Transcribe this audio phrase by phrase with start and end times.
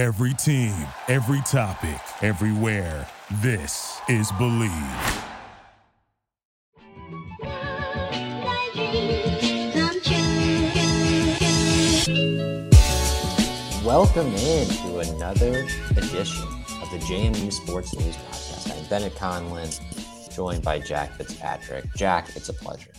[0.00, 0.72] Every team,
[1.08, 3.06] every topic, everywhere.
[3.42, 4.70] This is Bleav.
[13.84, 16.48] Welcome in to another edition
[16.80, 18.74] of the JMU Sports News Podcast.
[18.74, 19.68] I'm Bennett Conlin,
[20.32, 21.84] joined by Jack Fitzpatrick.
[21.94, 22.92] Jack, it's a pleasure.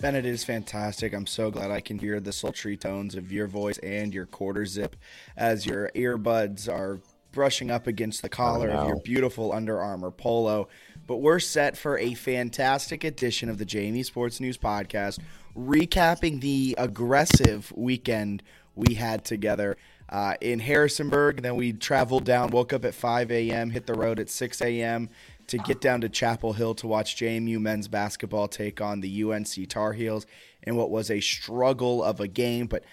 [0.00, 1.12] Bennett is fantastic.
[1.12, 4.64] I'm so glad I can hear the sultry tones of your voice and your quarter
[4.64, 4.96] zip
[5.36, 7.00] as your earbuds are
[7.32, 10.68] brushing up against the collar Oh, of your beautiful Under Armour polo.
[11.06, 15.18] But we're set for a fantastic edition of the JMU Sports News Podcast,
[15.54, 18.42] recapping the aggressive weekend
[18.74, 19.76] we had together
[20.08, 21.42] uh, in Harrisonburg.
[21.42, 25.10] Then we traveled down, woke up at 5 a.m., hit the road at 6 a.m.
[25.50, 29.68] to get down to Chapel Hill to watch JMU men's basketball take on the UNC
[29.68, 30.24] Tar Heels
[30.62, 32.84] in what was a struggle of a game, but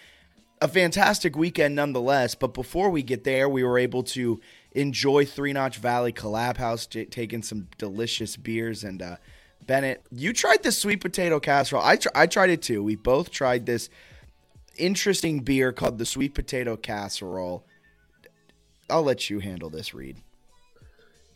[0.60, 2.34] a fantastic weekend nonetheless.
[2.34, 4.40] But before we get there, we were able to
[4.72, 8.84] enjoy Three Notch Valley Collab House, taking some delicious beers.
[8.84, 9.18] And uh,
[9.68, 11.84] Bennett, you tried the sweet potato casserole.
[11.84, 12.84] I, tr- I tried it too.
[12.84, 13.88] We both tried this
[14.78, 17.64] interesting beer called the sweet potato casserole.
[18.90, 20.18] I'll let you handle this, Reed.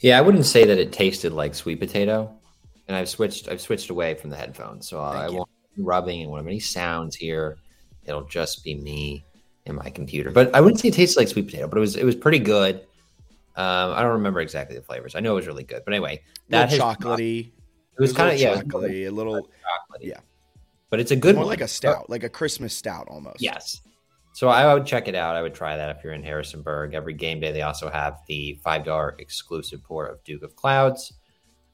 [0.02, 2.34] Yeah, I wouldn't say that it tasted like sweet potato,
[2.88, 3.48] and I've switched.
[3.48, 5.36] I've switched away from the headphones, so I you.
[5.38, 7.58] won't be rubbing and won't have any sounds here.
[8.06, 9.24] It'll just be me
[9.68, 10.32] and my computer.
[10.32, 12.40] But I wouldn't say it tasted like sweet potato, but it was it was pretty
[12.40, 12.82] good.
[13.56, 15.14] Um, I don't remember exactly the flavors.
[15.14, 17.48] I know it was really good, but anyway, That chocolatey.
[17.50, 20.00] It was kind of yeah, chocolatey, a little chocolatey.
[20.02, 20.20] yeah.
[20.90, 21.50] but it's a good more one.
[21.50, 23.42] like a stout, like a Christmas stout almost.
[23.42, 23.82] Yes.
[24.42, 25.36] So I would check it out.
[25.36, 26.96] I would try that if you're in Harrisonburg.
[26.96, 31.14] Every game day, they also have the five dollar exclusive pour of Duke of Clouds.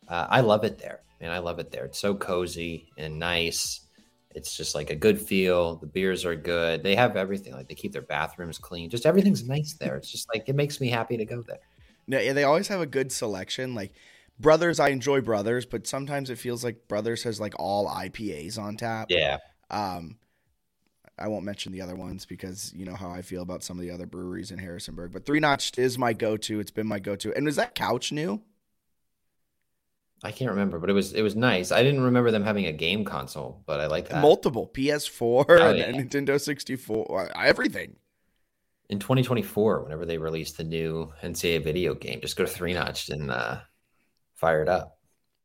[0.06, 1.86] Uh, I love it there, and I love it there.
[1.86, 3.88] It's so cozy and nice.
[4.36, 5.78] It's just like a good feel.
[5.78, 6.84] The beers are good.
[6.84, 7.54] They have everything.
[7.54, 8.90] Like they keep their bathrooms clean.
[8.90, 9.96] Just everything's nice there.
[9.96, 11.62] It's just like it makes me happy to go there.
[12.06, 13.76] No, yeah, they always have a good selection.
[13.76, 13.94] Like
[14.42, 18.76] Brothers, I enjoy Brothers, but sometimes it feels like Brothers has like all IPAs on
[18.76, 19.08] tap.
[19.10, 19.38] Yeah.
[19.70, 20.18] Um,
[21.20, 23.82] I won't mention the other ones because you know how I feel about some of
[23.84, 25.12] the other breweries in Harrisonburg.
[25.14, 26.60] But Three Notch is my go-to.
[26.60, 27.34] It's been my go-to.
[27.36, 28.42] And is that couch new?
[30.24, 31.72] I can't remember, but it was it was nice.
[31.72, 34.22] I didn't remember them having a game console, but I like that.
[34.22, 36.10] Multiple PS4 Oh, and.
[36.10, 37.96] Nintendo 64, uh, everything.
[38.90, 43.12] in 2024, whenever they release the new NCAA video game, just go to Three Notch'd
[43.12, 43.60] and uh,
[44.34, 44.98] fire it up.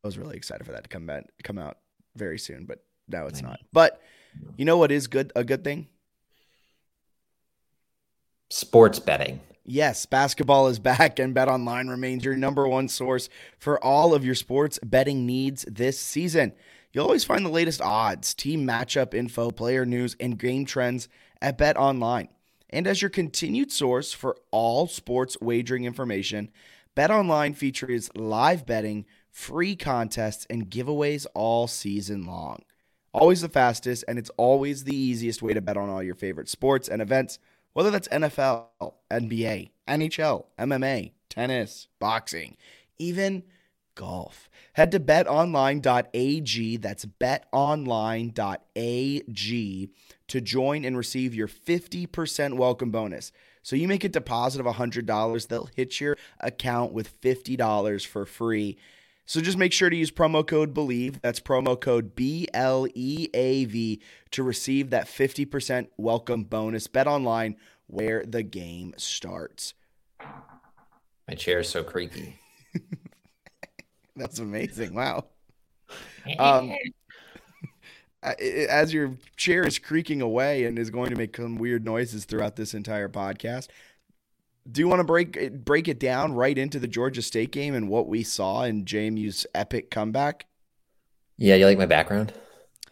[0.03, 1.77] I was really excited for that to come back, come out
[2.17, 2.79] very soon, but
[3.09, 3.49] now it's I know.
[3.51, 3.61] not.
[3.75, 4.01] But
[4.57, 5.33] you know what is good?
[5.35, 5.89] A good thing.
[8.51, 9.41] Sports betting.
[9.65, 13.29] Yes, basketball is back, and Bet Online remains your number one source
[13.59, 16.53] for all of your sports betting needs this season.
[16.93, 21.09] You'll always find the latest odds, team matchup info, player news, and game trends
[21.41, 22.29] at Bet Online.
[22.69, 26.51] And as your continued source for all sports wagering information,
[26.95, 32.63] Bet Online features live betting, free contests, and giveaways all season long.
[33.15, 36.49] Always the fastest, and it's always the easiest way to bet on all your favorite
[36.49, 37.39] sports and events,
[37.75, 38.69] whether that's NFL,
[39.11, 42.57] NBA, NHL, MMA, tennis, boxing,
[42.99, 43.43] even
[43.95, 44.49] golf.
[44.75, 48.31] Head to betonline.ag, that's betonline.ag,
[50.29, 53.33] to join and receive your 50% welcome bonus.
[53.63, 58.79] So you make a deposit of $100, they'll hit your account with $50 for free.
[59.33, 63.31] So just make sure to use promo code BLEAV, that's promo code B L E
[63.33, 63.99] A V,
[64.33, 66.87] to receive that 50% welcome bonus.
[66.87, 67.57] Bet online
[67.87, 69.73] where the game starts.
[71.27, 72.41] My chair is so creaky.
[74.17, 74.93] That's amazing.
[74.95, 75.25] Wow.
[76.39, 76.73] Um,
[78.23, 82.57] as your chair is creaking away and is going to make some weird noises throughout
[82.57, 83.69] this entire podcast,
[84.71, 87.75] do you want to break it, break it down right into the Georgia State game
[87.75, 90.47] and what we saw in JMU's epic comeback?
[91.39, 92.33] Yeah, you like my background?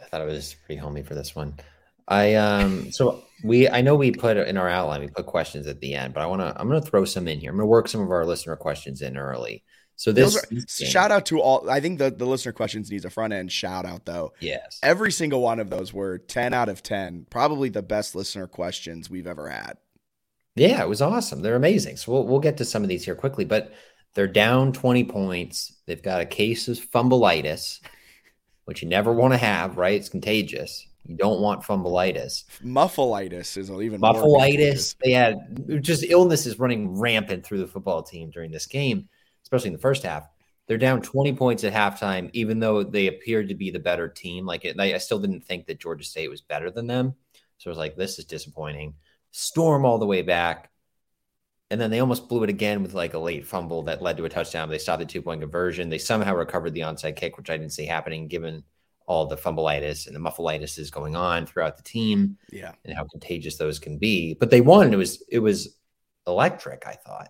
[0.01, 1.55] I thought it was pretty homey for this one.
[2.09, 5.81] I um so we I know we put in our outline we put questions at
[5.81, 7.51] the end, but I want to I'm going to throw some in here.
[7.51, 9.63] I'm going to work some of our listener questions in early.
[9.97, 11.69] So this are- this game- shout out to all.
[11.71, 14.33] I think the, the listener questions needs a front end shout out though.
[14.41, 14.81] yes.
[14.83, 17.27] Every single one of those were 10 out of 10.
[17.31, 19.77] Probably the best listener questions we've ever had.
[20.57, 21.43] Yeah, it was awesome.
[21.43, 21.97] They're amazing.
[21.97, 23.73] So we'll we'll get to some of these here quickly, but
[24.15, 25.73] they're down 20 points.
[25.87, 27.81] They've got a case of fumbleitis,
[28.65, 29.95] which you never want to have, right?
[29.95, 30.87] It's contagious.
[31.07, 32.45] You don't want fumbleitis.
[32.63, 34.97] Muffleitis is even Muffleitis.
[35.03, 39.09] They had just illnesses running rampant through the football team during this game,
[39.43, 40.29] especially in the first half.
[40.67, 44.47] They're down 20 points at halftime, even though they appeared to be the better team.
[44.47, 47.15] Like it, I still didn't think that Georgia State was better than them.
[47.59, 48.95] So I was like, this is disappointing.
[49.33, 50.71] Storm all the way back.
[51.71, 54.25] and then they almost blew it again with like a late fumble that led to
[54.25, 54.69] a touchdown.
[54.69, 55.89] They stopped the two point conversion.
[55.89, 58.65] They somehow recovered the onside kick, which I didn't see happening given
[59.07, 62.37] all the fumbleitis and the muffleitis is going on throughout the team.
[62.53, 62.73] Yeah.
[62.85, 64.35] And how contagious those can be.
[64.35, 64.93] But they won.
[64.93, 65.77] It was it was
[66.27, 67.29] electric, I thought.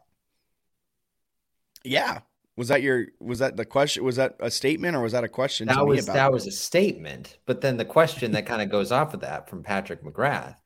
[1.84, 2.20] Yeah.
[2.56, 5.28] Was that your was that the question was that a statement or was that a
[5.28, 7.38] question that was that was a statement.
[7.46, 10.56] But then the question that kind of goes off of that from Patrick McGrath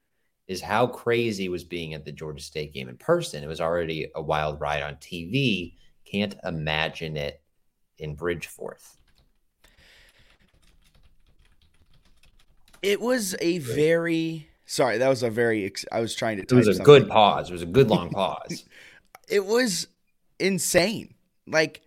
[0.46, 3.42] is how crazy was being at the Georgia State game in person.
[3.42, 5.74] It was already a wild ride on TV.
[6.04, 7.40] Can't imagine it
[7.98, 8.96] in Bridgeforth.
[12.82, 14.98] It was a very sorry.
[14.98, 15.72] That was a very.
[15.90, 16.42] I was trying to.
[16.42, 16.84] It was a something.
[16.84, 17.48] good pause.
[17.48, 18.64] It was a good long pause.
[19.28, 19.88] it was
[20.38, 21.14] insane.
[21.46, 21.80] Like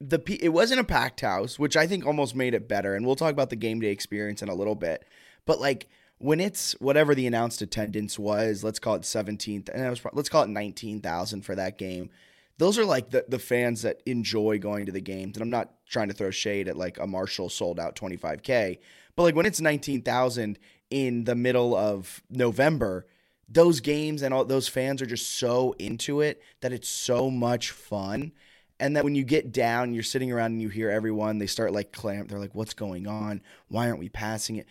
[0.00, 2.94] the it wasn't a packed house, which I think almost made it better.
[2.94, 5.04] And we'll talk about the game day experience in a little bit.
[5.44, 5.88] But like
[6.20, 10.42] when it's whatever the announced attendance was, let's call it 17th, and was let's call
[10.42, 12.10] it 19,000 for that game.
[12.58, 15.36] Those are like the, the fans that enjoy going to the games.
[15.36, 18.78] And I'm not trying to throw shade at like a Marshall sold out 25K,
[19.16, 20.58] but like when it's 19,000
[20.90, 23.06] in the middle of November,
[23.48, 27.70] those games and all those fans are just so into it that it's so much
[27.70, 28.32] fun
[28.80, 31.72] and then when you get down, you're sitting around and you hear everyone, they start
[31.72, 32.30] like clamp.
[32.30, 33.42] They're like, what's going on?
[33.68, 34.66] Why aren't we passing it?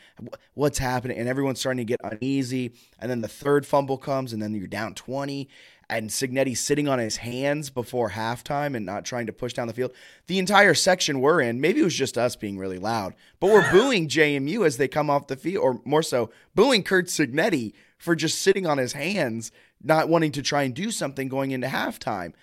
[0.55, 1.19] What's happening?
[1.19, 2.73] And everyone's starting to get uneasy.
[2.97, 5.47] And then the third fumble comes, and then you're down 20.
[5.91, 9.73] And Cignetti's sitting on his hands before halftime and not trying to push down the
[9.73, 9.93] field.
[10.25, 13.71] The entire section we're in, maybe it was just us being really loud, but we're
[13.71, 18.15] booing JMU as they come off the field, or more so, booing Curt Cignetti for
[18.15, 19.51] just sitting on his hands,
[19.83, 22.33] not wanting to try and do something going into halftime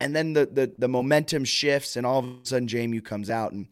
[0.00, 3.52] and then the, the the momentum shifts and all of a sudden JMU comes out
[3.52, 3.68] and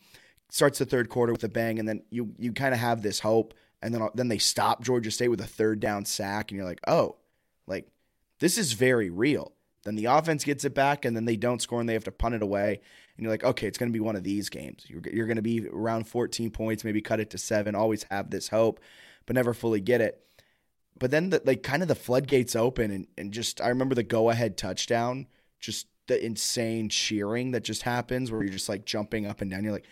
[0.50, 1.78] starts the third quarter with a bang.
[1.78, 3.54] And then you you kind of have this hope.
[3.80, 6.50] And then then they stop Georgia State with a third down sack.
[6.50, 7.16] And you're like oh
[7.66, 7.88] like
[8.40, 9.52] this is very real.
[9.84, 12.12] Then the offense gets it back and then they don't score and they have to
[12.12, 12.80] punt it away.
[13.16, 14.84] And you're like okay it's going to be one of these games.
[14.86, 18.30] You're, you're going to be around 14 points maybe cut it to 7 always have
[18.30, 18.80] this hope
[19.24, 20.22] but never fully get it.
[20.98, 24.02] But then the, like kind of the floodgates open and, and just I remember the
[24.02, 25.26] go ahead touchdown
[25.60, 29.62] just the insane cheering that just happens where you're just like jumping up and down.
[29.62, 29.86] You're like,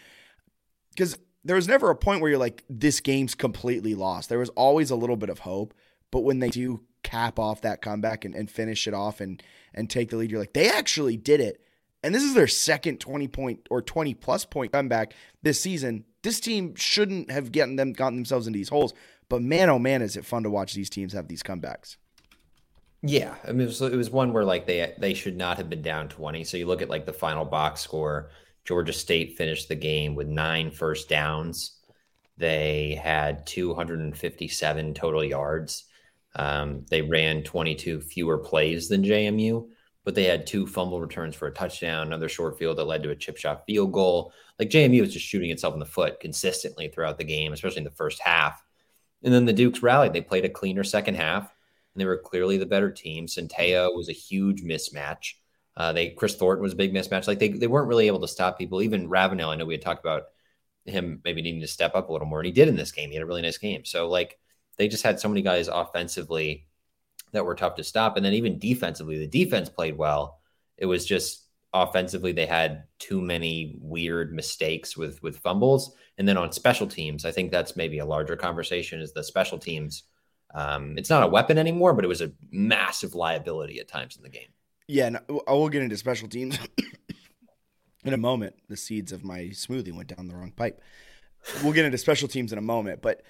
[0.90, 4.28] because there was never a point where you're like, this game's completely lost.
[4.28, 5.74] There was always a little bit of hope.
[6.10, 9.42] But when they do cap off that comeback and, and finish it off and
[9.74, 11.60] and take the lead, you're like, they actually did it.
[12.02, 16.04] And this is their second 20 point or 20 plus point comeback this season.
[16.22, 18.94] This team shouldn't have gotten them gotten themselves into these holes.
[19.28, 21.96] But man, oh man, is it fun to watch these teams have these comebacks.
[23.02, 25.70] Yeah, I mean, it was, it was one where like they they should not have
[25.70, 26.44] been down twenty.
[26.44, 28.31] So you look at like the final box score.
[28.64, 31.78] Georgia State finished the game with nine first downs.
[32.37, 35.84] They had 257 total yards.
[36.34, 39.69] Um, they ran 22 fewer plays than JMU,
[40.04, 43.10] but they had two fumble returns for a touchdown, another short field that led to
[43.10, 44.32] a chip shot field goal.
[44.58, 47.84] Like JMU was just shooting itself in the foot consistently throughout the game, especially in
[47.84, 48.62] the first half.
[49.22, 50.12] And then the Dukes rallied.
[50.12, 51.55] They played a cleaner second half
[51.96, 53.26] and they were clearly the better team.
[53.26, 55.32] Centeio was a huge mismatch.
[55.75, 57.26] Uh, they Chris Thornton was a big mismatch.
[57.26, 58.82] Like they they weren't really able to stop people.
[58.82, 60.25] Even Ravenel, I know we had talked about
[60.84, 63.08] him maybe needing to step up a little more, and he did in this game.
[63.08, 63.87] He had a really nice game.
[63.87, 64.38] So like
[64.76, 66.66] they just had so many guys offensively
[67.32, 70.42] that were tough to stop, and then even defensively, the defense played well.
[70.76, 76.37] It was just offensively they had too many weird mistakes with with fumbles, and then
[76.37, 79.00] on special teams, I think that's maybe a larger conversation.
[79.00, 80.02] Is the special teams
[80.54, 84.22] um, it's not a weapon anymore, but it was a massive liability at times in
[84.22, 84.48] the game.
[84.88, 86.58] Yeah, no, I will get into special teams
[88.04, 88.54] in a moment.
[88.68, 90.80] The seeds of my smoothie went down the wrong pipe.
[91.62, 93.22] We'll get into special teams in a moment, but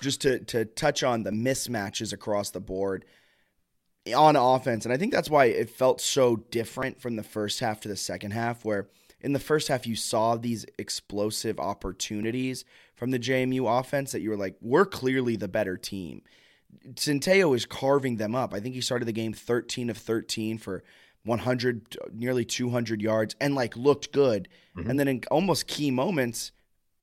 [0.00, 3.04] just to to touch on the mismatches across the board
[4.14, 7.80] on offense, and I think that's why it felt so different from the first half
[7.80, 8.88] to the second half, where
[9.20, 12.64] in the first half you saw these explosive opportunities
[12.94, 16.20] from the JMU offense that you were like, we're clearly the better team.
[16.94, 18.54] Centeio is carving them up.
[18.54, 20.82] I think he started the game 13 of 13 for
[21.24, 24.48] 100, nearly 200 yards, and like looked good.
[24.76, 24.90] Mm-hmm.
[24.90, 26.52] And then in almost key moments,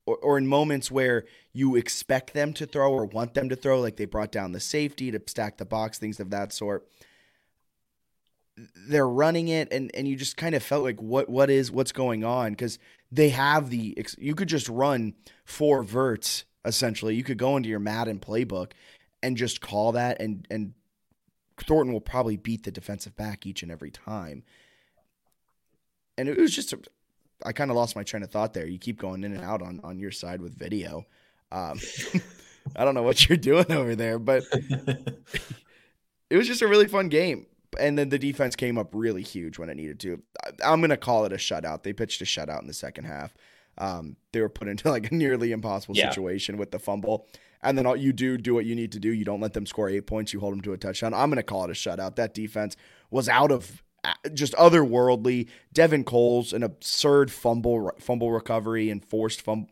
[0.04, 3.80] or, or, in moments where you expect them to throw or want them to throw,
[3.80, 6.88] like they brought down the safety to stack the box, things of that sort.
[8.88, 11.92] They're running it, and and you just kind of felt like what what is what's
[11.92, 12.80] going on because
[13.12, 15.14] they have the you could just run
[15.44, 17.14] four verts essentially.
[17.14, 18.72] You could go into your Madden playbook
[19.22, 20.74] and just call that and and
[21.60, 24.42] Thornton will probably beat the defensive back each and every time.
[26.18, 26.78] And it was just a,
[27.44, 28.66] I kind of lost my train of thought there.
[28.66, 31.06] You keep going in and out on on your side with video.
[31.50, 31.78] Um,
[32.76, 34.44] I don't know what you're doing over there, but
[36.30, 37.46] it was just a really fun game.
[37.80, 40.22] and then the defense came up really huge when it needed to.
[40.64, 41.82] I, am gonna call it a shutout.
[41.82, 43.34] They pitched a shutout in the second half.
[43.78, 46.10] Um, they were put into like a nearly impossible Yeah.
[46.10, 47.26] situation with the fumble,
[47.62, 49.12] and then all you do do what you need to do.
[49.12, 50.32] You don't let them score eight points.
[50.32, 51.14] You hold them to a touchdown.
[51.14, 52.16] I'm gonna call it a shutout.
[52.16, 52.76] That defense
[53.10, 55.48] was out of uh, just otherworldly.
[55.72, 59.70] Devin Cole's an absurd fumble fumble recovery and forced fumble.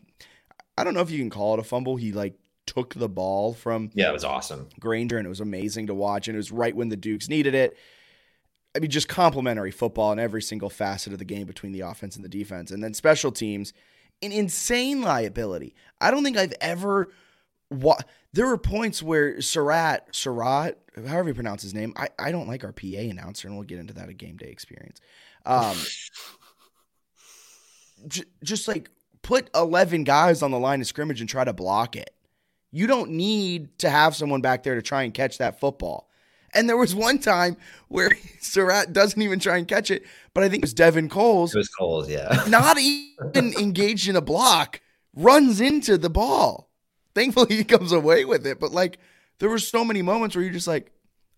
[0.79, 1.97] I don't know if you can call it a fumble.
[1.97, 2.35] He like
[2.67, 4.69] took the ball from Yeah, it was awesome.
[4.79, 6.29] Grainger, and it was amazing to watch.
[6.29, 7.77] And it was right when the Dukes needed it.
[8.75, 12.15] I mean, just complimentary football in every single facet of the game between the offense
[12.15, 12.71] and the defense.
[12.71, 13.73] And then special teams,
[14.23, 15.75] an insane liability.
[16.01, 17.11] I don't think I've ever.
[17.71, 17.99] Wa-
[18.33, 22.65] there were points where Surratt, Surratt, however you pronounce his name, I, I don't like
[22.65, 25.01] our PA announcer, and we'll get into that a game day experience.
[25.47, 25.77] Um,
[28.09, 28.91] j- just like
[29.23, 32.11] put 11 guys on the line of scrimmage and try to block it.
[32.73, 36.09] You don't need to have someone back there to try and catch that football.
[36.55, 37.57] And there was one time
[37.89, 38.11] where
[38.41, 41.59] Surratt doesn't even try and catch it, but I think it was Devin Coles, It
[41.59, 42.45] was Coles, yeah.
[42.49, 44.81] not even engaged in a block,
[45.15, 46.70] runs into the ball.
[47.21, 48.59] Thankfully, he comes away with it.
[48.59, 48.99] But like,
[49.39, 50.91] there were so many moments where you're just like,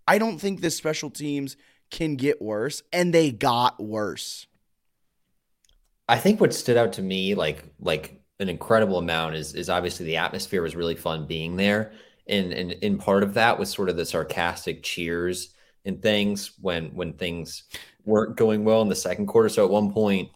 [0.07, 1.57] I don't think this special teams
[1.91, 2.83] can get worse.
[2.93, 4.47] And they got worse.
[6.09, 10.07] I think what stood out to me, like like an incredible amount, is is obviously
[10.07, 11.93] the atmosphere was really fun being there,
[12.27, 16.95] and and in part of that was sort of the sarcastic cheers and things when
[16.95, 17.65] when things
[18.05, 19.49] weren't going well in the second quarter.
[19.49, 20.29] So at one point,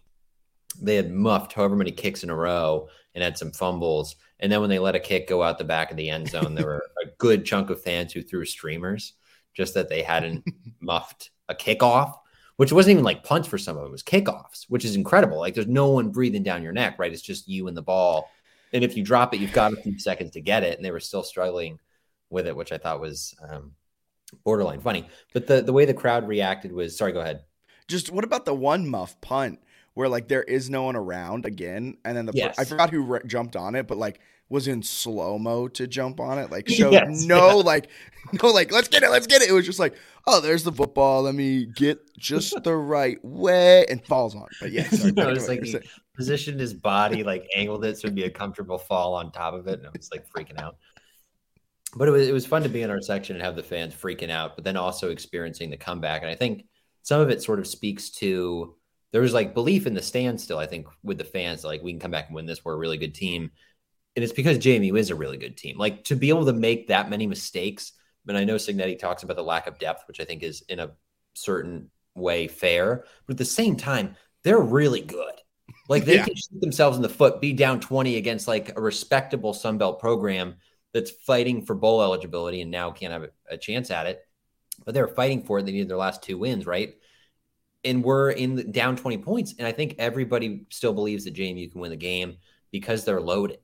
[0.81, 4.61] they had muffed however many kicks in a row and had some fumbles, and then
[4.61, 6.85] when they let a kick go out the back of the end zone, there were
[7.02, 9.14] a good chunk of fans who threw streamers
[9.55, 10.45] just that they hadn't
[10.81, 12.14] muffed a kickoff
[12.57, 15.38] which wasn't even like punts for some of them, it was kickoffs, which is incredible.
[15.38, 17.12] Like there's no one breathing down your neck, right?
[17.12, 18.31] It's just you and the ball.
[18.73, 20.76] And if you drop it, you've got a few seconds to get it.
[20.76, 21.78] And they were still struggling
[22.31, 23.73] with it, which I thought was um,
[24.43, 25.07] borderline funny.
[25.33, 27.43] But the, the way the crowd reacted was sorry, go ahead.
[27.88, 29.61] Just what about the one muff punt
[29.97, 32.59] where like there is no one around again, and then the Yes.
[32.59, 36.21] I forgot who re- jumped on it, but like was in slow mo to jump
[36.21, 37.88] on it, like showed Yes, no like
[38.43, 39.49] no like let's get it, let's get it.
[39.49, 39.95] It was just like
[40.26, 44.49] oh there's the football, let me get just the right way and falls on.
[44.61, 45.79] But yeah, sorry, No, it's like he
[46.15, 49.67] positioned his body, like angled it so it'd be a comfortable fall on top of
[49.67, 49.79] it.
[49.79, 50.76] And I was like freaking out.
[51.97, 53.95] But it was it was fun to be in our section and have the fans
[53.95, 56.21] freaking out, but then also experiencing the comeback.
[56.21, 56.67] And I think
[57.03, 58.76] some of it sort of speaks to
[59.17, 61.91] there was like belief in the stand still, I think, with the fans, like we
[61.91, 62.63] can come back and win this.
[62.63, 63.51] We're a really good team.
[64.15, 65.79] And it's because JMU is a really good team.
[65.79, 67.93] Like to be able to make that many mistakes.
[68.29, 70.81] And I know Cignetti talks about the lack of depth, which I think is in
[70.81, 70.91] a
[71.33, 73.07] certain way fair.
[73.27, 75.33] But at the same time, they're really good.
[75.89, 76.27] Like they Yeah.
[76.27, 79.99] can shoot themselves in the foot, be down 20 against like a respectable Sun Belt
[79.99, 80.57] program
[80.93, 84.21] that's fighting for bowl eligibility and now can't have a, a chance at it.
[84.85, 85.65] But they're fighting for it.
[85.65, 86.97] They needed their last two wins, right?
[87.87, 89.55] And we're in the, down 20 points.
[89.59, 92.37] And I think everybody still believes that JMU can win the game
[92.71, 93.59] because they're loaded.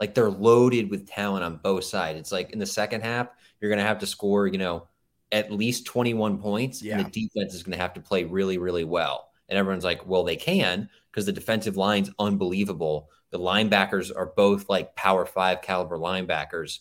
[0.00, 2.18] Like they're loaded with talent on both sides.
[2.18, 3.28] It's like in the second half,
[3.60, 4.88] you're going to have to score, you know,
[5.30, 6.82] at least 21 points.
[6.82, 6.98] Yeah.
[6.98, 9.28] And the defense is going to have to play really, really well.
[9.48, 13.08] And everyone's like, well, they can because the defensive line's unbelievable.
[13.30, 16.80] The linebackers are both like power five caliber linebackers.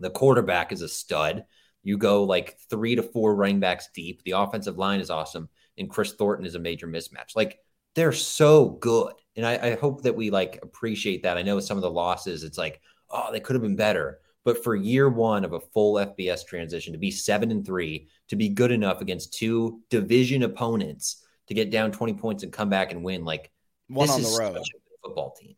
[0.00, 1.46] The quarterback is a stud.
[1.82, 4.22] You go like three to four running backs deep.
[4.24, 5.48] The offensive line is awesome.
[5.78, 7.36] And Chris Thornton is a major mismatch.
[7.36, 7.58] Like
[7.94, 9.12] they're so good.
[9.36, 11.36] And I, I hope that we like appreciate that.
[11.36, 12.80] I know some of the losses, it's like,
[13.10, 14.20] oh, they could have been better.
[14.44, 18.36] But for year one of a full FBS transition, to be seven and three, to
[18.36, 22.92] be good enough against two division opponents to get down 20 points and come back
[22.92, 23.50] and win, like
[23.88, 24.54] One this on is the road.
[24.56, 25.56] such a good football team.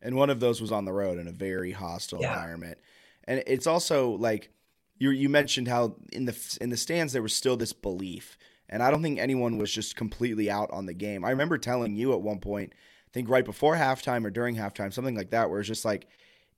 [0.00, 2.32] and one of those was on the road in a very hostile Yeah.
[2.34, 2.78] environment.
[3.24, 4.50] And it's also like
[4.98, 8.36] you you mentioned how in the in the stands there was still this belief,
[8.72, 11.26] and I don't think anyone was just completely out on the game.
[11.26, 14.92] I remember telling you at one point, I think right before halftime or during halftime,
[14.92, 16.06] something like that, where it's just like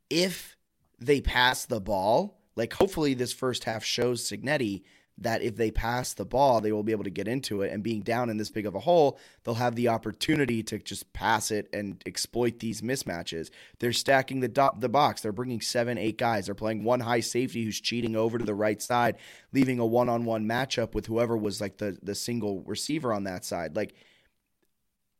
[0.09, 0.56] if
[1.00, 4.85] they pass the ball, like hopefully this first half shows Cignetti
[5.18, 7.73] that if they pass the ball, they will be able to get into it.
[7.73, 11.12] And being down in this big of a hole, they'll have the opportunity to just
[11.12, 13.50] pass it and exploit these mismatches.
[13.78, 15.21] They're stacking the do- the box.
[15.21, 16.47] They're bringing seven, eight guys.
[16.47, 19.16] They're playing one high safety who's cheating over to the right side,
[19.52, 23.25] leaving a one on one matchup with whoever was like the the single receiver on
[23.25, 23.76] that side.
[23.76, 23.94] Like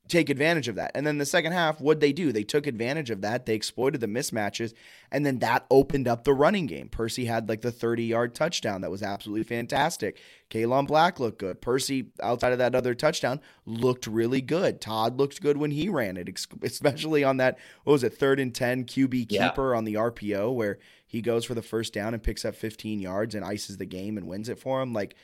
[0.09, 0.91] take advantage of that.
[0.95, 2.31] And then the second half, what'd they do?
[2.31, 3.47] They took advantage of that.
[3.47, 4.75] They exploited the mismatches,
[5.11, 6.89] and then that opened up the running game.
[6.89, 10.19] Percy had like the 30 yard touchdown that was absolutely fantastic.
[10.51, 11.61] Kaelon Black looked good.
[11.63, 14.81] Percy, outside of that other touchdown, looked really good.
[14.81, 16.29] Todd looked good when he ran it,
[16.63, 19.49] especially on that, what was it, third and 10 QB Yeah.
[19.49, 23.01] keeper on the RPO where he goes for the first down and picks up 15
[23.01, 24.93] yards and ices the game and wins it for him.
[24.93, 25.15] Like,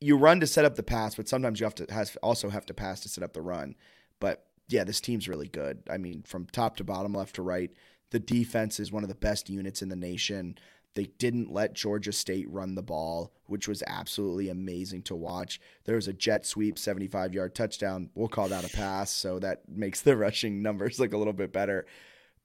[0.00, 2.66] you run to set up the pass, but sometimes you have to has also have
[2.66, 3.74] to pass to set up the run.
[4.20, 5.82] But yeah, this team's really good.
[5.90, 7.70] I mean, from top to bottom, left to right,
[8.10, 10.56] the defense is one of the best units in the nation.
[10.94, 15.60] They didn't let Georgia State run the ball, which was absolutely amazing to watch.
[15.84, 18.10] There was a jet sweep, 75 yard touchdown.
[18.14, 21.52] We'll call that a pass, so that makes the rushing numbers look a little bit
[21.52, 21.86] better.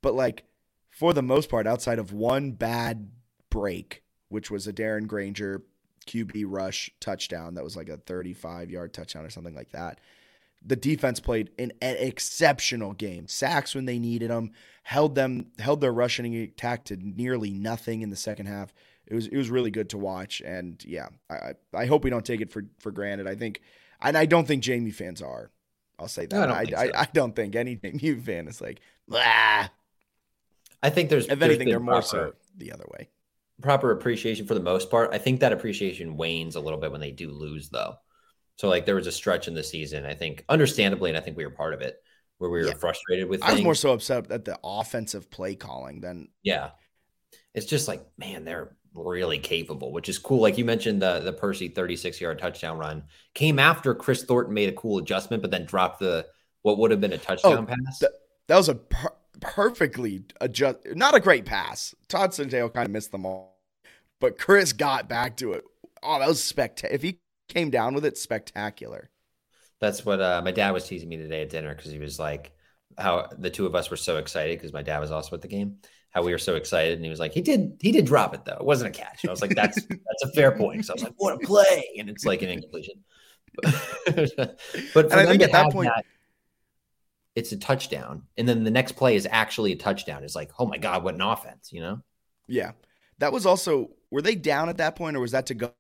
[0.01, 0.45] But, like,
[0.89, 3.12] for the most part, outside of one bad
[3.51, 5.63] break, which was a Darren Grainger
[6.10, 10.00] QB rush touchdown that was like a 35 yard touchdown or something like that.
[10.66, 13.28] The defense played an, an exceptional game.
[13.28, 14.51] Sacks when they needed them,
[14.84, 18.74] held them, held their rushing attack to nearly nothing in the second half.
[19.08, 22.25] It was it was really good to watch, and yeah, I I hope we don't
[22.25, 23.28] take it for for granted.
[23.28, 23.62] I think,
[24.01, 25.50] and I don't think JMU fans are.
[25.98, 26.36] I'll say that.
[26.36, 26.94] No, I, don't I, so.
[26.94, 29.68] I, I, don't think any JMU fan is like, blah.
[30.84, 33.10] I think there's if there's anything, they're more so the other way.
[33.62, 35.10] Proper appreciation for the most part.
[35.13, 37.96] I think that appreciation wanes a little bit when they do lose, though.
[38.56, 41.38] So like there was a stretch in the season, I think, understandably, and I think
[41.38, 42.01] we were part of it,
[42.38, 42.74] where we were Yeah.
[42.74, 43.42] frustrated with.
[43.44, 46.72] I was more so upset at the offensive play calling than Yeah.
[47.54, 50.42] It's just like, man, they're really capable, which is cool.
[50.42, 54.70] Like you mentioned, the the Percy 36 yard touchdown run came after Chris Thornton made
[54.70, 56.28] a cool adjustment, but then dropped the
[56.62, 58.00] what would have been a oh, touchdown pass.
[58.00, 58.12] th-
[58.48, 61.96] that was a per- perfectly adjust, not a great pass.
[62.08, 63.60] Todd Centeio kind of missed them all,
[64.19, 65.63] but Chris got back to it.
[66.03, 66.96] Oh, that was spectacular.
[66.96, 69.10] If he came down with it, spectacular.
[69.79, 72.51] That's what uh, my dad was teasing me today at dinner because he was like,
[72.98, 75.48] how the two of us were so excited because my dad was also at the
[75.48, 75.77] game.
[76.12, 78.43] How we were so excited, and he was like, "He did, he did drop it
[78.43, 78.58] though.
[78.60, 81.03] It wasn't a catch." I was like, "That's that's a fair point." So I was
[81.03, 83.03] like, "What a play!" And it's like an incompletion.
[83.63, 84.58] but
[84.96, 85.91] And I think at that point-
[87.36, 90.24] it's a touchdown, and then the next play is actually a touchdown.
[90.24, 91.71] It's like, oh my god, what an offense!
[91.71, 92.01] You know?
[92.48, 92.71] Yeah,
[93.19, 93.91] that was also.
[94.12, 95.71] Were they down at that point, or was that to go?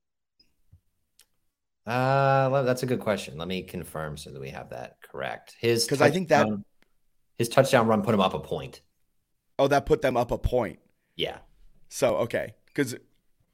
[1.87, 3.37] Uh, that's a good question.
[3.37, 5.55] Let me confirm so that we have that correct.
[5.59, 6.47] His because I think that-
[7.37, 8.81] his touchdown run put him up a point.
[9.57, 10.79] Oh, that put them up a point.
[11.15, 11.39] Yeah.
[11.89, 12.95] So okay, because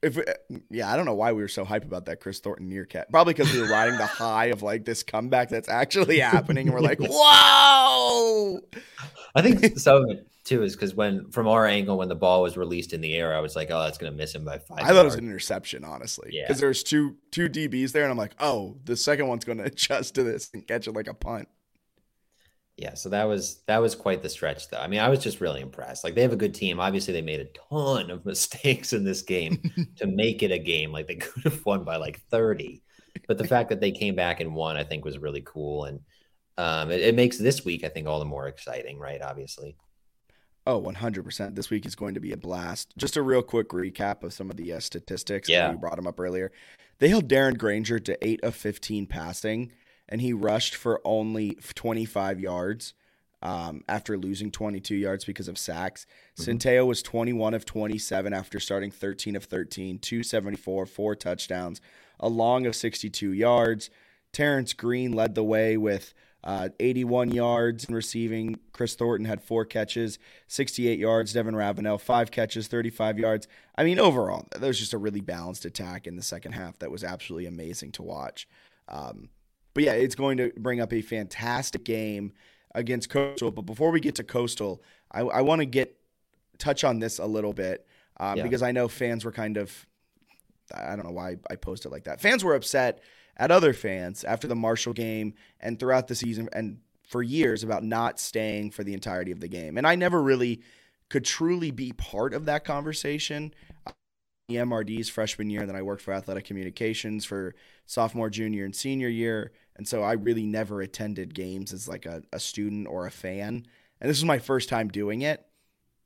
[0.06, 0.22] if uh,
[0.70, 3.12] yeah, I don't know why we were so hype about that Chris Thornton near cat.
[3.12, 6.74] Probably because we were riding the high of like this comeback that's actually happening, and
[6.74, 8.60] we're like, whoa!
[9.36, 12.44] I think some of it too is because when from our angle when the ball
[12.44, 14.80] was released in the air, I was like, oh, that's gonna miss him by five.
[14.80, 16.30] I thought it was an interception, honestly.
[16.32, 16.44] Yeah.
[16.44, 19.66] Because there's two two DBs there, and I'm like, oh, the second one's going to
[19.66, 21.48] adjust to this and catch it like a punt.
[22.78, 22.94] Yeah.
[22.94, 24.80] So that was that was quite the stretch, though.
[24.80, 26.04] I mean, I was just really impressed.
[26.04, 26.80] Like they have a good team.
[26.80, 29.62] Obviously, they made a ton of mistakes in this game
[29.98, 30.92] to make it a game.
[30.92, 32.84] Like they could have won by like thirty,
[33.28, 36.00] but the fact that they came back and won, I think, was really cool, and
[36.58, 39.22] um, it, it makes this week, I think, all the more exciting, right?
[39.22, 39.76] Obviously.
[40.68, 41.54] Oh, 100%.
[41.54, 42.92] This week is going to be a blast.
[42.98, 45.48] Just a real quick recap of some of the uh, statistics.
[45.48, 45.72] Yeah.
[45.72, 46.52] You brought them up earlier.
[46.98, 49.72] They held Darren Grainger to 8 of 15 passing,
[50.08, 52.94] and he rushed for only 25 yards
[53.42, 56.06] um, after losing 22 yards because of sacks.
[56.36, 61.80] Centeio was 21 of 27 after starting 13 of 13, 274, four touchdowns,
[62.20, 63.90] a long of 62 yards.
[64.32, 66.14] Terrence Green led the way with
[66.44, 68.60] uh, 81 yards in receiving.
[68.72, 71.34] Chris Thornton had four catches, 68 yards.
[71.34, 73.48] Devin Ravenel, five catches, 35 yards.
[73.76, 76.92] I mean, overall, there was just a really balanced attack in the second half that
[76.92, 78.48] was absolutely amazing to watch.
[78.88, 79.30] Um,
[79.76, 82.34] but yeah, it's going to bring up a fantastic game
[82.74, 83.52] against Coastal.
[83.52, 85.96] But before we get to Coastal, I, I want to get
[86.58, 87.86] touch on this a little bit
[88.20, 88.44] um, Yeah.
[88.44, 89.86] because I know fans were kind of
[90.74, 92.20] I don't know why I posted like that.
[92.22, 93.04] Fans were upset
[93.38, 97.84] at other fans after the Marshall game and throughout the season and for years about
[97.84, 99.78] not staying for the entirety of the game.
[99.78, 100.62] And I never really
[101.10, 103.54] could truly be part of that conversation.
[104.48, 108.76] The MRD's freshman year, and then I worked for athletic communications for sophomore, junior, and
[108.76, 109.52] senior year.
[109.76, 113.66] And so I really never attended games as like a, a student or a fan.
[114.00, 115.46] And this was my first time doing it.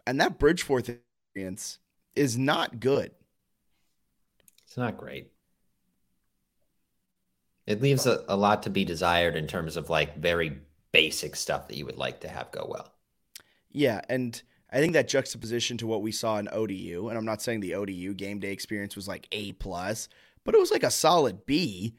[0.08, 0.98] And that Bridgeforth
[1.30, 1.80] experience
[2.16, 3.12] is not good.
[4.66, 5.32] It's not great.
[7.68, 10.60] It leaves a, a lot to be desired in terms of like very
[10.92, 12.92] basic stuff that you would like to have go well.
[13.72, 17.42] Yeah, and I think that juxtaposition to what we saw in ODU, and I'm not
[17.42, 20.10] saying the ODU game day experience was like A plus,
[20.44, 21.96] but it was like a solid B,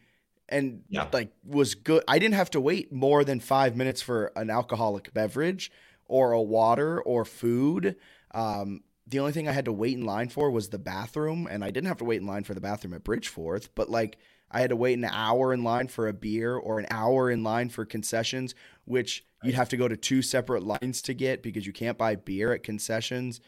[0.51, 1.09] and Yeah.
[1.13, 2.03] like was good.
[2.09, 5.71] I didn't have to wait more than five minutes for an alcoholic beverage
[6.07, 7.97] or a water or food.
[8.33, 11.65] Um, the only thing I had to wait in line for was the bathroom, and
[11.65, 14.19] I didn't have to wait in line for the bathroom at Bridgeforth, but like
[14.51, 17.43] I had to wait an hour in line for a beer or an hour in
[17.43, 21.67] line for concessions, which you'd have to go to two separate lines to get because
[21.67, 23.41] you can't buy beer at concessions.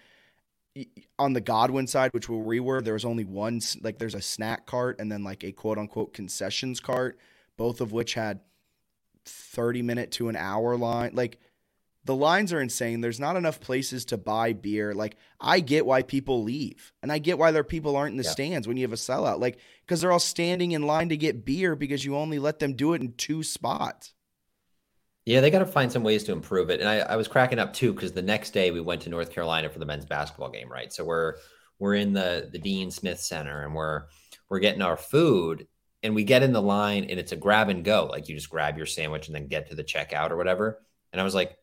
[1.19, 4.23] On the Godwin side, which where we were, there was only one like there's a
[4.23, 7.19] snack cart and then like a quote unquote concessions cart,
[7.57, 8.41] both of which had
[9.27, 11.13] 30 minute to an hour line.
[11.15, 11.39] Like
[12.05, 13.01] the lines are insane.
[13.01, 14.95] There's not enough places to buy beer.
[14.95, 18.25] Like I get why people leave, and I get why their people aren't in the
[18.25, 18.31] yeah.
[18.31, 19.41] stands when you have a sellout.
[19.41, 22.75] Like because they're all standing in line to get beer because you only let them
[22.75, 24.15] do it in two spots.
[25.25, 26.81] Yeah, they got to find some ways to improve it.
[26.81, 29.33] And I, I was cracking up too because the next day we went to North
[29.33, 30.93] Carolina for the men's basketball game, right?
[30.93, 31.37] So we're
[31.79, 34.05] we're in the the Dean Smith Center and we're
[34.49, 35.67] we're getting our food
[36.03, 38.09] and we get in the line and it's a grab and go.
[38.11, 40.83] Like you just grab your sandwich and then get to the checkout or whatever.
[41.13, 41.57] And I was like,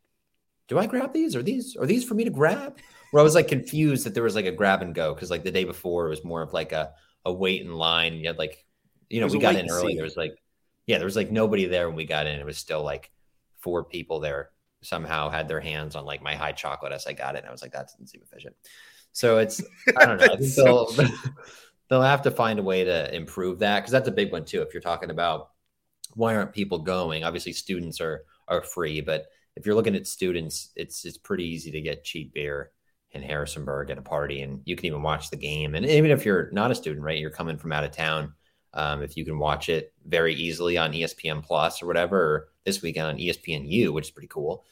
[0.69, 1.36] do I grab these?
[1.36, 2.78] Are these are these for me to grab?
[3.12, 5.43] Where I was like confused that there was like a grab and go because like
[5.43, 6.91] the day before it was more of like a
[7.26, 8.13] a wait in line.
[8.13, 8.65] And you had like,
[9.10, 9.95] you know, we got in early.
[9.95, 10.36] There was like,
[10.86, 12.39] yeah, there was like nobody there when we got in.
[12.39, 13.12] It was still like
[13.62, 14.50] four people there
[14.82, 17.39] somehow had their hands on like my high chocolate as I got it.
[17.39, 18.56] And I was like, that doesn't seem efficient.
[19.12, 19.62] So it's
[19.98, 20.26] I don't know.
[20.26, 20.89] I think they'll
[21.89, 24.62] they'll have to find a way to improve that because that's a big one too.
[24.62, 25.50] If you're talking about
[26.15, 27.24] why aren't people going?
[27.24, 31.72] Obviously, students are are free, but if you're looking at students, it's it's pretty easy
[31.72, 32.72] to get cheap beer
[33.12, 35.76] in Harrisonburg at a party, and you can even watch the game.
[35.76, 38.34] And even if you're not a student, right, you're coming from out of town.
[38.74, 42.82] Um, if you can watch it very easily on ESPN Plus or whatever, or this
[42.82, 44.65] weekend on ESPNU, which is pretty cool.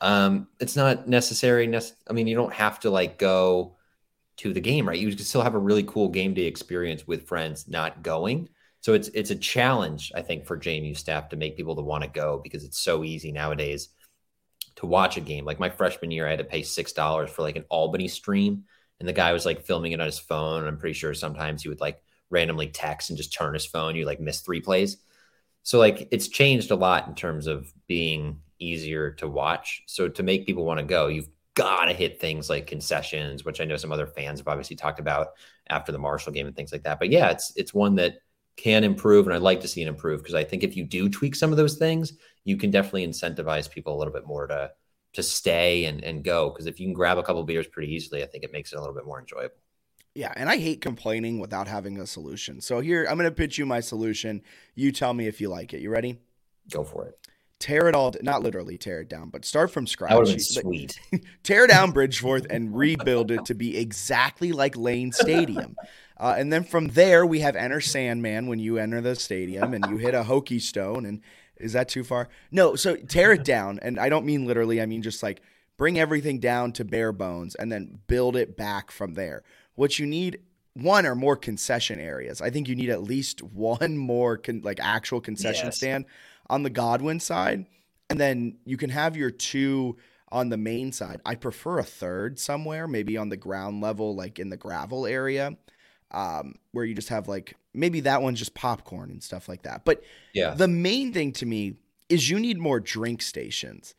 [0.00, 1.66] Um, it's not necessary.
[1.66, 3.76] Nec- I mean, you don't have to like go
[4.38, 4.98] to the game, right?
[4.98, 8.48] You can still have a really cool game day experience with friends, not going.
[8.80, 12.04] So it's it's a challenge, I think, for JMU staff to make people to want
[12.04, 13.88] to go because it's so easy nowadays
[14.76, 15.44] to watch a game.
[15.44, 18.64] Like my freshman year, I had to pay six dollars for like an Albany stream,
[19.00, 20.66] and the guy was like filming it on his phone.
[20.66, 23.96] I'm pretty sure sometimes he would like randomly text and just turn his phone.
[23.96, 24.98] You like miss three plays.
[25.66, 29.82] So like it's changed a lot in terms of being easier to watch.
[29.88, 33.60] So to make people want to go, you've got to hit things like concessions, which
[33.60, 35.30] I know some other fans have obviously talked about
[35.68, 37.00] after the Marshall game and things like that.
[37.00, 38.18] But yeah, it's it's one that
[38.56, 41.08] can improve, and I'd like to see it improve because I think if you do
[41.08, 42.12] tweak some of those things,
[42.44, 44.70] you can definitely incentivize people a little bit more to
[45.14, 46.50] to stay and and go.
[46.50, 48.76] Because if you can grab a couple beers pretty easily, I think it makes it
[48.76, 49.56] a little bit more enjoyable.
[50.16, 52.62] Yeah, and I hate complaining without having a solution.
[52.62, 54.42] So here, I'm going to pitch you my solution.
[54.74, 55.80] You tell me if you like it.
[55.82, 56.16] You ready?
[56.70, 57.18] Go for it.
[57.58, 60.10] Tear it all, not literally tear it down, but start from scratch.
[60.10, 60.98] That would been sweet.
[61.42, 65.76] tear down Bridgeforth and rebuild it to be exactly like Lane Stadium.
[66.18, 69.84] Uh, and then from there, we have Enter Sandman when you enter the stadium and
[69.90, 71.04] you hit a hokey stone.
[71.04, 71.20] And
[71.58, 72.30] is that too far?
[72.50, 72.74] No.
[72.74, 73.78] So tear it down.
[73.82, 75.42] And I don't mean literally, I mean just like
[75.76, 79.42] bring everything down to bare bones and then build it back from there.
[79.76, 80.40] What you need
[80.74, 82.42] one or more concession areas.
[82.42, 85.76] I think you need at least one more con- like actual concession yes.
[85.76, 86.04] stand
[86.50, 87.66] on the Godwin side,
[88.10, 89.96] and then you can have your two
[90.30, 91.20] on the main side.
[91.24, 95.56] I prefer a third somewhere, maybe on the ground level, like in the gravel area
[96.10, 99.84] um, where you just have like maybe that one's just popcorn and stuff like that.
[99.84, 100.02] But
[100.34, 101.74] yeah, the main thing to me
[102.08, 103.94] is you need more drink stations.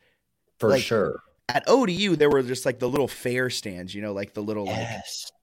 [0.58, 1.22] For like, sure.
[1.48, 4.66] At ODU, there were just like the little fair stands, you know, like the little
[4.66, 5.30] yes.
[5.30, 5.37] like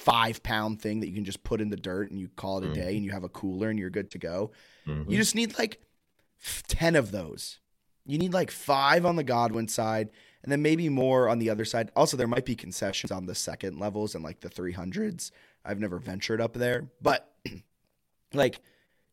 [0.00, 2.64] five pound thing that you can just put in the dirt and you call it
[2.64, 2.80] a mm-hmm.
[2.80, 4.50] day and you have a cooler and you're good to go.
[4.86, 5.10] Mm-hmm.
[5.10, 5.78] You just need like
[6.68, 7.58] 10 of those.
[8.06, 10.08] You need like five on the Godwin side
[10.42, 11.90] and then maybe more on the other side.
[11.94, 15.30] Also, there might be concessions on the second levels and like the 300s
[15.66, 17.30] I've never ventured up there, but
[18.32, 18.60] like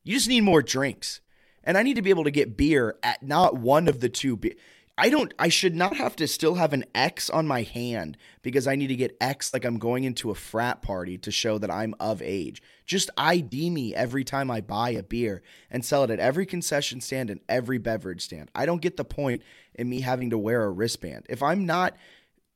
[0.04, 1.20] you just need more drinks.
[1.66, 4.38] And I need to be able to get beer at not one of the two
[4.38, 4.56] be-
[5.00, 8.68] I don't I should not have to still have an X on my hand because
[8.68, 11.70] I need to get X like I'm going into a frat party to show that
[11.70, 12.64] I'm of age.
[12.86, 17.00] Just ID me every time I buy a beer and sell it at every concession
[17.00, 18.50] stand and every beverage stand.
[18.56, 19.44] I don't get the point
[19.76, 21.28] in me having to wear a wristband.
[21.30, 21.96] If I'm not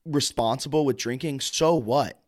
[0.04, 2.20] responsible with drinking, so what?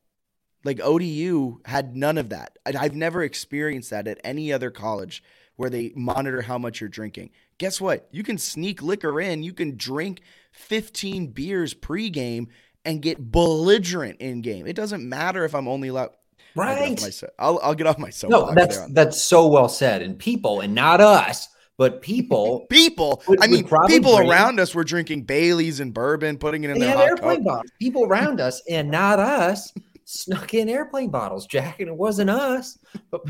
[0.64, 2.60] Like ODU had none of that.
[2.66, 5.24] I've never experienced that at any other college
[5.56, 7.30] where they monitor how much you're drinking.
[7.58, 8.08] Guess what?
[8.12, 9.44] You can sneak liquor in.
[9.44, 12.48] You can drink 15 beers pregame
[12.86, 14.68] and get belligerent in game.
[14.68, 16.12] It doesn't matter if I'm only allowed.
[16.56, 17.00] Right.
[17.40, 18.48] I'll, I'll, get off my soapbox.
[18.48, 20.04] No, that's that's so well said.
[20.04, 23.24] And people, and not us, but people, people.
[23.28, 24.32] Would, I mean, people drink.
[24.32, 27.72] around us were drinking Baileys and bourbon, putting it in they their airplane bottles.
[27.80, 29.74] People around us, and not us
[30.06, 32.78] snuck in airplane bottles, Jack, and it wasn't us.
[33.10, 33.22] But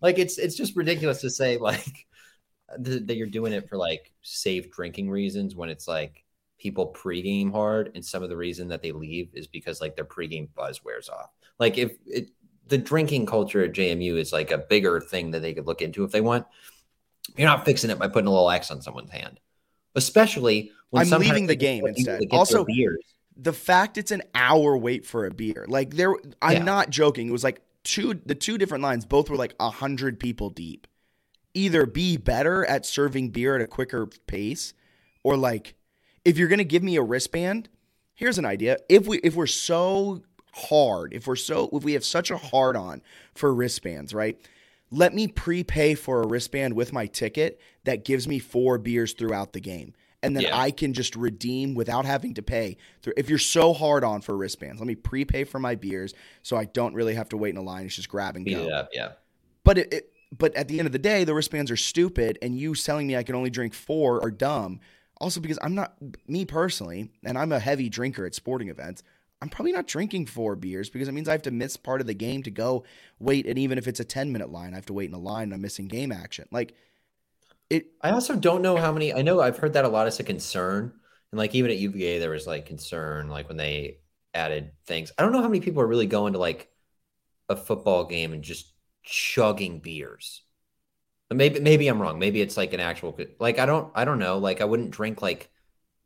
[0.00, 2.06] like, it's it's just ridiculous to say like
[2.84, 6.24] th- that you're doing it for like safe drinking reasons when it's like
[6.58, 10.04] people pregame hard, and some of the reason that they leave is because like their
[10.04, 11.30] pregame buzz wears off.
[11.58, 12.30] Like if it,
[12.66, 16.04] the drinking culture at JMU is like a bigger thing that they could look into
[16.04, 16.46] if they want.
[17.36, 19.38] You're not fixing it by putting a little X on someone's hand,
[19.94, 22.22] especially when I'm leaving the game instead.
[22.30, 23.04] Also, beers
[23.36, 25.64] the fact it's an hour wait for a beer.
[25.68, 26.62] Like there I'm Yeah.
[26.64, 27.28] not joking.
[27.28, 30.86] It was like two the two different lines both were like a hundred people deep.
[31.54, 34.72] Either be better at serving beer at a quicker pace,
[35.22, 35.74] or like
[36.24, 37.68] if you're gonna give me a wristband,
[38.14, 38.78] here's an idea.
[38.88, 42.76] If we if we're so hard, if we're so if we have such a hard
[42.76, 43.02] on
[43.34, 44.38] for wristbands, right?
[44.92, 49.52] Let me prepay for a wristband with my ticket that gives me four beers throughout
[49.52, 49.94] the game.
[50.22, 50.58] And then Yeah.
[50.58, 52.76] I can just redeem without having to pay.
[53.16, 56.66] If you're so hard on for wristbands, let me prepay for my beers so I
[56.66, 57.86] don't really have to wait in a line.
[57.86, 58.68] It's just grab and go.
[58.68, 59.12] up, yeah.
[59.64, 62.56] But it, it but at the end of the day, the wristbands are stupid, and
[62.56, 64.80] you selling me I can only drink four are dumb.
[65.20, 65.94] Also, because I'm not
[66.28, 69.02] me personally, and I'm a heavy drinker at sporting events.
[69.42, 72.06] I'm probably not drinking four beers because it means I have to miss part of
[72.06, 72.84] the game to go
[73.18, 75.18] wait, and even if it's a 10 minute line, I have to wait in a
[75.18, 75.44] line.
[75.44, 76.46] And I'm missing game action.
[76.50, 76.74] Like
[77.70, 79.14] it, I also don't know how many.
[79.14, 80.92] I know I've heard that a lot as a concern,
[81.32, 83.98] and like even at UVA there was like concern, like when they
[84.34, 85.12] added things.
[85.18, 86.68] I don't know how many people are really going to like
[87.48, 90.42] a football game and just chugging beers.
[91.28, 92.18] But Maybe maybe I'm wrong.
[92.18, 94.38] Maybe it's like an actual like I don't I don't know.
[94.38, 95.50] Like I wouldn't drink like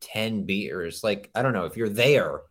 [0.01, 1.03] ten beers.
[1.05, 2.43] Like I don't know if you're there.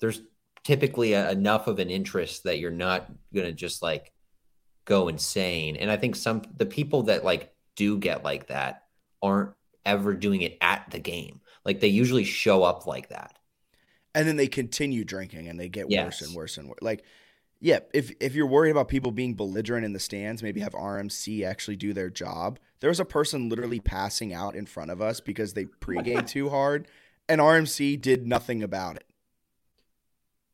[0.00, 0.20] There's
[0.64, 4.12] typically a, enough of an interest that you're not gonna just like
[4.84, 5.76] go insane.
[5.76, 8.84] And I think some the people that like do get like that
[9.22, 9.52] aren't
[9.84, 11.40] ever doing it at the game.
[11.64, 13.38] Like they usually show up like that.
[14.14, 16.78] and then they continue drinking and they get worse and worse and worse.
[16.82, 17.04] Like,
[17.60, 21.44] yeah, if if you're worried about people being belligerent in the stands, maybe have RMC
[21.46, 22.58] actually do their job.
[22.80, 26.50] There was a person literally passing out in front of us because they pregame too
[26.50, 26.86] hard,
[27.28, 29.04] and RMC did nothing about it.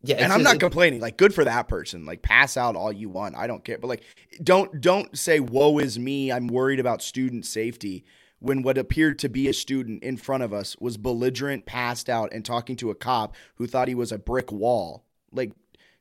[0.03, 1.01] Yeah, and I'm not it- complaining.
[1.01, 2.07] Like, good for that person.
[2.07, 3.37] Like, pass out all you want.
[3.37, 3.79] I don't care.
[3.79, 4.03] But like,
[4.43, 8.05] don't don't say "woe is me." I'm worried about student safety
[8.39, 12.33] when what appeared to be a student in front of us was belligerent, passed out,
[12.33, 15.05] and talking to a cop who thought he was a brick wall.
[15.31, 15.53] Like,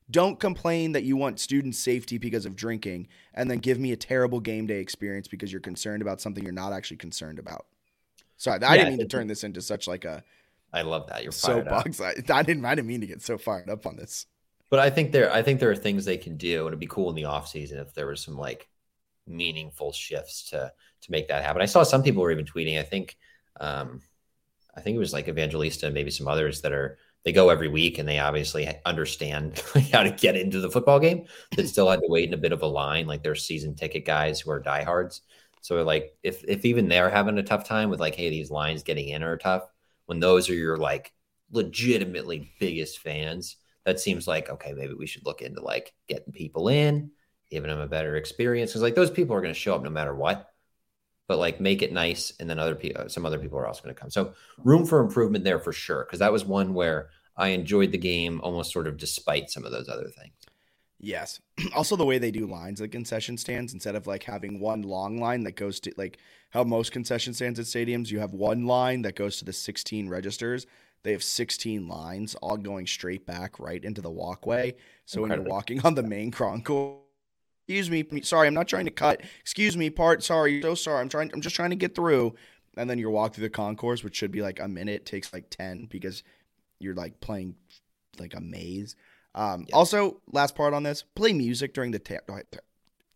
[0.10, 3.98] don't complain that you want student safety because of drinking, and then give me a
[3.98, 7.66] terrible game day experience because you're concerned about something you're not actually concerned about.
[8.38, 10.24] Sorry, I Yeah, didn't mean to turn this into such like a
[10.72, 11.24] I love that.
[11.24, 11.86] You're fired up.
[11.86, 12.02] soapbox.
[12.02, 12.66] I, I didn't.
[12.66, 14.26] I didn't mean to get so fired up on this.
[14.70, 16.88] But I think there I think there are things they can do, and it'd be
[16.88, 18.70] cool in the off season if there was some like
[19.26, 21.62] meaningful shifts to to make that happen.
[21.62, 22.80] I saw some people were even tweeting.
[22.80, 23.18] I think
[23.60, 24.02] um
[24.76, 27.68] I think it was like Evangelista and maybe some others that are they go every
[27.68, 32.00] week and they obviously understand how to get into the football game that still had
[32.00, 33.08] to wait in a bit of a line.
[33.08, 35.22] Like they're season ticket guys who are diehards.
[35.62, 38.84] So like if if even they're having a tough time with like, hey, these lines
[38.84, 39.64] getting in are tough,
[40.10, 41.14] when those are your like
[41.52, 46.68] legitimately biggest fans, that seems like okay, maybe we should look into like getting people
[46.68, 47.12] in,
[47.52, 48.72] giving them a better experience.
[48.72, 50.50] Because like those people are going to show up no matter what.
[51.28, 53.94] But like make it nice, and then other people, some other people are also going
[53.94, 54.10] to come.
[54.10, 56.04] So room for improvement there for sure.
[56.04, 59.72] Because that was one where I enjoyed the game almost sort of despite some of
[59.72, 60.34] those other things.
[61.00, 61.40] Yes.
[61.76, 65.20] Also, the way they do lines at concession stands, instead of like having one long
[65.20, 66.18] line that goes to like
[66.52, 70.10] how most concession stands at stadiums, you have one line that goes to the 16
[70.10, 70.66] registers.
[71.04, 74.76] They have 16 lines all going straight back right into the walkway.
[75.06, 77.00] So when you're walking on the main concourse,
[77.68, 79.22] excuse me, sorry, I'm not trying to cut.
[79.42, 81.02] Excuse me, part, sorry, so sorry.
[81.02, 82.36] I'm trying, I'm just trying to get through.
[82.78, 85.50] And then you walk through the concourse, which should be like a minute, takes like
[85.50, 86.24] 10 because
[86.80, 87.56] you're like playing
[88.20, 88.96] like a maze.
[89.36, 89.76] Um, Yeah.
[89.76, 92.18] Also, last part on this: play music during the ta-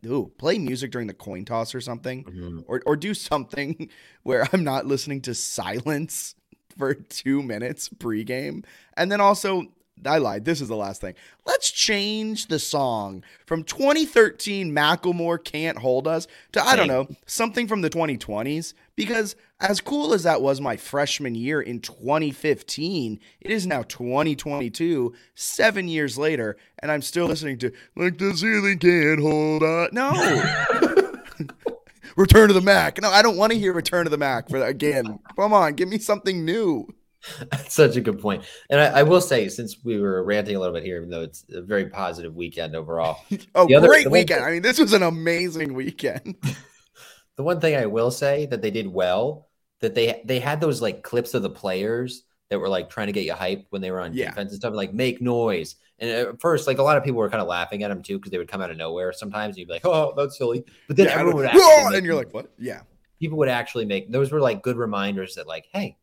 [0.05, 3.89] ooh, play music during the coin toss or something, or or do something
[4.23, 6.35] where I'm not listening to silence
[6.77, 8.65] for two minutes pregame,
[8.97, 9.67] and then also.
[10.05, 10.43] I lied.
[10.43, 11.13] This is the last thing.
[11.45, 17.67] Let's change the song from 2013 Macklemore Can't Hold Us to, I don't know, something
[17.67, 18.73] from the 2020s.
[18.95, 25.13] Because as cool as that was my freshman year in 2015, it is now 2022,
[25.35, 29.89] seven years later, and I'm still listening to like the ceiling can't hold us.
[29.91, 30.11] No.
[32.15, 33.01] Return to the Mac.
[33.01, 35.17] No, I don't want to hear Return to the Mac for that again.
[35.35, 36.87] Come on, give me something new.
[37.39, 38.43] That's such a good point.
[38.69, 41.21] And I, I will say, since we were ranting a little bit here, even though
[41.21, 43.17] it's a very positive weekend overall,
[43.55, 44.43] Oh, The great weekend.
[44.43, 46.35] I mean, this was an amazing weekend.
[47.37, 49.49] the one thing I will say that they did well
[49.81, 53.13] that they they had those like clips of the players that were like trying to
[53.13, 54.29] get you hyped when they were on Yeah.
[54.29, 55.75] defense and stuff, like make noise.
[55.99, 58.17] And at first, like a lot of people were kind of laughing at them too
[58.17, 59.51] because they would come out of nowhere sometimes.
[59.55, 62.05] And you'd be like, "Oh, that's silly," but then Yeah, everyone would actually make and
[62.05, 62.51] you're like, what?
[62.59, 62.81] Yeah.
[63.19, 65.97] people would actually make those were like good reminders that like hey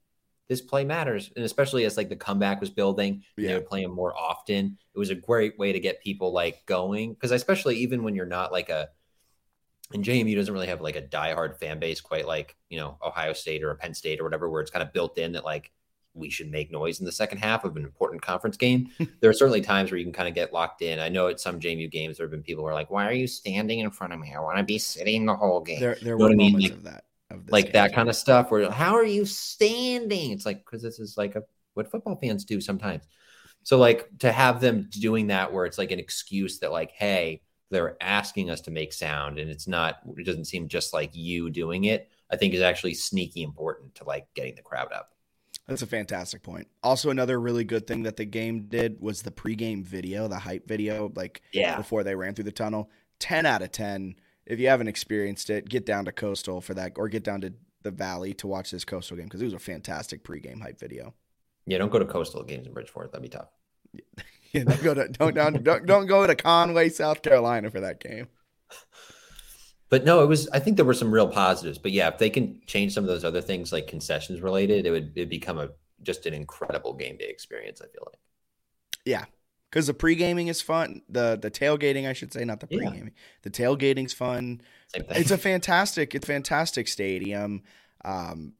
[0.48, 3.56] this play matters and especially as like the comeback was building and they Yeah.
[3.56, 7.14] would play them more often it was a great way to get people like going
[7.14, 8.88] because especially even when you're not like a
[9.92, 13.32] and JMU doesn't really have like a diehard fan base quite like you know Ohio
[13.32, 15.70] State or Penn State or whatever where it's kind of built in that like
[16.14, 18.90] we should make noise in the second half of an important conference game.
[19.20, 20.98] there are certainly times where you can kind of get locked in.
[20.98, 23.12] I know at some JMU games there have been people who are like, "Why are
[23.12, 24.34] you standing in front of me?
[24.34, 26.58] I want to be sitting the whole game." There, there know were what I mean?
[26.58, 29.24] Like- of that, of this like game, that kind of stuff where how are you
[29.24, 31.42] standing it's like because this is like a,
[31.74, 33.04] what football fans do sometimes
[33.62, 37.40] so like to have them doing that where it's like an excuse that like hey
[37.70, 41.50] they're asking us to make sound and it's not it doesn't seem just like you
[41.50, 45.14] doing it i think is actually sneaky important to like getting the crowd up
[45.68, 46.66] That's a fantastic point.
[46.82, 50.66] Also, another really good thing that the game did was the pregame video, the hype
[50.66, 52.90] video, like yeah before they ran through the tunnel.
[53.20, 54.16] 10 out of 10.
[54.46, 57.52] If you haven't experienced it, get down to Coastal for that or get down to
[57.82, 61.14] the Valley to watch this Coastal game because it was a fantastic pregame hype video.
[61.66, 63.50] yeah don't go to coastal games in bridgeport that'd be tough
[64.52, 68.00] Yeah, don't go to don't, don't, don't, don't go to Conway, South Carolina for that
[68.00, 68.28] game.
[69.88, 72.30] but no it was i think there were some real positives but yeah if they
[72.30, 75.68] can change some of those other things like concessions related it would it become a
[76.02, 78.18] just an incredible game day experience i feel like
[79.04, 79.24] Yeah.
[79.68, 81.02] Because the pre-gaming is fun.
[81.08, 83.12] The the tailgating, I should say, not the pre-gaming.
[83.42, 84.62] The tailgating's fun.
[84.88, 87.62] same thing It's a fantastic, it's fantastic stadium.
[88.04, 88.54] Um,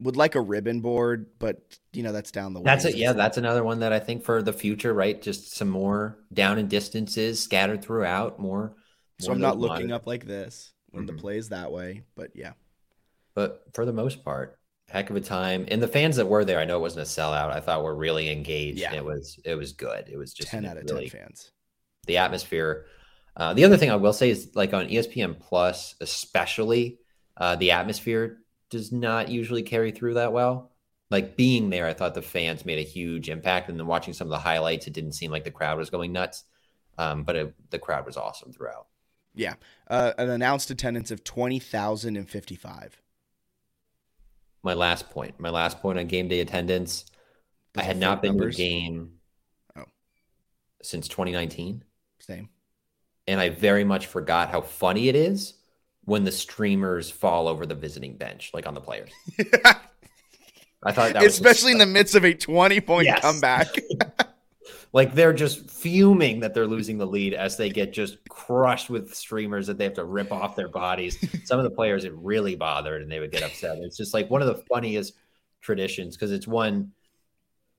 [0.00, 2.64] would like a ribbon board, but you know that's down the way.
[2.64, 2.96] That's it.
[2.96, 5.20] Yeah, that's another one that I think for the future, right?
[5.20, 8.74] Just some more down and distances scattered throughout, more.
[9.20, 11.18] So more I'm not looking monitor- up like this when the Mhm.
[11.20, 12.52] play's that way, but yeah.
[13.34, 14.58] But for the most part,
[14.88, 15.66] heck of a time.
[15.68, 17.50] And the fans that were there, I know it wasn't a sellout.
[17.52, 18.78] I thought were really engaged.
[18.80, 18.94] Yeah.
[18.94, 20.08] It was it was good.
[20.08, 21.52] It was just ten out of really ten fans.
[22.06, 22.86] the atmosphere.
[23.36, 26.98] Uh, the other thing I will say is like on ESPN Plus, especially,
[27.36, 28.38] uh, the atmosphere
[28.70, 30.70] does not usually carry through that well.
[31.10, 34.28] Like being there, I thought the fans made a huge impact, and then watching some
[34.28, 36.44] of the highlights, it didn't seem like the crowd was going nuts,
[36.98, 38.86] um, but it, the crowd was awesome throughout.
[39.34, 39.54] Yeah,
[39.88, 43.00] uh, an announced attendance of twenty thousand and fifty-five.
[44.62, 47.06] My last point, my last point on game day attendance,
[47.76, 49.12] I had not been to a game
[49.76, 49.84] Oh.
[50.82, 51.82] since 2019.
[52.18, 52.48] Same.
[53.26, 55.54] and I very much forgot how funny it is
[56.04, 59.10] when the streamers fall over the visiting bench, like on the players.
[60.82, 63.20] I thought that was just- Especially in the midst of a twenty-point Yes.
[63.20, 63.68] comeback.
[64.92, 69.14] like they're just fuming that they're losing the lead as they get just crushed with
[69.14, 71.18] streamers that they have to rip off their bodies.
[71.44, 73.78] Some of the players it really bothered and they would get upset.
[73.82, 75.14] It's just like one of the funniest
[75.60, 76.92] traditions because it's one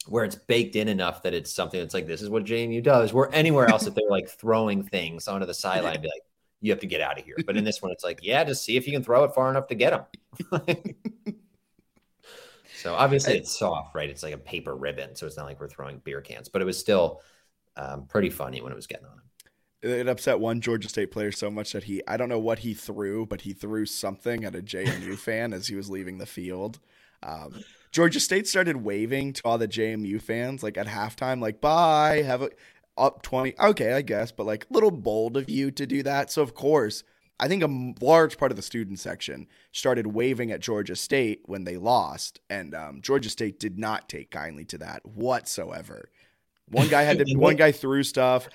[0.08, 3.14] where it's baked in enough that it's something that's like this is what JMU does.
[3.14, 6.24] Where anywhere else, if they're like throwing things onto the sideline, be like,
[6.62, 7.36] you have to get out of here.
[7.46, 9.50] But in this one, it's like, yeah, just see if you can throw it far
[9.50, 10.56] enough to get them.
[12.78, 14.10] so obviously it's soft, right?
[14.10, 16.66] It's like a paper ribbon, so it's not like we're throwing beer cans, but it
[16.66, 17.22] was still
[17.76, 19.14] um, pretty funny when it was getting on.
[19.14, 19.22] Him.
[19.84, 22.76] It upset one Georgia State player so much that he I don't know what he
[22.76, 26.80] threw, but he threw something at a JMU fan as he was leaving the field.
[27.24, 32.22] Um, Georgia State started waving to all the JMU fans like at halftime, like "Bye,
[32.22, 32.52] have a
[32.98, 33.54] up twenty.
[33.60, 36.32] Okay, I guess, but like a little bold of you to do that.
[36.32, 37.04] So of course,
[37.40, 41.64] I think a large part of the student section started waving at Georgia State when
[41.64, 46.10] they lost, and um, Georgia State did not take kindly to that whatsoever.
[46.68, 47.34] One guy had to.
[47.36, 48.48] one guy threw stuff.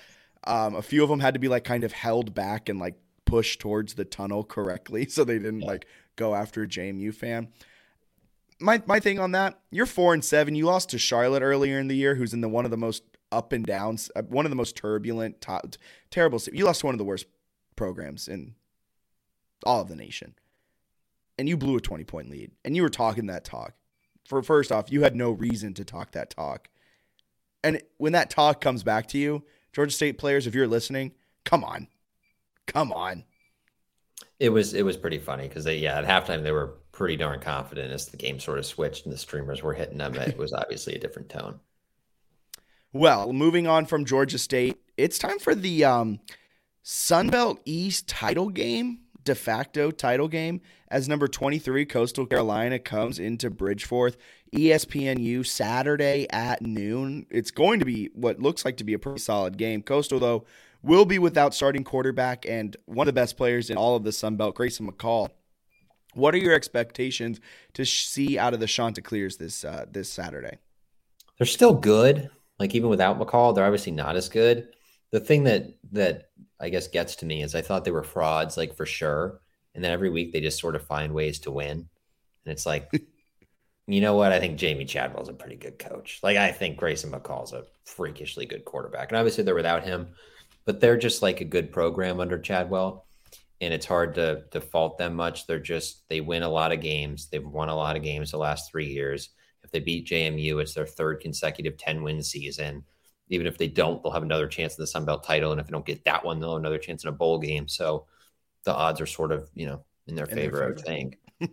[0.45, 2.95] Um, a few of them had to be like kind of held back and like
[3.25, 5.67] pushed towards the tunnel correctly, so they didn't Yeah.
[5.67, 7.49] like go after a JMU fan.
[8.59, 10.55] My my thing on that, you're four and seven.
[10.55, 13.03] You lost to Charlotte earlier in the year, who's in the one of the most
[13.31, 15.45] up and downs, uh, one of the most turbulent,
[16.11, 16.41] terrible.
[16.51, 17.25] You lost one of the worst
[17.75, 18.55] programs in
[19.65, 20.35] all of the nation,
[21.37, 23.73] and you blew a twenty point lead, and you were talking that talk.
[24.25, 26.69] For first off, you had no reason to talk that talk,
[27.63, 31.13] and when that talk comes back to you, Georgia State players, if you're listening,
[31.43, 31.87] come on,
[32.65, 33.23] come on.
[34.39, 37.39] It was it was pretty funny because they yeah at halftime they were pretty darn
[37.39, 40.15] confident as the game sort of switched and the streamers were hitting them.
[40.15, 41.59] It was obviously a different tone.
[42.93, 46.19] Well, moving on from Georgia State, it's time for the um,
[46.85, 53.51] Sunbelt East title game, de facto title game, as number 23 Coastal Carolina comes into
[53.51, 54.15] Bridgeforth.
[54.55, 57.25] ESPNU Saturday at noon.
[57.29, 59.81] It's going to be what looks like to be a pretty solid game.
[59.81, 60.45] Coastal, though,
[60.81, 64.13] will be without starting quarterback and one of the best players in all of the
[64.13, 65.31] Sun Sunbelt, Grayson McCall.
[66.13, 67.41] What are your expectations
[67.73, 70.59] to see out of the Chanticleers this uh, this Saturday?
[71.37, 72.29] They're still good.
[72.59, 74.69] Like even without McCall, they're obviously not as good.
[75.11, 76.29] The thing that that
[76.59, 79.39] I guess gets to me is I thought they were frauds, like for sure.
[79.75, 81.71] And then every week they just sort of find ways to win.
[81.77, 82.91] And it's like,
[83.87, 84.31] you know what?
[84.31, 86.19] I think Jamey Chadwell's a pretty good coach.
[86.23, 89.11] Like I think Grayson McCall's a freakishly good quarterback.
[89.11, 90.09] And obviously they're without him,
[90.65, 93.05] but they're just like a good program under Chadwell.
[93.61, 95.47] And it's hard to to fault them much.
[95.47, 97.27] They're just they win a lot of games.
[97.27, 99.29] They've won a lot of games the last three years
[99.67, 102.85] If they beat JMU, it's their third consecutive 10 win season.
[103.27, 105.51] Even if they don't, they'll have another chance in the Sun Belt title.
[105.51, 107.67] And if they don't get that one, they'll have another chance in a bowl game.
[107.67, 108.05] So
[108.63, 111.17] the odds are sort of, you know, in their, in favor, their favor, I think.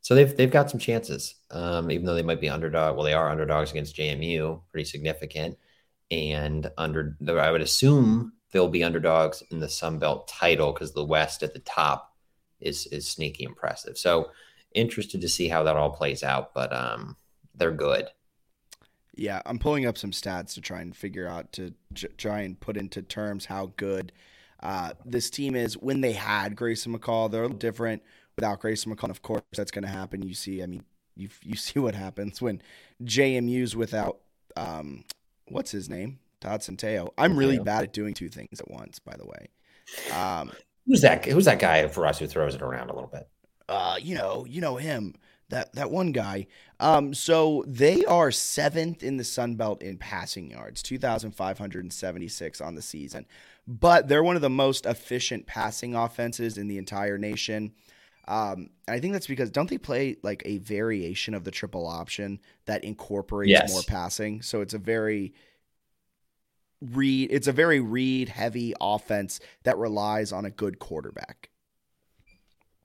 [0.00, 2.96] so they've they've got some chances, um, even though they might be underdog.
[2.96, 5.58] Well, they are underdogs against JMU, pretty significant,
[6.10, 7.18] and under.
[7.28, 11.52] I would assume they'll be underdogs in the Sun Belt title because the West at
[11.52, 12.14] the top
[12.58, 13.98] is is sneaky impressive.
[13.98, 14.30] So
[14.74, 17.16] interested to see how that all plays out, but um,
[17.54, 18.06] they're good.
[19.14, 22.58] Yeah, I'm pulling up some stats to try and figure out to j- try and
[22.58, 24.12] put into terms how good
[24.62, 27.30] uh, this team is when they had Grayson McCall.
[27.30, 28.02] They're a little different
[28.36, 29.04] without Grayson McCall.
[29.04, 30.22] And Of course, that's going to happen.
[30.22, 30.84] You see, I mean,
[31.16, 32.62] you you see what happens when
[33.02, 34.18] JMU's without
[34.56, 35.04] um,
[35.48, 37.10] what's his name, Todd Centeio.
[37.18, 38.98] I'm really bad at doing two things at once.
[38.98, 39.48] By the way,
[40.14, 40.52] um,
[40.86, 41.24] who's that?
[41.24, 43.28] Who's that guy for us who throws it around a little bit?
[43.70, 45.14] Uh, you know, you know him
[45.50, 46.46] that that one guy.
[46.80, 51.58] Um, so they are seventh in the Sun Belt in passing yards, two thousand five
[51.58, 53.26] hundred and seventy six on the season.
[53.68, 57.72] But they're one of the most efficient passing offenses in the entire nation.
[58.26, 61.86] Um, and I think that's because don't they play like a variation of the triple
[61.86, 63.72] option that incorporates yes.
[63.72, 64.42] more passing?
[64.42, 65.34] So it's a very
[66.80, 67.30] read.
[67.30, 71.49] It's a very read heavy offense that relies on a good quarterback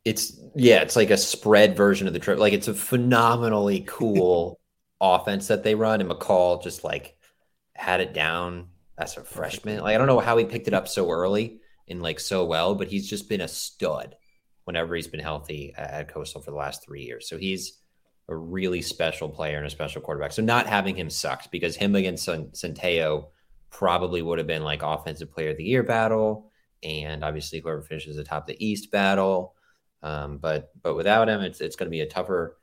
[0.05, 2.39] it's yeah, it's like a spread version of the trip.
[2.39, 4.59] Like it's a phenomenally cool
[5.01, 7.17] offense that they run, and McCall just like
[7.73, 9.81] had it down as a freshman.
[9.81, 12.75] Like I don't know how he picked it up so early and like so well,
[12.75, 14.15] but he's just been a stud
[14.63, 17.27] whenever he's been healthy at Coastal for the last three years.
[17.27, 17.79] So he's
[18.29, 20.31] a really special player and a special quarterback.
[20.31, 23.27] So not having him sucks because him against Centeio
[23.69, 26.51] probably would have been like offensive player of the year battle,
[26.81, 29.54] and obviously whoever finishes atop the East battle.
[30.05, 32.57] Um, but but without him, it's it's going to be a tougher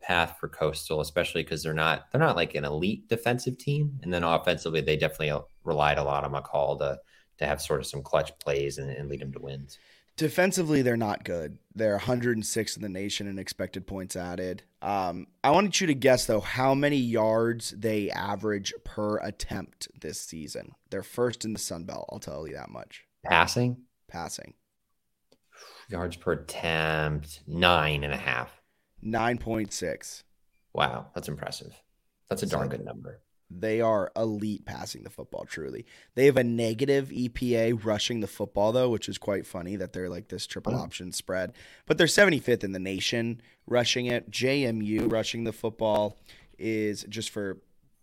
[0.00, 4.12] path for Coastal, especially because they're not they're not like an elite defensive team, and
[4.12, 6.98] then offensively they definitely relied a lot on McCall to
[7.38, 9.78] to have sort of some clutch plays and, and lead them to wins.
[10.16, 11.58] Defensively, they're not good.
[11.74, 14.64] They're 106 in the nation in expected points added.
[14.82, 20.22] Um, I wanted you to guess though how many yards they average per attempt this
[20.22, 20.72] season.
[20.88, 22.08] They're first in the Sun Belt.
[22.10, 23.04] I'll tell you that much.
[23.22, 23.82] Passing.
[24.08, 24.54] Passing
[25.88, 28.60] yards per attempt, nine and a half.
[29.04, 30.22] 9.6.
[30.72, 31.80] Wow, that's impressive.
[32.28, 33.20] That's a darn good number.
[33.50, 35.86] They are elite passing the football, truly.
[36.14, 40.10] They have a negative EPA rushing the football, though, which is quite funny that they're
[40.10, 40.78] like this triple oh.
[40.78, 41.54] option spread.
[41.86, 44.30] But they're 75th in the nation rushing it.
[44.30, 46.18] JMU rushing the football
[46.58, 47.58] is, just for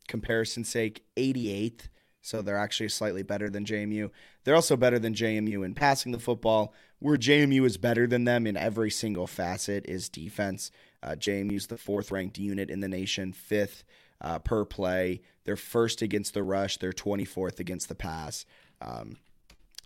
[0.07, 1.89] comparison's sake, 88th.
[2.21, 4.09] So they're actually slightly better than JMU.
[4.45, 8.47] They're also better than JMU in passing the football where JMU is better than them
[8.47, 10.71] in every single facet is defense.
[11.03, 13.83] Uh, JMU's the fourth ranked unit in the nation, fifth
[14.21, 15.21] uh, per play.
[15.43, 16.77] They're first against the rush.
[16.77, 18.45] They're 24th against the pass.
[18.81, 19.17] Um,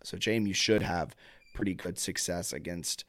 [0.04, 1.16] so JMU should have
[1.54, 3.06] pretty good success against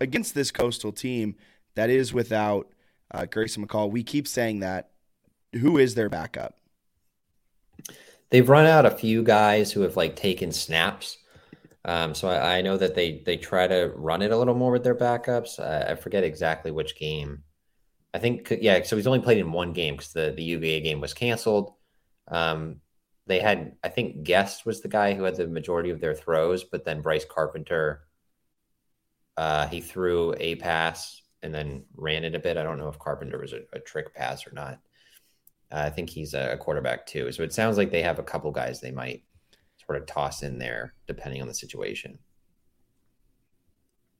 [0.00, 1.36] against this coastal team
[1.74, 2.72] that is without
[3.10, 3.90] uh, Grayson McCall.
[3.90, 4.90] We keep saying that.
[5.60, 6.58] Who is their backup?
[8.30, 11.18] They've run out a few guys who have like taken snaps.
[11.84, 14.72] Um, so I, I, know that they they try to run it a little more
[14.72, 15.60] with their backups.
[15.60, 17.44] Uh, I forget exactly which game.
[18.12, 18.82] I think yeah.
[18.82, 21.74] So he's only played in one game because the the UVA game was canceled.
[22.26, 22.80] Um,
[23.28, 26.64] they had I think Guest was the guy who had the majority of their throws,
[26.64, 28.02] but then Bryce Carpenter.
[29.36, 32.56] Uh, he threw a pass and then ran it a bit.
[32.56, 34.80] I don't know if Carpenter was a, a trick pass or not.
[35.70, 37.30] I think he's a quarterback too.
[37.32, 39.24] So it sounds like they have a couple guys they might
[39.84, 42.18] sort of toss in there depending on the situation.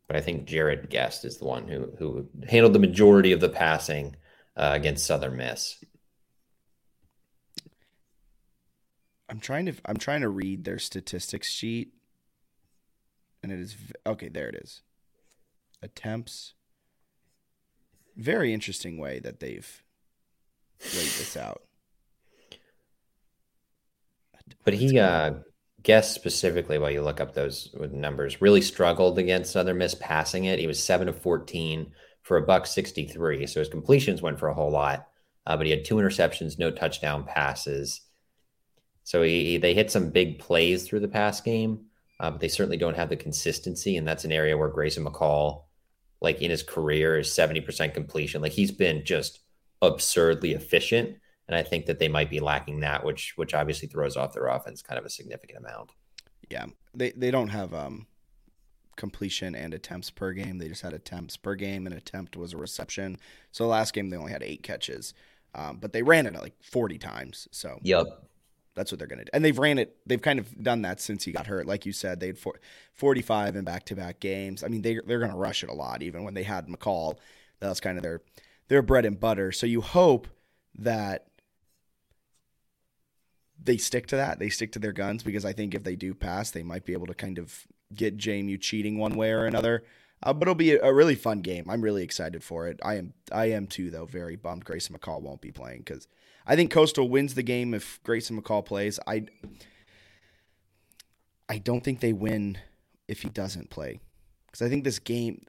[0.07, 3.49] But I think Jarrett Guest is the one who who handled the majority of the
[3.49, 4.17] passing
[4.57, 5.83] uh, against Southern Miss.
[9.29, 11.93] I'm trying to I'm trying to read their statistics sheet,
[13.43, 13.77] and it is
[14.07, 14.29] okay.
[14.29, 14.83] There it is.
[15.83, 16.55] Attempts.
[18.17, 19.83] Very interesting way that they've
[20.83, 21.63] laid this out.
[24.65, 25.35] But he uh,
[25.83, 30.59] Guest specifically, while you look up those numbers, really struggled against Southern Miss passing it.
[30.59, 34.49] He was seven of fourteen for a buck sixty three, so his completions went for
[34.49, 35.07] a whole lot.
[35.47, 38.01] Uh, but he had two interceptions, no touchdown passes.
[39.05, 41.85] So he, they hit some big plays through the pass game,
[42.19, 45.63] uh, but they certainly don't have the consistency, and that's an area where Grayson McCall,
[46.21, 48.43] like in his career, is seventy percent completion.
[48.43, 49.39] Like he's been just
[49.83, 51.17] absurdly efficient
[51.49, 54.47] and I think that they might be lacking that, which which obviously throws off their
[54.47, 55.91] offense kind of a significant amount.
[56.51, 58.07] Yeah, they they don't have um,
[58.97, 60.59] completion and attempts per game.
[60.59, 61.87] They just had attempts per game.
[61.87, 63.19] An attempt was a reception.
[63.53, 65.15] So the last game they only had eight catches,
[65.55, 67.47] um, but they ran it like 40 times.
[67.53, 68.07] So yep,
[68.75, 69.31] that's what they're going to do.
[69.33, 69.97] And they've ran it.
[70.05, 71.67] They've kind of done that since he got hurt.
[71.67, 72.39] Like you said, they had
[72.95, 74.65] 45 in back to back games.
[74.65, 76.03] I mean, they they're going to rush it a lot.
[76.03, 77.19] Even when they had McCall,
[77.61, 78.21] that was kind of their
[78.69, 79.53] their bread and butter.
[79.53, 80.29] So you hope
[80.79, 81.27] that
[83.63, 84.39] they stick to that.
[84.39, 86.93] They stick to their guns because I think if they do pass, they might be
[86.93, 89.85] able to kind of get JMU cheating one way or another.
[90.23, 91.67] Uh, but it'll be a, really fun game.
[91.69, 92.81] I'm really excited for it.
[92.83, 94.07] I am I am too though.
[94.07, 96.09] Very bummed Grayson McCall won't be playing because
[96.47, 98.99] I think Coastal wins the game if Grayson McCall plays.
[99.07, 99.27] I
[101.49, 102.59] I don't think they win
[103.09, 104.01] if he doesn't play
[104.47, 105.47] because I think this game.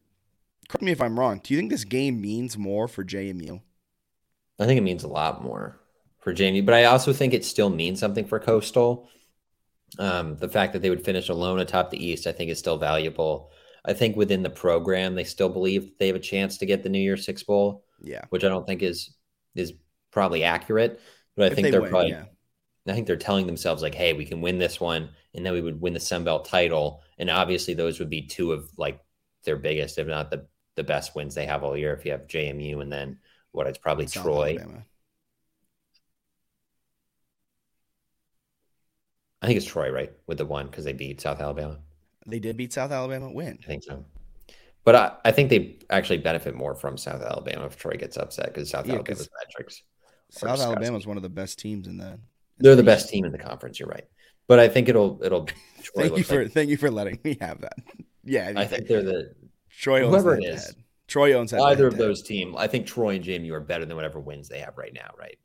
[0.69, 1.39] Correct me if I'm wrong.
[1.43, 3.61] Do you think this game means more for JMU?
[4.59, 5.79] I think it means a lot more
[6.19, 9.07] for JMU, but I also think it still means something for Coastal.
[9.97, 12.77] Um, the fact that they would finish alone atop the East, I think, is still
[12.77, 13.51] valuable.
[13.85, 16.89] I think within the program, they still believe they have a chance to get the
[16.89, 17.85] New Year's Six Bowl.
[18.01, 19.15] Yeah, which I don't think is
[19.55, 19.73] is
[20.11, 20.99] probably accurate,
[21.35, 22.11] but I if think they are probably.
[22.11, 22.25] Yeah.
[22.85, 25.61] I think they're telling themselves like, "Hey, we can win this one, and then we
[25.61, 28.99] would win the Sun Belt title." And obviously, those would be two of like
[29.43, 30.47] their biggest, if not the
[30.77, 31.93] the best wins they have all year.
[31.93, 33.17] If you have JMU and then
[33.51, 34.55] what it's probably South Troy.
[34.57, 34.85] Alabama.
[39.41, 41.79] I think it's Troy, right, with the one because they beat South Alabama.
[42.25, 43.31] They did beat South Alabama.
[43.31, 43.59] Win.
[43.63, 44.05] I think so.
[44.83, 48.53] But I, I think they actually benefit more from South Alabama if Troy gets upset
[48.53, 49.83] because South yeah, Alabama's metrics.
[50.29, 52.11] South Alabama is one of the best teams in the.
[52.13, 52.19] In
[52.59, 53.79] They're the best team in the conference.
[53.79, 54.05] You're right,
[54.47, 55.47] but I think it'll it'll.
[55.95, 57.77] thank you for like, thank you for letting me have that.
[58.29, 59.33] Yeah, I, I think they're the
[59.77, 60.65] Troy owns whoever it is.
[60.65, 60.75] Head.
[61.07, 62.55] Troy owns either of those teams.
[62.57, 65.37] I think Troy and JMU are better than whatever wins they have right now, right?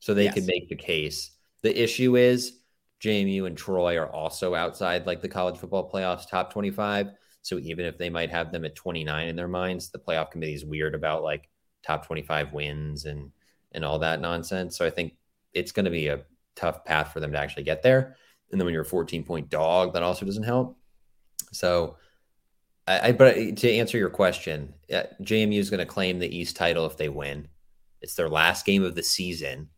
[0.00, 0.34] So they yes.
[0.34, 1.30] could make the case.
[1.62, 2.60] The issue is
[3.02, 7.12] JMU and Troy are also outside like the college football playoffs top 25.
[7.42, 10.54] So even if they might have them at 29 in their minds, the playoff committee
[10.54, 11.48] is weird about like
[11.84, 13.30] top 25 wins and
[13.72, 14.76] and all that nonsense.
[14.76, 15.14] So I think
[15.54, 16.22] it's going to be a
[16.56, 18.16] tough path for them to actually get there.
[18.50, 20.76] And then when you're a 14 point dog, that also doesn't help.
[21.52, 21.96] So
[22.86, 26.86] I, I but to answer your question, JMU is going to claim the East title
[26.86, 27.48] if they win.
[28.00, 29.68] It's their last game of the season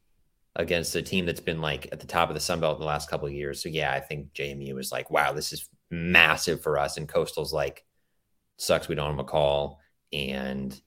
[0.57, 2.87] against a team that's been like at the top of the Sun Belt in the
[2.87, 3.63] last couple of years.
[3.63, 6.97] So yeah, I think JMU is like, wow, this is massive for us.
[6.97, 7.85] And Coastal's like,
[8.57, 9.77] sucks we don't have McCall.
[10.13, 10.79] And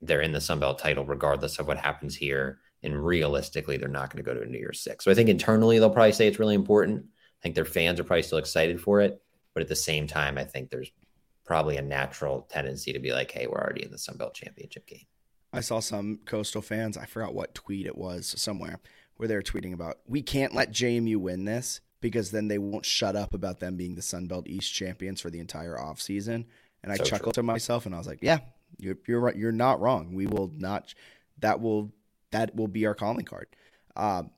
[0.00, 2.60] they're in the Sun Belt title regardless of what happens here.
[2.84, 5.04] And realistically, they're not going to go to a New Year's Six.
[5.04, 7.04] So I think internally they'll probably say it's really important.
[7.04, 9.20] I think their fans are probably still excited for it.
[9.54, 10.92] But at the same time, I think there's
[11.48, 14.86] probably a natural tendency to be like, hey, we're already in the Sun Belt championship
[14.86, 15.06] game.
[15.50, 18.80] I saw some coastal fans, I forgot what tweet it was somewhere,
[19.16, 23.16] where they're tweeting about we can't let JMU win this because then they won't shut
[23.16, 26.44] up about them being the Sun Belt East champions for the entire offseason.
[26.82, 27.42] And I so chuckled true.
[27.42, 28.40] to myself and I was like, yeah,
[28.76, 29.34] you're you're right.
[29.34, 30.12] You're not wrong.
[30.12, 30.94] We will not
[31.38, 31.90] that will
[32.30, 33.46] that will be our calling card.
[33.96, 34.30] Um,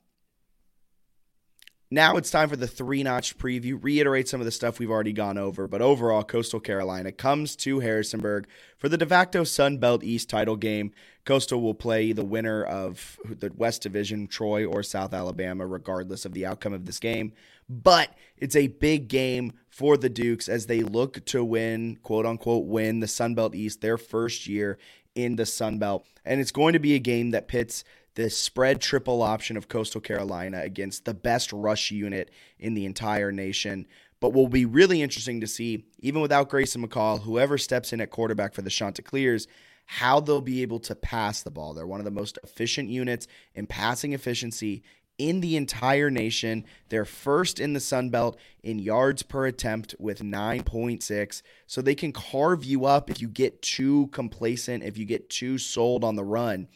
[1.90, 3.82] now it's time for the Three Notch'd preview.
[3.82, 7.80] Reiterate some of the stuff we've already gone over, but overall, Coastal Carolina comes to
[7.80, 8.46] Harrisonburg
[8.78, 10.92] for the de facto Sun Belt East title game.
[11.24, 16.32] Coastal will play the winner of the West Division, Troy or South Alabama, regardless of
[16.32, 17.32] the outcome of this game.
[17.68, 22.66] But it's a big game for the Dukes as they look to win, quote unquote,
[22.66, 24.78] win the Sun Belt East their first year
[25.14, 26.06] in the Sun Belt.
[26.24, 27.84] And it's going to be a game that pits
[28.14, 33.32] the spread triple option of Coastal Carolina against the best rush unit in the entire
[33.32, 33.86] nation.
[34.20, 38.10] But will be really interesting to see, even without Grayson McCall, whoever steps in at
[38.10, 39.46] quarterback for the Chanticleers,
[39.86, 41.72] how they'll be able to pass the ball.
[41.72, 44.82] They're one of the most efficient units in passing efficiency
[45.16, 46.64] in the entire nation.
[46.90, 51.42] They're first in the Sun Belt in yards per attempt with 9.6.
[51.66, 55.56] So they can carve you up if you get too complacent, if you get too
[55.56, 56.68] sold on the run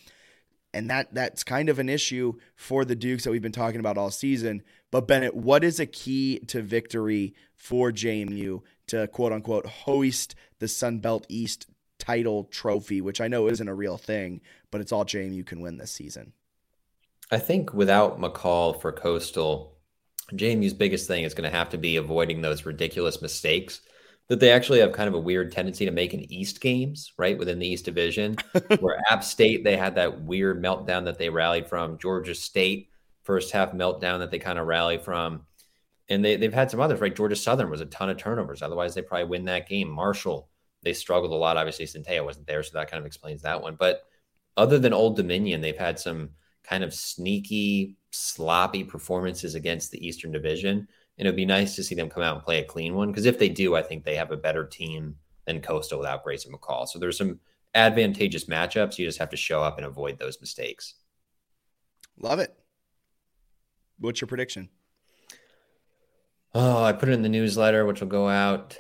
[0.75, 3.97] and that that's kind of an issue for the Dukes that we've been talking about
[3.97, 4.63] all season.
[4.91, 10.69] But Bennett, what is a key to victory for JMU to quote unquote hoist the
[10.69, 11.67] Sun Belt East
[11.99, 15.79] title trophy, which I know isn't a real thing, but it's all JMU can win
[15.79, 16.33] this season.
[17.31, 19.79] I think without McCall for Coastal,
[20.33, 23.81] JMU's biggest thing is going to have to be avoiding those ridiculous mistakes
[24.29, 27.39] that they actually have kind of a weird tendency to make in East games, right?
[27.39, 28.37] Within the East Division,
[28.81, 31.99] where App State, they had that weird meltdown that they rallied from.
[31.99, 32.89] Georgia State,
[33.23, 35.43] first half meltdown that they kind of rally from.
[36.09, 37.15] And they, they've had some others, right?
[37.15, 38.63] Georgia Southern was a ton of turnovers.
[38.63, 39.89] Otherwise, they probably win that game.
[39.89, 40.49] Marshall,
[40.83, 41.57] they struggled a lot.
[41.57, 43.77] Obviously, Centeio wasn't there, so that kind of explains that one.
[43.79, 44.03] But
[44.57, 46.31] other than Old Dominion, they've had some
[46.63, 51.95] kind of sneaky, sloppy performances against the Eastern Division And it'd be nice to see
[51.95, 53.09] them come out and play a clean one.
[53.11, 56.53] Because if they do, I think they have a better team than Coastal without Grayson
[56.53, 56.89] McCall.
[56.89, 57.39] So there's some
[57.75, 58.99] advantageous matchups.
[58.99, 60.95] You just have to show up and avoid those mistakes.
[62.19, 62.55] Love it.
[63.99, 64.69] What's your prediction?
[66.55, 68.79] Oh, I put it in the newsletter, which will go out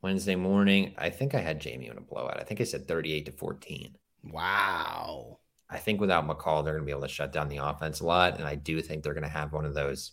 [0.00, 0.94] Wednesday morning.
[0.96, 2.40] I think I had JMU in a blowout.
[2.40, 3.96] I think I said 38 to 14.
[4.24, 5.38] Wow.
[5.68, 8.06] I think without McCall, they're going to be able to shut down the offense a
[8.06, 8.38] lot.
[8.38, 10.12] And I do think they're going to have one of those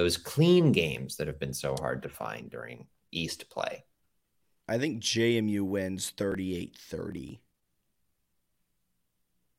[0.00, 3.84] those clean games that have been so hard to find during East play.
[4.66, 7.42] I think JMU wins 38 30.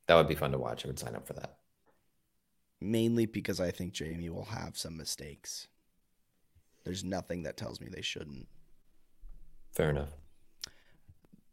[0.07, 0.83] That would be fun to watch.
[0.83, 1.57] I would sign up for that.
[2.79, 5.67] Mainly because I think JMU will have some mistakes.
[6.85, 8.47] There's nothing that tells me they shouldn't.
[9.73, 10.09] Fair enough.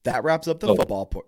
[0.05, 1.26] That wraps up the oh, football part.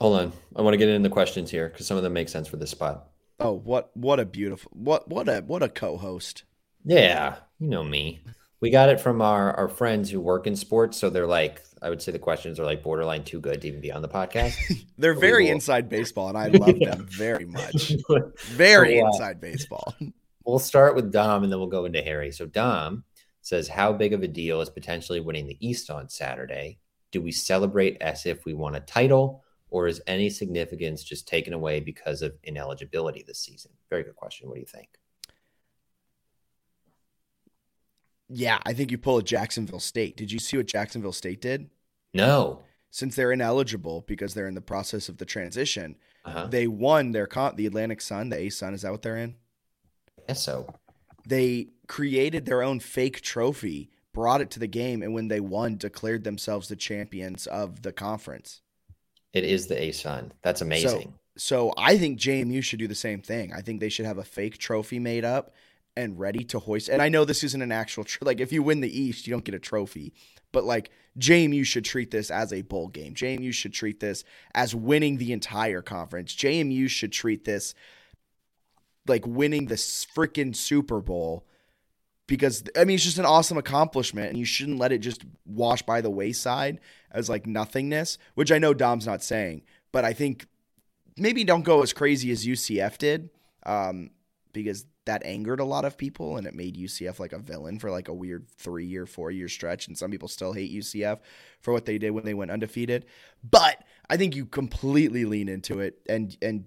[0.00, 0.32] Hold on.
[0.56, 2.56] I want to get into the questions here because some of them make sense for
[2.56, 3.10] this spot.
[3.38, 6.42] Oh, what what a beautiful what what a what a co-host.
[6.86, 8.20] Yeah, you know me.
[8.60, 11.90] We got it from our our friends who work in sports, so they're like I
[11.90, 14.56] would say the questions are like borderline too good to even be on the podcast.
[14.98, 17.92] They're very inside baseball, and I love them very much.
[18.44, 19.94] Very so, uh, inside baseball.
[20.46, 22.32] We'll start with Dom, and then we'll go into Harry.
[22.32, 23.04] So Dom
[23.42, 26.78] says, "How big of a deal is potentially winning the East on Saturday?
[27.10, 31.52] Do we celebrate as if we won a title, or is any significance just taken
[31.52, 34.48] away because of ineligibility this season?" Very good question.
[34.48, 34.88] What do you think?
[38.28, 40.16] Yeah, I think you pull a Jacksonville State.
[40.16, 41.70] Did you see what Jacksonville State did?
[42.12, 42.62] No.
[42.90, 46.46] Since they're ineligible because they're in the process of the transition, uh-huh.
[46.46, 48.74] they won their con- the Atlantic Sun, the A Sun.
[48.74, 49.36] Is that what they're in?
[50.28, 50.66] Yes, so.
[51.26, 55.76] They created their own fake trophy, brought it to the game, and when they won,
[55.76, 58.62] declared themselves the champions of the conference.
[59.32, 60.32] It is the A Sun.
[60.42, 61.14] That's amazing.
[61.36, 63.52] So, so I think JMU should do the same thing.
[63.52, 65.52] I think they should have a fake trophy made up
[65.96, 66.88] and ready to hoist.
[66.88, 69.32] And I know this isn't an actual tr- like if you win the East, you
[69.32, 70.12] don't get a trophy,
[70.52, 73.14] but like JMU should treat this as a bowl game.
[73.14, 74.24] JMU should treat this
[74.54, 76.34] as winning the entire conference.
[76.34, 77.74] JMU should treat this
[79.06, 81.46] like winning the freaking Super Bowl
[82.26, 85.82] because I mean it's just an awesome accomplishment and you shouldn't let it just wash
[85.82, 86.80] by the wayside
[87.10, 90.46] as like nothingness, which I know Dom's not saying, but I think
[91.16, 93.30] maybe don't go as crazy as UCF did.
[93.64, 94.10] Um,
[94.52, 97.90] because that angered a lot of people and it made UCF like a villain for
[97.90, 99.88] like a weird three year, four year stretch.
[99.88, 101.20] And some people still hate UCF
[101.60, 103.06] for what they did when they went undefeated.
[103.48, 106.66] But I think you completely lean into it and and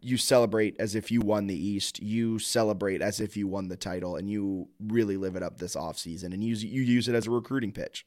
[0.00, 2.00] you celebrate as if you won the East.
[2.00, 5.74] You celebrate as if you won the title and you really live it up this
[5.74, 8.06] offseason and use you use it as a recruiting pitch.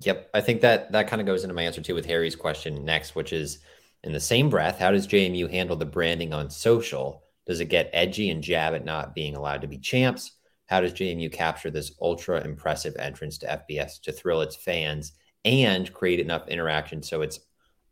[0.00, 0.30] Yep.
[0.34, 3.14] I think that that kind of goes into my answer too with Harry's question next,
[3.14, 3.60] which is
[4.04, 7.22] in the same breath, how does JMU handle the branding on social?
[7.48, 10.32] Does it get edgy and jab at not being allowed to be champs?
[10.66, 15.12] How does JMU capture this ultra impressive entrance to FBS to thrill its fans
[15.46, 17.40] and create enough interaction so it's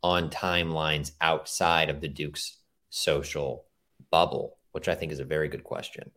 [0.03, 2.57] on timelines outside of the Duke's
[2.91, 3.65] social
[4.11, 4.57] bubble?
[4.73, 6.11] Which I think is a very good question.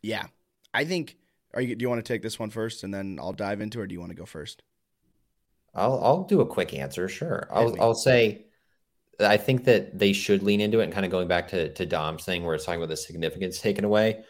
[0.00, 0.26] Yeah,
[0.72, 1.16] I think.
[1.52, 1.74] Are you?
[1.74, 3.86] Do you want to take this one first, and then I'll dive into, it, or
[3.88, 4.62] do you want to go first?
[5.74, 7.08] I'll I'll do a quick answer.
[7.08, 7.48] Sure.
[7.50, 8.46] I'll I'll say
[9.20, 11.86] I think that they should lean into it and kind of going back to, to
[11.86, 14.24] Dom's thing where it's talking about the significance taken away.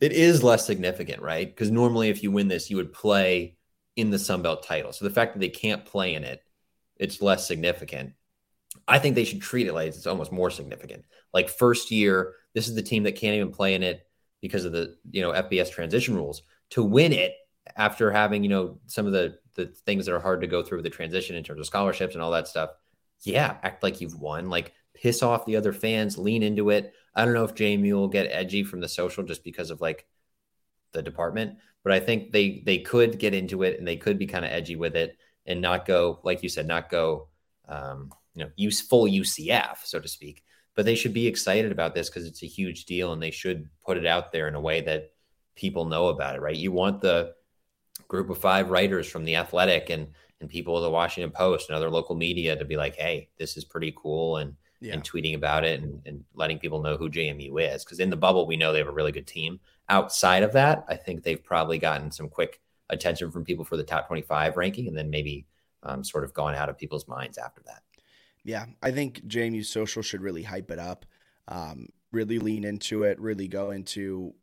[0.00, 1.46] It is less significant, right?
[1.46, 3.56] Because normally if you win this, you would play
[3.96, 4.92] in the Sun Belt title.
[4.92, 6.42] So the fact that they can't play in it,
[6.96, 8.12] it's less significant.
[8.88, 11.04] I think they should treat it like it's almost more significant.
[11.32, 14.06] Like first year, this is the team that can't even play in it
[14.40, 16.42] because of the you know FBS transition rules.
[16.70, 17.34] To win it
[17.76, 20.78] after having you know some of the the things that are hard to go through
[20.78, 22.70] with the transition in terms of scholarships and all that stuff,
[23.24, 24.48] yeah, act like you've won.
[24.48, 26.92] Like piss off the other fans, lean into it.
[27.14, 30.06] I don't know if JMU will get edgy from the social just because of like
[30.92, 34.26] the department, but I think they they could get into it and they could be
[34.26, 35.16] kind of edgy with it
[35.46, 37.28] and not go like you said, not go
[37.68, 40.42] um, you know use full UCF so to speak.
[40.74, 43.68] But they should be excited about this because it's a huge deal and they should
[43.86, 45.12] put it out there in a way that
[45.54, 46.40] people know about it.
[46.40, 46.56] Right?
[46.56, 47.34] You want the
[48.08, 50.08] group of five writers from the Athletic and
[50.44, 53.56] and people of the Washington Post and other local media to be like, hey, this
[53.56, 54.92] is pretty cool and yeah.
[54.92, 57.82] and tweeting about it and, and letting people know who JMU is.
[57.82, 59.58] Because in the bubble, we know they have a really good team.
[59.88, 63.82] Outside of that, I think they've probably gotten some quick attention from people for the
[63.82, 65.46] top 25 ranking and then maybe
[65.82, 67.82] um, sort of gone out of people's minds after that.
[68.44, 71.06] Yeah, I think JMU social should really hype it up,
[71.48, 74.34] um, really lean into it, really go into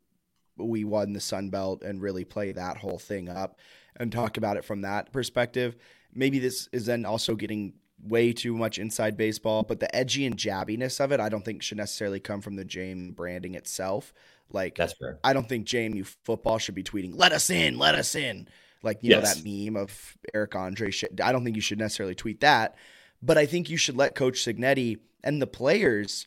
[0.56, 3.58] we won the Sun Belt and really play that whole thing up
[3.96, 5.76] and talk about it from that perspective.
[6.14, 10.36] Maybe this is then also getting way too much inside baseball, but the edgy and
[10.36, 14.12] jabbiness of it, I don't think should necessarily come from the James branding itself.
[14.50, 15.18] Like That's fair.
[15.24, 18.48] I don't think JMU football should be tweeting, "Let us in, let us in."
[18.82, 20.90] Like you know that meme of Eric Andre.
[20.90, 21.20] Shit.
[21.20, 22.74] I don't think you should necessarily tweet that,
[23.22, 26.26] but I think you should let Coach Cignetti and the players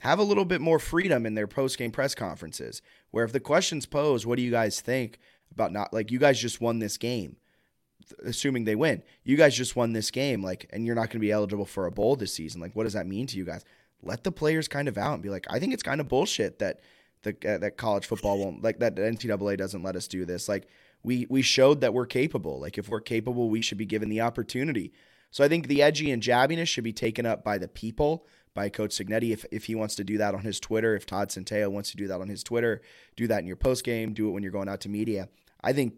[0.00, 2.82] have a little bit more freedom in their post game press conferences.
[3.10, 5.18] Where if the questions posed, "What do you guys think
[5.58, 7.36] about not like you guys just won this game?"
[8.24, 11.26] Assuming they win, you guys just won this game, like, and you're not going to
[11.26, 12.58] be eligible for a bowl this season.
[12.58, 13.64] Like, what does that mean to you guys?
[14.02, 16.58] Let the players kind of out and be like, I think it's kind of bullshit
[16.60, 16.80] that
[17.22, 20.48] the uh, that college football won't like that NCAA doesn't let us do this.
[20.48, 20.68] Like
[21.02, 22.60] we we showed that we're capable.
[22.60, 24.92] Like if we're capable, we should be given the opportunity.
[25.30, 28.68] So I think the edgy and jabbiness should be taken up by the people, by
[28.68, 29.32] Coach Cignetti.
[29.32, 31.96] If if he wants to do that on his Twitter, if Todd Centeio wants to
[31.96, 32.80] do that on his Twitter,
[33.16, 35.28] do that in your post game, do it when you're going out to media.
[35.62, 35.94] I think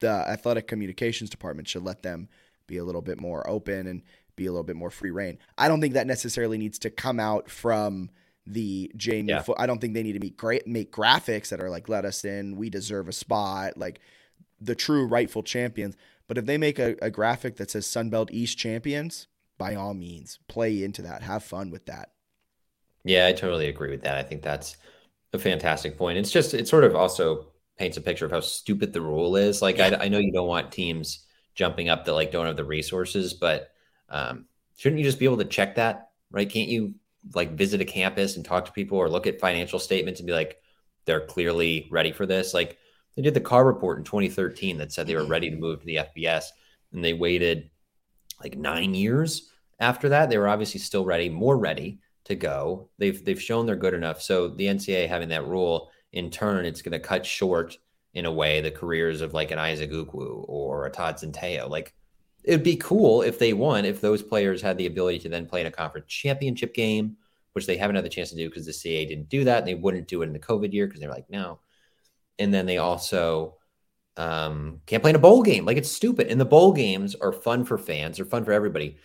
[0.00, 2.28] the athletic communications department should let them
[2.66, 4.02] be a little bit more open and
[4.36, 5.38] be a little bit more free reign.
[5.58, 8.10] I don't think that necessarily needs to come out from
[8.46, 9.28] the JMU.
[9.28, 9.42] Yeah.
[9.42, 12.04] Fo- I don't think they need to make great make graphics that are like let
[12.04, 14.00] us in, we deserve a spot, like
[14.60, 15.96] the true rightful champions.
[16.26, 19.26] But if they make a, a graphic that says Sunbelt East champions,
[19.58, 21.22] by all means, play into that.
[21.22, 22.10] Have fun with that.
[23.04, 24.16] Yeah, I totally agree with that.
[24.16, 24.76] I think that's
[25.32, 26.18] a fantastic point.
[26.18, 27.46] It's just it sort of also
[27.80, 29.62] paints a picture of how stupid the rule is.
[29.62, 31.24] Like I, I know you don't want teams
[31.54, 33.70] jumping up that like don't have the resources, but
[34.10, 34.44] um,
[34.76, 36.10] shouldn't you just be able to check that?
[36.30, 36.48] Right?
[36.48, 36.94] Can't you
[37.34, 40.34] like visit a campus and talk to people or look at financial statements and be
[40.34, 40.58] like,
[41.06, 42.52] they're clearly ready for this?
[42.52, 42.76] Like
[43.16, 45.86] they did the car report in 2013 that said they were ready to move to
[45.86, 46.44] the FBS,
[46.92, 47.70] and they waited
[48.42, 50.28] like nine years after that.
[50.28, 52.90] They were obviously still ready, more ready to go.
[52.98, 54.20] They've they've shown they're good enough.
[54.20, 57.78] So the NCAA having that rule in turn, it's going to cut short
[58.14, 61.68] in a way the careers of like an Isaac Ukwu or a Todd Centeio.
[61.68, 61.94] Like
[62.44, 65.60] it'd be cool if they won, if those players had the ability to then play
[65.60, 67.16] in a conference championship game,
[67.52, 69.58] which they haven't had the chance to do because the CA didn't do that.
[69.58, 71.60] And they wouldn't do it in the COVID year because they're like, no.
[72.38, 73.56] And then they also
[74.16, 75.64] um, can't play in a bowl game.
[75.64, 76.28] Like it's stupid.
[76.28, 78.98] And the bowl games are fun for fans, they're fun for everybody.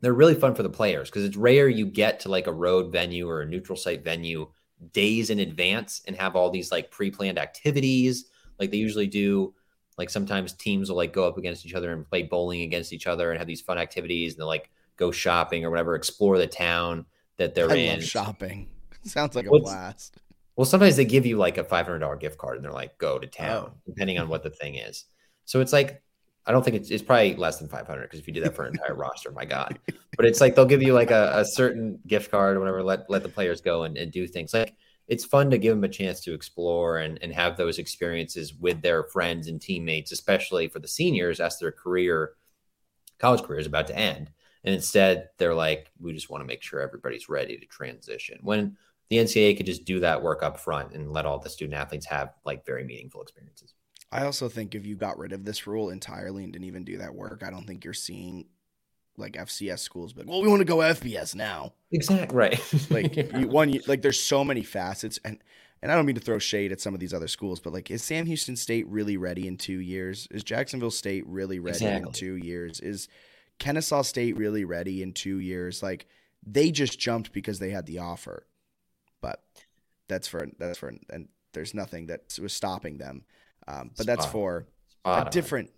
[0.00, 2.90] They're really fun for the players because it's rare you get to like a road
[2.90, 4.48] venue or a neutral site venue
[4.92, 8.26] days in advance and have all these like pre-planned activities
[8.58, 9.54] like they usually do
[9.98, 13.06] like sometimes teams will like go up against each other and play bowling against each
[13.06, 16.46] other and have these fun activities and they'll like go shopping or whatever explore the
[16.46, 17.04] town
[17.36, 18.68] that they're I in love shopping.
[19.04, 20.16] Sounds like a blast.
[20.56, 23.26] well sometimes they give you like a $500 gift card and they're like go to
[23.26, 23.30] oh.
[23.30, 23.72] town Oh.
[23.86, 25.04] depending on what the thing is
[25.44, 26.01] so it's like
[26.46, 28.64] i don't think it's, it's probably less than 500 because if you do that for
[28.64, 29.78] an entire roster my god.
[30.16, 33.08] But it's like they'll give you like a, a certain gift card or whatever let
[33.08, 34.52] let the players go and, and do things.
[34.54, 34.74] Like
[35.08, 38.80] it's fun to give them a chance to explore and, and have those experiences with
[38.82, 42.32] their friends and teammates especially for the seniors as their career
[43.18, 44.30] college career is about to end.
[44.64, 48.38] And instead they're like we just want to make sure everybody's ready to transition.
[48.42, 48.76] When
[49.08, 52.06] the ncaa could just do that work up front and let all the student athletes
[52.06, 53.74] have like very meaningful experiences
[54.12, 56.98] I also think if you got rid of this rule entirely and didn't even do
[56.98, 58.44] that work, I don't think you're seeing
[59.16, 60.12] like FCS schools.
[60.12, 61.72] But well, we want to go FBS now.
[61.90, 65.38] exactly right Like you, one, you, like there's so many facets, and
[65.80, 67.90] and I don't mean to throw shade at some of these other schools, but like
[67.90, 70.28] is Sam Houston State really ready in two years?
[70.30, 72.80] Is Jacksonville State really ready in two years?
[72.80, 73.08] Is
[73.58, 75.82] Kennesaw State really ready in two years?
[75.82, 76.06] Like
[76.46, 78.46] they just jumped because they had the offer,
[79.20, 79.42] but
[80.08, 83.24] that's for that's for and there's nothing that was stopping them.
[83.68, 85.30] Um, but that's for Spot a on.
[85.30, 85.70] different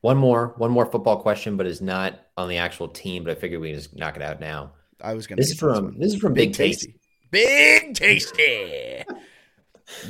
[0.00, 3.34] one more one more football question but is not on the actual team but i
[3.34, 5.40] figured we can just knock it out now I was gonna.
[5.40, 5.98] this is from one.
[5.98, 6.96] this is from big, tasty
[7.32, 9.02] Big tasty.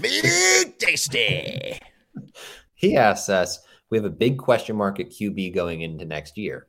[0.01, 1.79] Big tasty.
[2.75, 3.61] He asks us,
[3.91, 6.67] we have a big question mark at QB going into next year.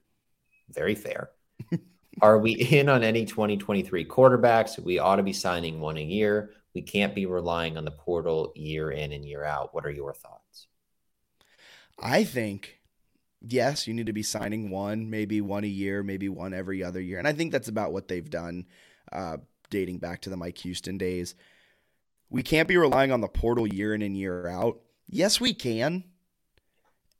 [0.69, 1.31] Very fair.
[2.21, 4.77] Are we in on any 2023 quarterbacks?
[4.77, 6.51] We ought to be signing one a year.
[6.73, 9.73] We can't be relying on the portal year in and year out.
[9.73, 10.67] What are your thoughts?
[11.99, 12.79] I think
[13.47, 17.01] yes, you need to be signing one, maybe one a year, maybe one every other
[17.01, 18.65] year, and I think that's about what they've done,
[19.11, 19.37] uh,
[19.69, 21.35] dating back to the Mike Houston days.
[22.29, 24.79] We can't be relying on the portal year in and year out.
[25.07, 26.03] Yes, we can,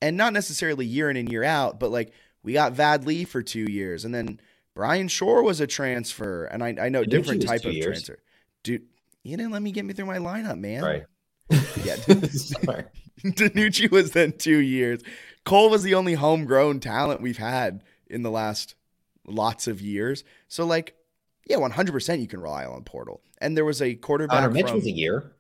[0.01, 3.43] and not necessarily year in and year out, but like we got Vad Lee for
[3.43, 4.39] two years, and then
[4.74, 8.04] Bryan Schor was a transfer, and I, I know DiNucci different type of years.
[8.04, 8.20] transfer.
[8.64, 8.84] Dude,
[9.24, 10.84] you didn't let me get me through my lineup, man.
[10.84, 11.03] Right.
[11.84, 11.95] Yeah.
[12.32, 12.86] Sorry.
[13.24, 15.01] DiNucci was then two years.
[15.45, 18.76] Cole was the only homegrown talent we've had in the last
[19.28, 20.24] lots of years.
[20.47, 20.95] So, like,
[21.45, 23.21] yeah, 100% you can rely on Portal.
[23.39, 24.39] And there was a quarterback.
[24.39, 25.34] Connor Mitch from- was a year.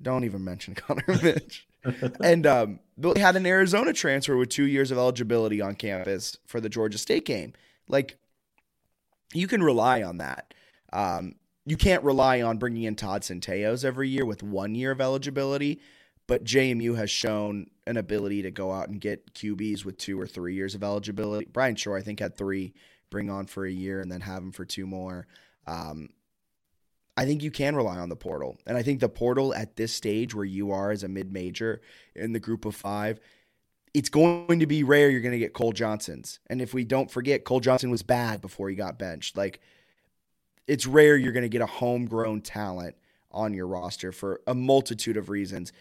[0.00, 1.66] Don't even mention Connor Mitch.
[2.22, 6.60] and um, they had an Arizona transfer with two years of eligibility on campus for
[6.60, 7.52] the Georgia State game.
[7.88, 8.16] Like,
[9.34, 10.54] you can rely on that.
[10.92, 11.34] Um,
[11.64, 15.80] you can't rely on bringing in Todd Centeios every year with one year of eligibility,
[16.26, 20.26] but JMU has shown an ability to go out and get QBs with two or
[20.26, 21.46] three years of eligibility.
[21.46, 22.74] Bryan Schor, I think, had three,
[23.10, 25.26] bring on for a year and then have him for two more.
[25.66, 26.08] Um,
[27.16, 28.56] I think you can rely on the portal.
[28.66, 31.80] And I think the portal at this stage where you are as a mid major
[32.16, 33.20] in the group of five,
[33.94, 36.40] it's going to be rare you're going to get Cole Johnsons.
[36.48, 39.36] And if we don't forget, Cole Johnson was bad before he got benched.
[39.36, 39.60] Like,
[40.66, 42.96] it's rare you're going to get a homegrown talent
[43.30, 45.72] on your roster for a multitude of reasons.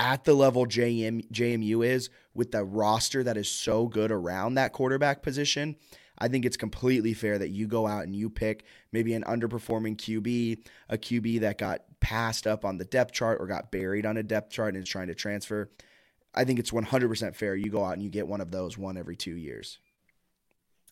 [0.00, 4.72] At the level JM, JMU is, with the roster that is so good around that
[4.72, 5.76] quarterback position,
[6.18, 9.96] I think it's completely fair that you go out and you pick maybe an underperforming
[9.96, 14.16] QB, a QB that got passed up on the depth chart or got buried on
[14.16, 15.70] a depth chart and is trying to transfer.
[16.34, 17.56] I think it's 100% fair.
[17.56, 19.78] You go out and you get one of those one every two years.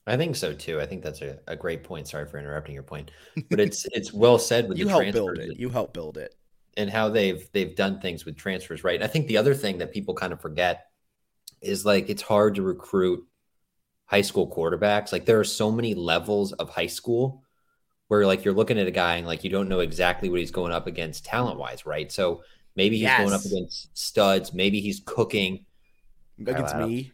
[0.07, 0.81] I think so too.
[0.81, 2.07] I think that's a, a great point.
[2.07, 3.11] Sorry for interrupting your point,
[3.51, 5.59] but it's it's well said with you the help build it.
[5.59, 6.35] You help build it,
[6.77, 8.95] and how they've they've done things with transfers, right?
[8.95, 10.87] And I think the other thing that people kind of forget
[11.61, 13.27] is like it's hard to recruit
[14.05, 15.13] high school quarterbacks.
[15.13, 17.43] Like there are so many levels of high school
[18.09, 20.53] where like you're looking at a guy and like you don't know exactly what he's
[20.53, 22.13] going up against talent wise, right?
[22.13, 22.43] So
[22.77, 23.21] maybe he's yes.
[23.21, 25.65] going up against studs, maybe he's cooking
[26.39, 27.13] against uh, me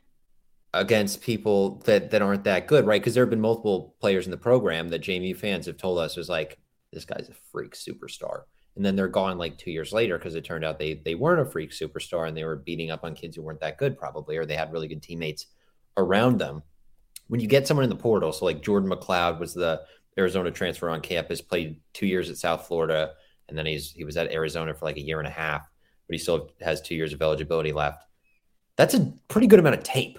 [0.75, 3.01] against people that that aren't that good, right?
[3.01, 6.17] Because there have been multiple players in the program that JMU fans have told us
[6.17, 6.59] was like
[6.93, 8.43] this guy's a freak superstar.
[8.75, 11.47] And then they're gone like two years later because it turned out they they weren't
[11.47, 14.37] a freak superstar and they were beating up on kids who weren't that good probably
[14.37, 15.47] or they had really good teammates
[15.97, 16.63] around them
[17.33, 19.81] when you get someone in the portal, so like Jordan McCloud was the
[20.19, 23.13] Arizona transfer on campus, played two years at South Florida,
[23.49, 25.63] and then he's he was at Arizona for like a year and a half,
[26.07, 28.05] but he still has two years of eligibility left.
[28.77, 30.19] That's a pretty good amount of tape.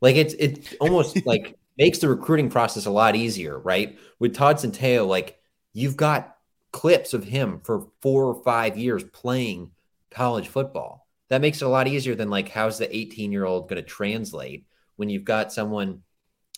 [0.00, 3.98] Like it's it almost like makes the recruiting process a lot easier, right?
[4.18, 5.38] With Todd Centeio, like
[5.72, 6.36] you've got
[6.72, 9.70] clips of him for four or five years playing
[10.10, 11.06] college football.
[11.28, 13.88] That makes it a lot easier than like how's the 18 year old going to
[13.88, 16.02] translate when you've got someone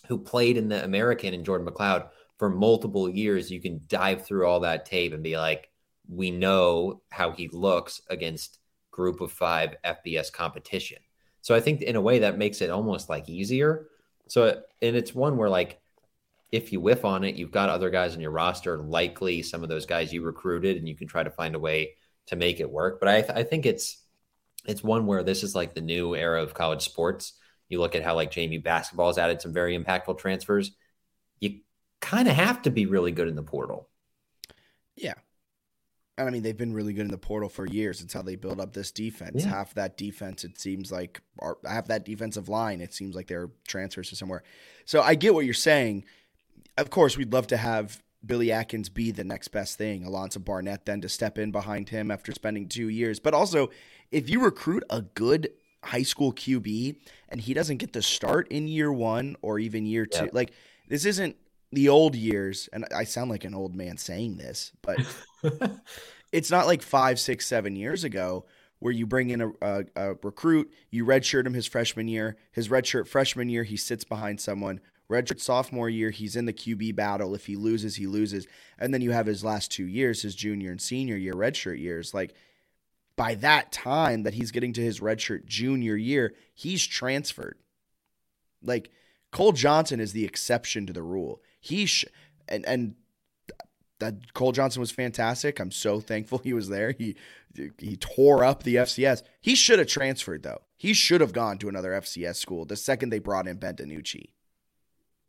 [0.07, 4.45] who played in the American and Jordan McCloud for multiple years, you can dive through
[4.45, 5.69] all that tape and be like,
[6.09, 8.59] we know how he looks against
[8.91, 10.97] group of five FBS competition.
[11.43, 13.85] So I think in a way that makes it almost like easier.
[14.27, 15.79] So, and it's one where like,
[16.51, 19.69] if you whiff on it, you've got other guys on your roster, likely some of
[19.69, 21.95] those guys you recruited, and you can try to find a way
[22.27, 22.99] to make it work.
[22.99, 24.01] But I, th- I think it's,
[24.65, 27.33] it's one where this is like the new era of college sports
[27.73, 30.71] you look at how like JMU basketball has added some very impactful transfers.
[31.39, 31.59] You
[31.99, 33.89] kind of have to be really good in the portal.
[34.95, 35.15] Yeah.
[36.17, 38.01] And I mean, they've been really good in the portal for years.
[38.01, 39.43] It's how they build up this defense.
[39.43, 39.49] Yeah.
[39.49, 43.49] Half that defense, it seems like, or half that defensive line, it seems like they're
[43.67, 44.43] transfers to somewhere.
[44.85, 46.05] So I get what you're saying.
[46.77, 50.05] Of course, we'd love to have Billy Atkins be the next best thing.
[50.05, 53.19] Alonzo Barnett then to step in behind him after spending two years.
[53.19, 53.71] But also,
[54.11, 55.49] if you recruit a good
[55.83, 56.95] high school QB
[57.29, 60.29] and he doesn't get the start in year one or even year two.
[60.31, 60.53] Like
[60.87, 61.35] this isn't
[61.71, 64.97] the old years, and I sound like an old man saying this, but
[66.31, 68.45] it's not like five, six, seven years ago
[68.79, 72.67] where you bring in a, a, a recruit, you redshirt him his freshman year, his
[72.67, 74.81] redshirt freshman year, he sits behind someone.
[75.09, 77.35] Redshirt sophomore year, he's in the QB battle.
[77.35, 78.47] If he loses, he loses.
[78.77, 82.13] And then you have his last two years, his junior and senior year, redshirt years.
[82.13, 82.33] Like
[83.15, 87.57] by that time that he's getting to his redshirt junior year, he's transferred.
[88.61, 88.91] Like
[89.31, 91.41] Cole Johnson is the exception to the rule.
[91.59, 92.05] He sh-
[92.47, 92.95] and and
[94.03, 95.59] that Cole Johnson was fantastic.
[95.59, 96.91] I'm so thankful he was there.
[96.91, 97.15] He
[97.77, 99.23] he tore up the FCS.
[99.41, 100.61] He should have transferred though.
[100.77, 104.31] He should have gone to another FCS school the second they brought in Ben DiNucci.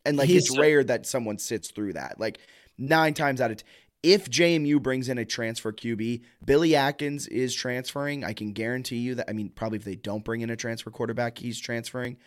[0.05, 2.19] And like He's it's so- rare that someone sits through that.
[2.19, 2.39] Like
[2.79, 3.65] nine times out of t-
[4.03, 8.23] if JMU brings in a transfer QB, Billy Atkins is transferring.
[8.23, 9.31] I can guarantee you that.
[9.31, 12.19] I mean, probably if they don't bring in a transfer quarterback, he's transferring.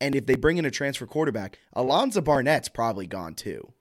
[0.00, 3.72] And if they bring in a transfer quarterback, Alonzo Barnett's probably gone too.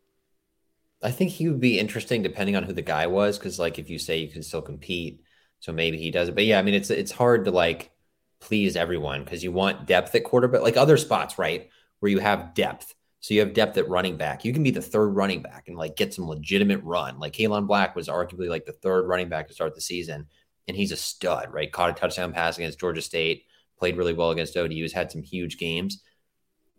[1.04, 3.90] I think he would be interesting depending on who the guy was, because like if
[3.90, 5.22] you say you can still compete,
[5.60, 6.36] so maybe he does it.
[6.36, 7.92] But yeah, I mean it's it's hard to like
[8.40, 12.54] please everyone because you want depth at quarterback, like other spots, right, where you have
[12.54, 12.94] depth.
[13.20, 14.44] So you have depth at running back.
[14.44, 17.20] You can be the third running back and like get some legitimate run.
[17.20, 20.28] Like Kaelon Black was arguably like the third running back to start the season,
[20.68, 21.72] and he's a stud, right?
[21.72, 23.46] Caught a touchdown pass against Georgia State,
[23.80, 26.02] played really well against ODU's, had some huge games.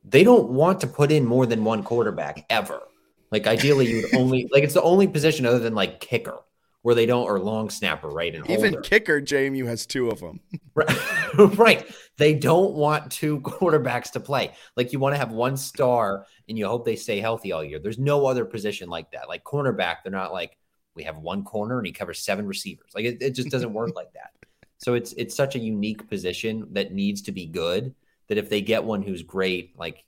[0.05, 2.83] They don't want to put in more than one quarterback ever.
[3.31, 6.39] Like ideally, you would only like it's the only position other than like kicker
[6.85, 8.35] where they don't or long snapper, right?
[8.35, 8.81] And even holder.
[8.83, 10.41] kicker, JMU has two of them.
[11.57, 11.91] right.
[12.19, 14.53] They don't want two quarterbacks to play.
[14.77, 17.79] Like you want to have one star and you hope they stay healthy all year.
[17.79, 19.31] There's no other position like that.
[19.31, 20.59] Like cornerback, they're not like,
[20.95, 22.91] We have one corner and he covers seven receivers.
[22.95, 24.33] Like it, it just doesn't work like that.
[24.77, 27.95] So it's it's such a unique position that needs to be good
[28.29, 30.05] that if they get one who's great, like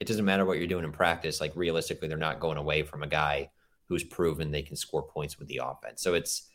[0.00, 1.40] it doesn't matter what you're doing in practice.
[1.40, 3.50] Like realistically, they're not going away from a guy
[3.88, 6.02] who's proven they can score points with the offense.
[6.02, 6.48] So it's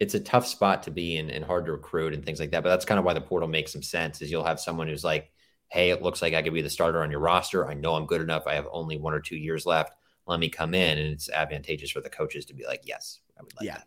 [0.00, 2.62] it's a tough spot to be in and hard to recruit and things like that.
[2.62, 4.22] But that's kind of why the portal makes some sense.
[4.22, 5.30] Is you'll have someone who's like,
[5.68, 7.68] hey, it looks like I could be the starter on your roster.
[7.68, 8.46] I know I'm good enough.
[8.46, 9.92] I have only one or two years left.
[10.26, 13.42] Let me come in, and it's advantageous for the coaches to be like, yes, I
[13.42, 13.78] would like Yeah.
[13.78, 13.86] that.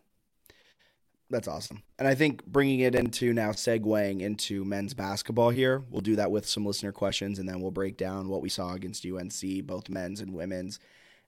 [1.30, 1.82] That's awesome.
[1.98, 6.30] And I think bringing it into now segueing into men's basketball here, we'll do that
[6.30, 9.88] with some listener questions and then we'll break down what we saw against UNC, both
[9.88, 10.78] men's and women's,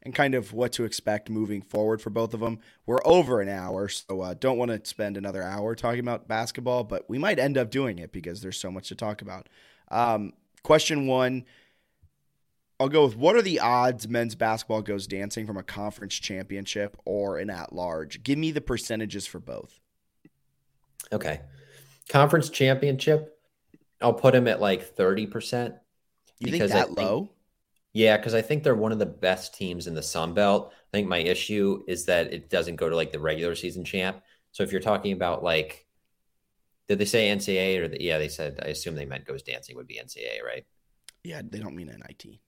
[0.02, 2.60] and kind of what to expect moving forward for both of them.
[2.84, 6.84] We're over an hour, so uh, don't want to spend another hour talking about basketball,
[6.84, 9.48] but we might end up doing it because there's so much to talk about.
[9.90, 11.44] Um, question one
[12.78, 16.96] I'll go with what are the odds men's basketball goes dancing from a conference championship
[17.06, 18.22] or an at large?
[18.22, 19.80] Give me the percentages for both.
[21.12, 21.40] Okay.
[22.08, 23.38] Conference championship,
[24.00, 25.74] I'll put him at like 30%.
[26.38, 27.32] You think Because I that think- low?
[27.92, 30.70] Yeah, because I think they're one of the best teams in the Sun Belt.
[30.74, 34.20] I think my issue is that it doesn't go to like the regular season champ.
[34.52, 35.86] So if you're talking about like,
[36.88, 39.76] did they say NCAA or the, yeah, they said, I assume they meant goes dancing
[39.76, 40.66] would be NCAA, right?
[41.24, 42.38] Yeah, they don't mean NIT.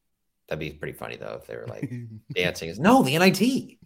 [0.48, 1.90] That'd be pretty funny though if they were like
[2.34, 3.78] dancing is no the NIT.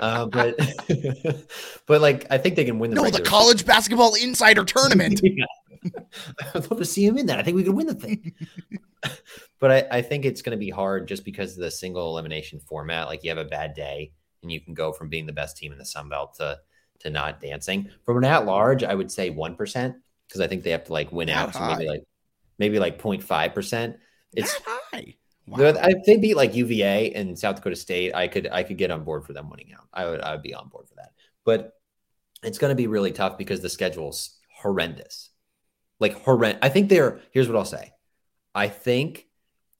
[0.00, 0.58] Uh, but
[1.86, 5.20] but like I think they can win the no, the college basketball insider tournament.
[5.84, 5.90] Yeah.
[6.54, 7.40] I'd love to see him in that.
[7.40, 8.34] I think we could win the thing.
[9.58, 12.60] but I, I think it's going to be hard just because of the single elimination
[12.60, 13.08] format.
[13.08, 15.72] Like you have a bad day and you can go from being the best team
[15.72, 16.60] in the Sun Belt to
[17.00, 17.90] to not dancing.
[18.04, 19.96] From an at large, I would say one percent
[20.28, 21.54] because I think they have to like win That out.
[21.54, 22.04] So maybe like
[22.58, 23.96] maybe like 0.5 percent.
[24.34, 25.16] It's that high.
[25.52, 25.74] Wow.
[25.76, 29.04] if they beat like UVA and South Dakota State, I could I could get on
[29.04, 29.86] board for them winning out.
[29.92, 31.12] I would I would be on board for that.
[31.44, 31.72] But
[32.42, 35.30] it's going to be really tough because the schedule's horrendous.
[36.00, 36.60] Like horrendous.
[36.62, 37.92] I think they're here's what I'll say.
[38.54, 39.26] I think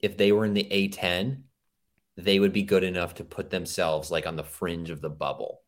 [0.01, 1.43] if they were in the A10,
[2.17, 5.63] they would be good enough to put themselves like on the fringe of the bubble.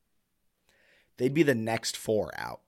[1.16, 2.60] They'd be the next four out.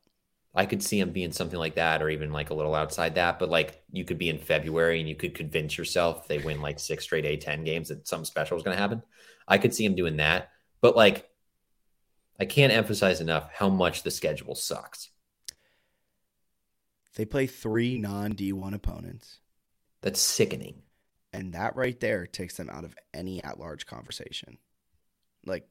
[0.56, 3.38] I could see them being something like that, or even like a little outside that.
[3.38, 6.78] But like you could be in February and you could convince yourself they win like
[6.80, 9.02] six straight A10 games that something special is going to happen.
[9.46, 10.48] I could see them doing that.
[10.80, 11.28] But like,
[12.40, 15.10] I can't emphasize enough how much the schedule sucks.
[17.16, 19.38] They play three non D1 opponents,
[20.02, 20.82] That's sickening.
[21.32, 24.58] and that right there takes them out of any at large conversation.
[25.44, 25.66] Like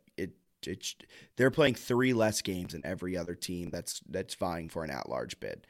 [0.68, 0.96] it's
[1.36, 5.10] they're playing three less games than every other team that's that's vying for an at
[5.10, 5.66] large bid,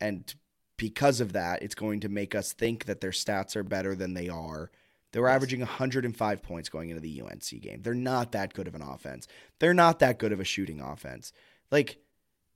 [0.00, 0.34] and
[0.76, 4.14] because of that, it's going to make us think that their stats are better than
[4.14, 4.70] they are.
[5.12, 7.82] They were averaging 105 points going into the UNC game.
[7.82, 9.28] They're not that good of an offense.
[9.60, 11.32] They're not that good of a shooting offense.
[11.70, 11.98] Like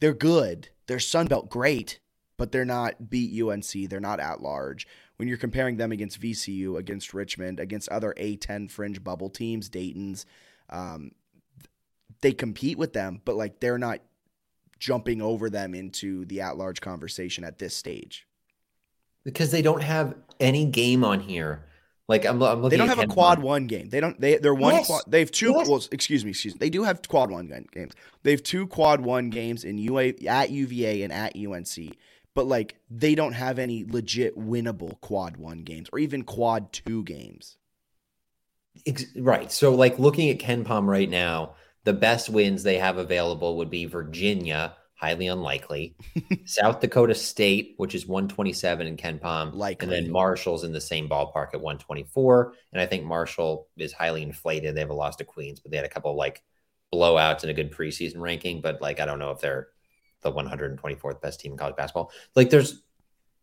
[0.01, 0.68] they're good.
[0.86, 2.01] They're Sunbelt great,
[2.36, 3.89] but they're not beat UNC.
[3.89, 4.89] They're not at large.
[5.16, 10.26] When you're comparing them against VCU, against Richmond, against other A10 fringe bubble teams, Dayton's,
[10.70, 11.12] um,
[12.21, 14.01] they compete with them, but like they're not
[14.79, 18.27] jumping over them into the at large conversation at this stage.
[19.25, 21.64] Because they don't have any game on here.
[22.09, 23.91] Like I'm, I'm looking They don't have a quad one game.
[23.91, 24.19] They don't.
[24.19, 24.75] They they're one.
[24.75, 24.87] Yes.
[24.87, 25.51] Quad, they have two.
[25.51, 25.69] Yes.
[25.69, 26.31] Well, excuse me.
[26.31, 26.59] Excuse me.
[26.59, 27.93] They do have quad one games.
[28.23, 31.97] They have two quad one games in UA at UVA and at UNC.
[32.35, 37.03] But like they don't have any legit winnable quad one games or even quad two
[37.05, 37.59] games.
[38.87, 39.53] Ex- Right.
[39.53, 43.87] So, like looking at KenPom right now, the best wins they have available would be
[43.87, 45.97] Virginia, highly unlikely,
[46.45, 49.85] South Dakota State, which is 127 in KenPom, Likely.
[49.85, 52.55] and then Marshall's in the same ballpark at 124.
[52.72, 54.74] And I think Marshall is highly inflated.
[54.74, 56.43] They have a loss to Queens, but they had a couple of like
[56.93, 58.61] blowouts and a good preseason ranking.
[58.61, 59.68] But like, I don't know if they're
[60.22, 62.11] the 124th best team in college basketball.
[62.35, 62.83] Like, there's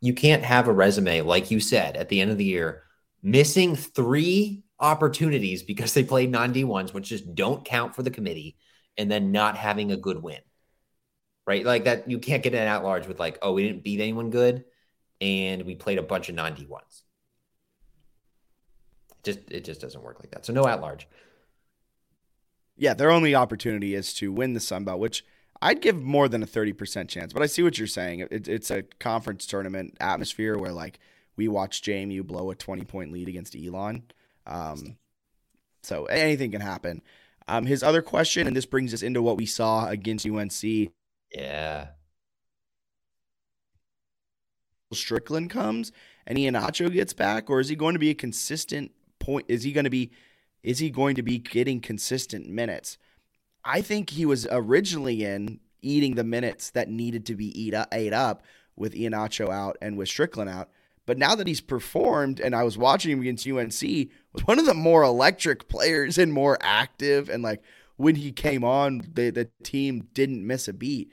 [0.02, 2.84] you can't have a resume like you said at the end of the year
[3.24, 8.58] missing three opportunities because they played non D1s, which just don't count for the committee,
[8.98, 10.40] and then not having a good win.
[11.48, 11.66] Right?
[11.66, 14.32] Like that, you can't get an at large with, like, oh, we didn't beat anyone
[14.32, 14.66] good
[15.22, 17.02] and we played a bunch of non D1s.
[19.24, 20.46] Just it just doesn't work like that.
[20.46, 21.08] So no at large.
[22.78, 25.26] Yeah, their only opportunity is to win the Sun Belt, which
[25.62, 27.32] I'd give more than a 30% chance.
[27.32, 28.20] But I see what you're saying.
[28.20, 31.00] It, it's a conference tournament atmosphere where, like,
[31.38, 34.04] we watched JMU blow a 20 point lead against Elon.
[34.46, 34.98] Um,
[35.84, 37.02] so anything can happen.
[37.48, 40.92] Um, his other question, and this brings us into what we saw against UNC
[41.34, 41.88] Yeah.
[44.94, 45.92] Strickland comes
[46.26, 49.46] and Iheanacho gets back, or is he going to be a consistent point?
[49.48, 50.12] Is he going to be
[50.64, 52.98] is he going to be getting consistent minutes?
[53.64, 57.88] I think he was originally in eating the minutes that needed to be eat up,
[57.92, 58.44] ate up
[58.76, 60.70] with Iheanacho out and with Strickland out.
[61.06, 64.66] But now that he's performed, and I was watching him against UNC, was one of
[64.66, 67.30] the more electric players and more active.
[67.30, 67.62] And like
[67.98, 71.12] when he came on, the, the team didn't miss a beat.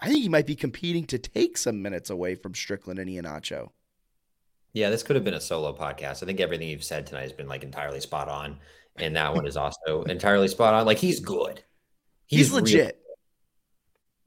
[0.00, 3.70] I think he might be competing to take some minutes away from Strickland and Iheanacho.
[4.72, 6.22] Yeah, this could have been a solo podcast.
[6.22, 8.58] I think everything you've said tonight has been like entirely spot on.
[8.96, 10.84] And that one is also entirely spot on.
[10.84, 11.62] Like he's good.
[12.26, 13.00] He's, he's legit.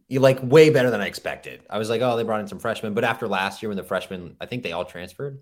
[0.07, 1.63] You like way better than I expected.
[1.69, 3.83] I was like, oh, they brought in some freshmen, but after last year when the
[3.83, 5.39] freshmen, I think they all transferred.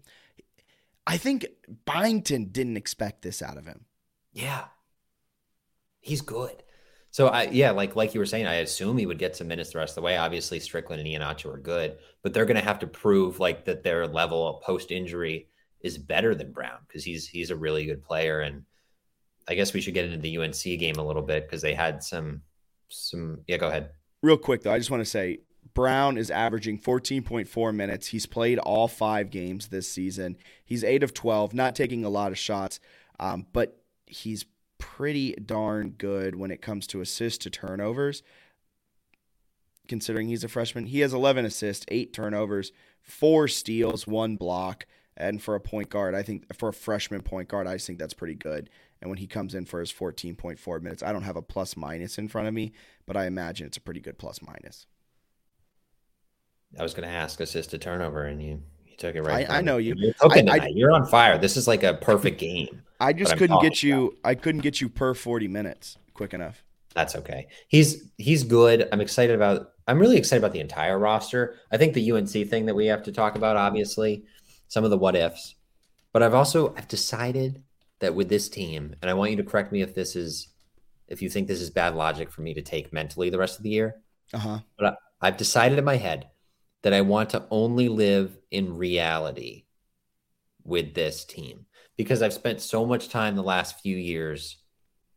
[1.05, 1.45] I think
[1.85, 3.85] Byington didn't expect this out of him.
[4.33, 4.65] Yeah,
[6.01, 6.63] he's good.
[7.11, 9.71] So I yeah, like like you were saying, I assume he would get some minutes
[9.71, 10.17] the rest of the way.
[10.17, 13.83] Obviously, Strickland and Iheanacho are good, but they're going to have to prove like that
[13.83, 15.47] their level post injury
[15.79, 18.41] is better than Brown because he's he's a really good player.
[18.41, 18.63] And
[19.47, 22.03] I guess we should get into the UNC game a little bit because they had
[22.03, 22.41] some
[22.89, 23.39] some.
[23.47, 23.91] Yeah, go ahead.
[24.25, 25.37] Real quick though, I just want to say
[25.75, 28.07] Brown is averaging 14.4 minutes.
[28.07, 30.35] He's played all five games this season.
[30.65, 32.79] He's eight of 12, not taking a lot of shots,
[33.19, 34.45] um, but he's
[34.79, 38.23] pretty darn good when it comes to assists to turnovers.
[39.87, 42.71] Considering he's a freshman, he has 11 assists, eight turnovers,
[43.03, 44.87] four steals, one block.
[45.15, 48.15] And for a point guard, I think for a freshman point guard, I think that's
[48.15, 48.71] pretty good.
[49.05, 52.17] And when he comes in for his 14.4 minutes, I don't have a plus minus
[52.17, 52.73] in front of me,
[53.05, 54.87] but I imagine it's a pretty good plus minus.
[56.79, 59.47] I was going to ask assist to turnover, and you you took it right.
[59.47, 59.93] I, I know you.
[59.95, 61.37] You're, I, I, You're on fire.
[61.37, 62.81] This is like a perfect game.
[62.99, 64.07] I just couldn't get you.
[64.07, 64.17] About.
[64.23, 66.63] I couldn't get you per 40 minutes quick enough.
[66.95, 67.45] That's okay.
[67.67, 68.89] He's he's good.
[68.91, 69.73] I'm excited about.
[69.87, 71.57] I'm really excited about the entire roster.
[71.71, 74.25] I think the UNC thing that we have to talk about, obviously,
[74.67, 75.53] some of the what ifs,
[76.11, 77.61] but I've also I've decided
[77.99, 80.49] that with this team, and I want you to correct me if this is,
[81.07, 83.63] if you think this is bad logic for me to take mentally the rest of
[83.63, 84.01] the year.
[84.33, 84.59] Uh huh.
[84.77, 86.29] But I, I've decided in my head
[86.83, 89.65] that I want to only live in reality
[90.63, 91.65] with this team
[91.97, 94.57] because I've spent so much time the last few years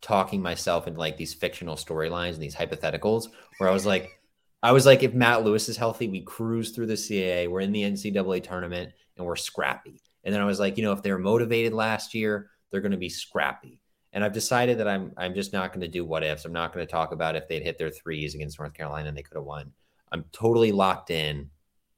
[0.00, 3.26] talking myself into like these fictional storylines and these hypotheticals
[3.58, 4.20] where I was like,
[4.62, 7.72] I was like, if Matt Lewis is healthy, we cruise through the CAA, we're in
[7.72, 10.00] the NCAA tournament, and we're scrappy.
[10.24, 12.98] And then I was like, you know, if they're motivated last year, they're going to
[12.98, 13.80] be scrappy.
[14.12, 16.44] And I've decided that I'm I'm just not going to do what ifs.
[16.44, 19.16] I'm not going to talk about if they'd hit their threes against North Carolina and
[19.16, 19.72] they could have won.
[20.10, 21.50] I'm totally locked in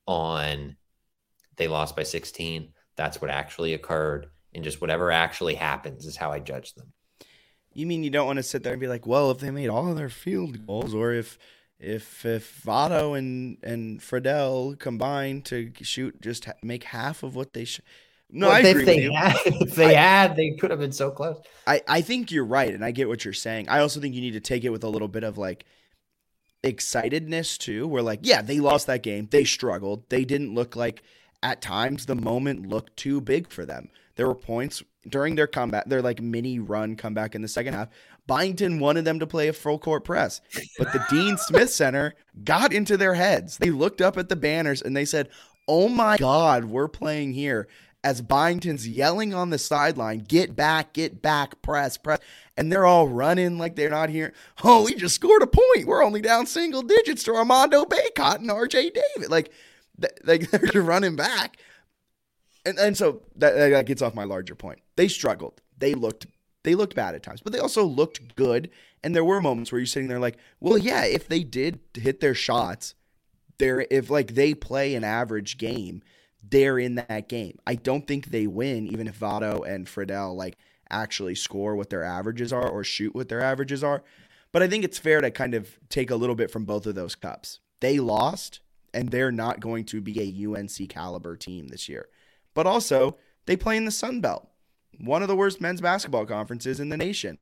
[0.07, 0.77] on
[1.57, 2.73] they lost by 16.
[2.97, 4.31] That's what actually occurred.
[4.55, 6.93] And just whatever actually happens is how I judge them.
[7.73, 9.69] You mean you don't want to sit there and be like, well, if they made
[9.69, 11.39] all of their field goals, or if
[11.79, 17.65] if if Vado and and Freidel combined to shoot just make half of what they
[17.65, 17.85] should.
[18.33, 21.11] No, well, I if they had, if they I, had, they could have been so
[21.11, 21.37] close.
[21.67, 23.69] I I think you're right, and I get what you're saying.
[23.69, 25.65] I also think you need to take it with a little bit of like
[26.63, 27.87] excitedness too.
[27.87, 31.03] Where like, yeah, they lost that game, they struggled, they didn't look like
[31.43, 33.89] at times the moment looked too big for them.
[34.17, 37.89] There were points during their comeback, their like mini run comeback in the second half.
[38.27, 40.41] Byington wanted them to play a full court press,
[40.79, 42.15] but the Dean Smith Center
[42.45, 43.59] got into their heads.
[43.59, 45.31] They looked up at the banners and they said,
[45.67, 47.69] Oh my God, we're playing here.
[48.03, 52.19] As Byington's yelling on the sideline, get back, get back, press, press.
[52.57, 54.33] And they're all running like they're not here.
[54.65, 55.87] Oh, we just scored a point.
[55.87, 59.29] We're only down single digits to Armando Bacot and RJ Davis.
[59.29, 59.53] Like,
[60.25, 61.59] like they're running back.
[62.65, 64.81] And and so that, that gets off my larger point.
[64.97, 65.61] They struggled.
[65.77, 66.27] They looked
[66.63, 68.71] they looked bad at times, but they also looked good.
[69.03, 72.21] And there were moments where you're sitting there like, well, yeah, if they did hit
[72.21, 72.95] their shots,
[73.59, 76.03] they're if like they play an average game,
[76.49, 77.59] they're in that game.
[77.67, 80.57] I don't think they win, even if Vado and Freidel like
[80.91, 84.03] actually score what their averages are or shoot what their averages are.
[84.53, 86.95] But I think it's fair to kind of take a little bit from both of
[86.95, 87.61] those cups.
[87.81, 88.61] They lost,
[88.93, 92.09] and they're not going to be a UNC caliber team this year.
[92.55, 94.49] But also, they play in the Sun Belt,
[94.99, 97.39] one of the worst men's basketball conferences in the nation.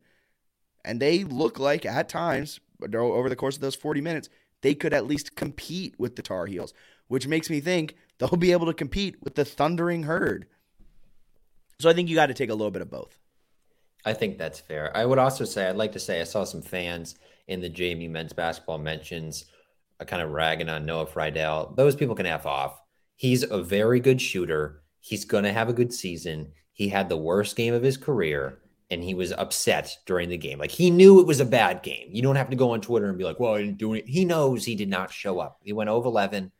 [0.85, 4.29] And they look like at times, over the course of those 40 minutes,
[4.61, 6.75] they could at least compete with the Tar Heels,
[7.09, 10.47] which makes me think they'll be able to compete with the Thundering Herd.
[11.81, 13.19] So I think you got to take a little bit of both.
[14.05, 14.97] I think that's fair.
[14.97, 17.17] I would also say, I'd like to say, I saw some fans
[17.49, 19.47] in the JMU men's basketball mentions
[20.01, 21.75] uh, kind of ragging on Noah Freidel.
[21.77, 22.81] Those people can F off.
[23.17, 24.83] He's a very good shooter.
[25.01, 26.53] He's going to have a good season.
[26.73, 28.59] He had the worst game of his career
[28.91, 30.59] and he was upset during the game.
[30.59, 32.09] Like he knew it was a bad game.
[32.11, 34.07] You don't have to go on Twitter and be like, well, I didn't do it.
[34.07, 35.59] He knows he did not show up.
[35.63, 36.51] He went oh over 11.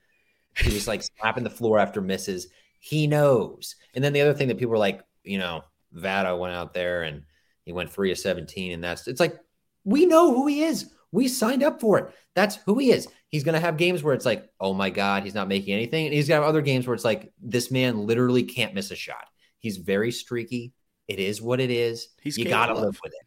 [0.57, 2.49] He was like slapping the floor after misses.
[2.81, 3.77] He knows.
[3.95, 5.63] And then the other thing that people were like, you know,
[5.93, 7.23] Vado went out there and
[7.65, 8.73] he went three of 17.
[8.73, 9.39] And that's, it's like,
[9.85, 10.93] We know who he is.
[11.11, 12.15] We signed up for it.
[12.35, 13.09] That's who he is.
[13.29, 16.07] He's going to have games where it's like, oh my God, he's not making anything.
[16.07, 18.91] And he's going to have other games where it's like, this man literally can't miss
[18.91, 19.25] a shot.
[19.59, 20.73] He's very streaky.
[21.09, 22.09] It is what it is.
[22.23, 23.27] He's you got to live with it.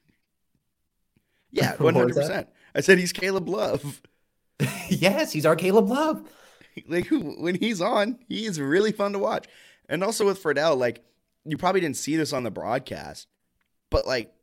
[1.52, 2.48] Yeah, 100%.
[2.74, 4.02] I said he's Caleb Love.
[4.90, 6.28] yes, he's our Caleb Love.
[6.88, 9.48] Like when he's on, he is really fun to watch.
[9.90, 11.04] And also with Freidel, like
[11.46, 13.28] you probably didn't see this on the broadcast,
[13.90, 14.34] but like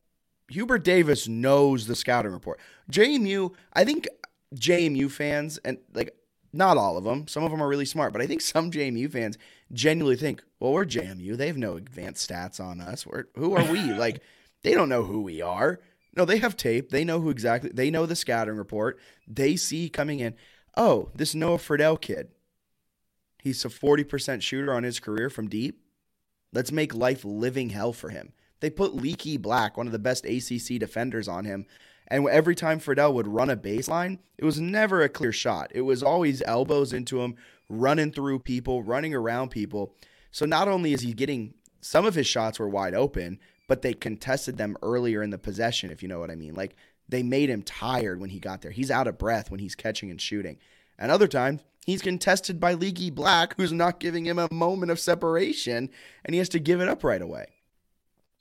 [0.48, 2.60] Hubert Davis knows the scouting report.
[2.90, 4.08] JMU, I think
[4.54, 6.14] JMU fans and like
[6.52, 9.10] not all of them, some of them are really smart, but I think some JMU
[9.10, 9.36] fans
[9.72, 11.36] genuinely think, well, we're JMU.
[11.36, 13.06] They have no advanced stats on us.
[13.06, 13.80] We're, who are we?
[13.92, 14.22] like
[14.62, 15.80] they don't know who we are.
[16.16, 16.90] No, they have tape.
[16.90, 17.70] They know who exactly.
[17.72, 18.98] They know the scouting report.
[19.26, 20.34] They see coming in.
[20.80, 22.28] Oh, this Noah Freidel kid.
[23.42, 25.82] He's a forty percent shooter on his career from deep.
[26.52, 28.32] Let's make life living hell for him.
[28.60, 31.66] They put Leaky Black, one of the best ACC defenders, on him.
[32.06, 35.72] And every time Freidel would run a baseline, it was never a clear shot.
[35.74, 37.34] It was always elbows into him,
[37.68, 39.94] running through people, running around people.
[40.30, 43.94] So not only is he getting some of his shots were wide open, but they
[43.94, 46.54] contested them earlier in the possession, if you know what I mean.
[46.54, 46.76] Like
[47.08, 48.70] they made him tired when he got there.
[48.70, 50.58] He's out of breath when he's catching and shooting.
[50.98, 55.00] And other times, he's contested by Leaky Black, who's not giving him a moment of
[55.00, 55.90] separation,
[56.24, 57.46] and he has to give it up right away.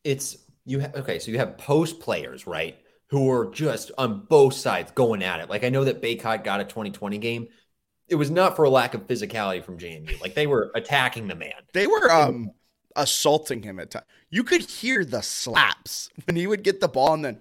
[0.04, 2.78] It's you have okay, so you have post players, right?
[3.10, 5.50] Who are just on both sides going at it.
[5.50, 7.48] Like I know that Bacot got a 2020 game.
[8.10, 10.20] It was not for a lack of physicality from JMU.
[10.20, 11.54] Like they were attacking the man.
[11.74, 12.52] They were um
[12.98, 14.06] assaulting him at times.
[14.30, 17.40] You could hear the slaps when he would get the ball and then,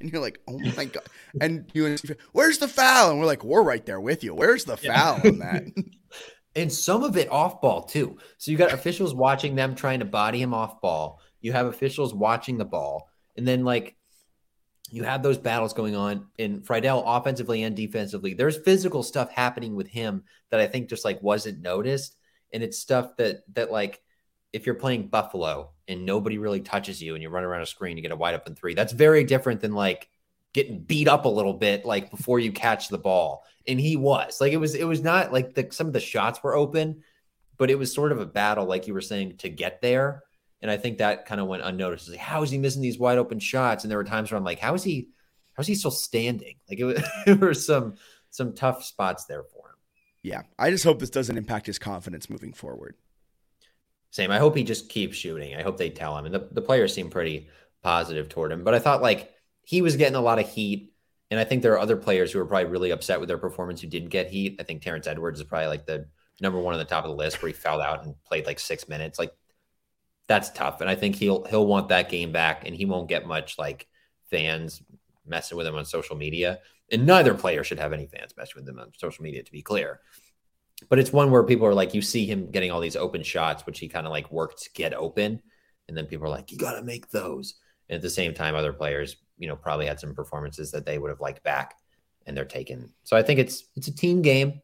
[0.00, 1.04] and you're like, oh my god!
[1.40, 1.96] And you,
[2.32, 3.10] where's the foul?
[3.10, 4.34] And we're like, we're right there with you.
[4.34, 5.30] Where's the foul yeah.
[5.30, 5.64] on that?
[6.56, 8.18] and some of it off ball too.
[8.38, 11.20] So you got officials watching them trying to body him off ball.
[11.40, 13.96] You have officials watching the ball, and then like
[14.90, 18.34] you have those battles going on in Freidel offensively and defensively.
[18.34, 22.16] There's physical stuff happening with him that I think just like wasn't noticed,
[22.52, 24.00] and it's stuff that that like
[24.52, 27.96] if you're playing Buffalo and nobody really touches you and you run around a screen,
[27.96, 28.74] you get a wide open three.
[28.74, 30.08] That's very different than like
[30.52, 33.44] getting beat up a little bit like before you catch the ball.
[33.68, 36.42] And he was like it was it was not like the some of the shots
[36.42, 37.02] were open,
[37.58, 40.22] but it was sort of a battle, like you were saying, to get there.
[40.62, 42.08] And I think that kind of went unnoticed.
[42.08, 43.84] Like, how is he missing these wide open shots?
[43.84, 45.08] And there were times where I'm like, how is he
[45.54, 46.56] how is he still standing?
[46.68, 47.94] Like it was there were some
[48.30, 49.76] some tough spots there for him.
[50.22, 50.42] Yeah.
[50.58, 52.96] I just hope this doesn't impact his confidence moving forward.
[54.10, 54.30] Same.
[54.30, 55.54] I hope he just keeps shooting.
[55.54, 56.26] I hope they tell him.
[56.26, 57.48] And the, the players seem pretty
[57.82, 58.64] positive toward him.
[58.64, 60.92] But I thought like he was getting a lot of heat.
[61.30, 63.80] And I think there are other players who are probably really upset with their performance
[63.80, 64.56] who didn't get heat.
[64.60, 66.06] I think Terrence Edwards is probably like the
[66.40, 68.60] number one on the top of the list where he fouled out and played like
[68.60, 69.18] six minutes.
[69.18, 69.32] Like
[70.28, 70.80] that's tough.
[70.80, 73.86] And I think he'll he'll want that game back and he won't get much like
[74.30, 74.82] fans
[75.26, 76.60] messing with him on social media.
[76.90, 79.62] And neither player should have any fans messing with them on social media, to be
[79.62, 80.00] clear
[80.88, 83.64] but it's one where people are like, you see him getting all these open shots,
[83.64, 85.40] which he kind of like worked to get open.
[85.88, 87.54] And then people are like, you got to make those.
[87.88, 90.98] And at the same time, other players, you know, probably had some performances that they
[90.98, 91.74] would have liked back
[92.26, 92.92] and they're taken.
[93.04, 94.60] So I think it's, it's a team game.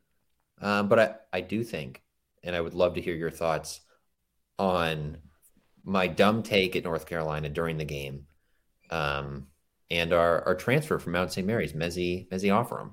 [0.61, 2.03] Um, but I, I do think,
[2.45, 3.81] and I would love to hear your thoughts
[4.59, 5.19] on
[5.85, 8.27] my dumb take at North Carolina during the game.
[8.91, 9.47] Um,
[9.91, 11.47] and our, our transfer from Mount St.
[11.47, 12.93] Mary's, Mezie Mezie Offurum.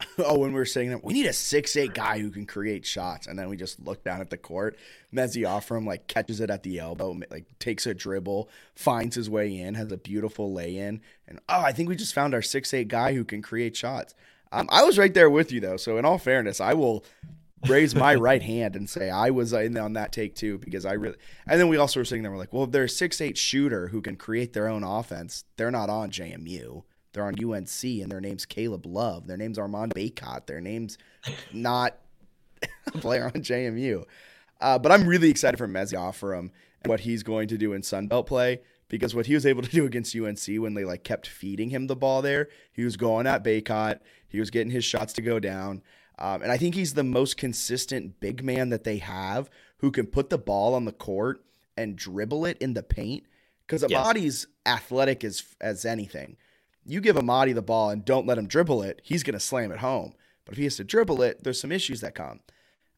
[0.18, 2.86] oh, when we were saying that we need a six eight guy who can create
[2.86, 4.76] shots, and then we just look down at the court.
[5.12, 9.58] Mezie Offurum like catches it at the elbow, like takes a dribble, finds his way
[9.58, 12.72] in, has a beautiful lay in, and oh, I think we just found our six
[12.72, 14.14] eight guy who can create shots.
[14.52, 17.04] Um, I was right there with you though, so in all fairness, I will
[17.66, 20.92] raise my right hand and say I was in on that take too because I
[20.92, 21.16] really.
[21.46, 23.36] And then we also were sitting there, we're like, well, if there's a six eight
[23.36, 26.84] shooter who can create their own offense, they're not on JMU.
[27.18, 29.26] They're on UNC, and their name's Caleb Love.
[29.26, 30.46] Their name's Armand Bacot.
[30.46, 30.98] Their name's
[31.52, 31.96] not
[32.86, 34.04] a player on JMU.
[34.60, 36.50] Uh, but I'm really excited for Mezie Offurum
[36.82, 39.68] and what he's going to do in Sunbelt play because what he was able to
[39.68, 43.26] do against UNC when they like kept feeding him the ball there, he was going
[43.26, 43.98] at Bacot.
[44.28, 45.82] He was getting his shots to go down.
[46.20, 50.06] Um, and I think he's the most consistent big man that they have who can
[50.06, 51.44] put the ball on the court
[51.76, 53.24] and dribble it in the paint
[53.66, 54.76] because Amadi's yes.
[54.76, 56.36] athletic as as anything.
[56.88, 59.70] You give Amadi the ball and don't let him dribble it, he's going to slam
[59.70, 60.14] it home.
[60.44, 62.40] But if he has to dribble it, there's some issues that come.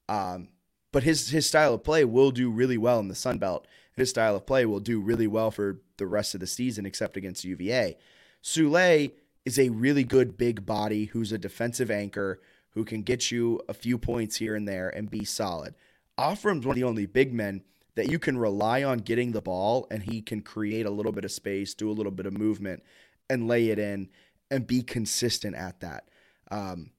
[0.08, 0.48] Um,
[0.92, 3.66] but his his style of play will do really well in the Sun Belt.
[3.96, 7.16] His style of play will do really well for the rest of the season, except
[7.16, 7.96] against UVA.
[8.42, 9.10] Sule
[9.44, 12.40] is a really good big body who's a defensive anchor
[12.70, 15.74] who can get you a few points here and there and be solid.
[16.18, 17.62] Offurum's one of the only big men
[17.94, 21.24] that you can rely on getting the ball and he can create a little bit
[21.24, 22.82] of space, do a little bit of movement,
[23.30, 24.10] and lay it in
[24.50, 26.04] and be consistent at that.
[26.50, 26.90] Um,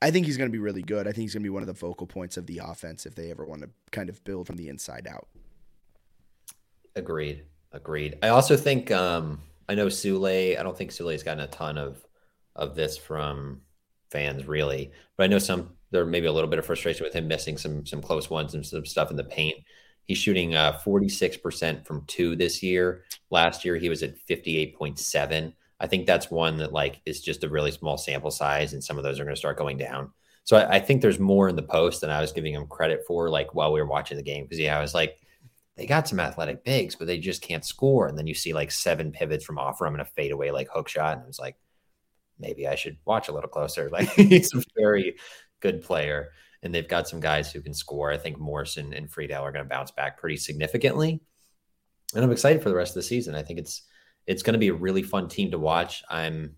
[0.00, 1.06] I think he's going to be really good.
[1.06, 3.14] I think he's going to be one of the focal points of the offense if
[3.14, 5.28] they ever want to kind of build from the inside out.
[6.96, 7.44] Agreed.
[7.72, 8.18] Agreed.
[8.22, 10.58] I also think um, I know Sule.
[10.58, 12.04] I don't think Sule's gotten a ton of
[12.54, 13.62] of this from
[14.10, 17.14] fans really, but I know some there may be a little bit of frustration with
[17.14, 19.56] him missing some some close ones and some stuff in the paint.
[20.04, 23.04] He's shooting uh, 46% from two this year.
[23.30, 25.52] Last year he was at 58.7.
[25.82, 28.98] I think that's one that like is just a really small sample size, and some
[28.98, 30.12] of those are going to start going down.
[30.44, 33.02] So I, I, think there's more in the post than I was giving him credit
[33.06, 34.44] for, like while we were watching the game.
[34.44, 35.18] Because yeah, I was like,
[35.76, 38.06] they got some athletic bigs, but they just can't score.
[38.06, 41.18] And then you see like seven pivots from Offurum and a fadeaway like hook shot,
[41.18, 41.56] and it's like
[42.38, 43.88] maybe I should watch a little closer.
[43.92, 45.16] Like he's a very
[45.58, 46.30] good player,
[46.62, 48.12] and they've got some guys who can score.
[48.12, 51.20] I think Morrison and Freidel are going to bounce back pretty significantly,
[52.14, 53.34] and I'm excited for the rest of the season.
[53.34, 53.82] I think it's
[54.26, 56.02] it's going to be a really fun team to watch.
[56.08, 56.56] I'm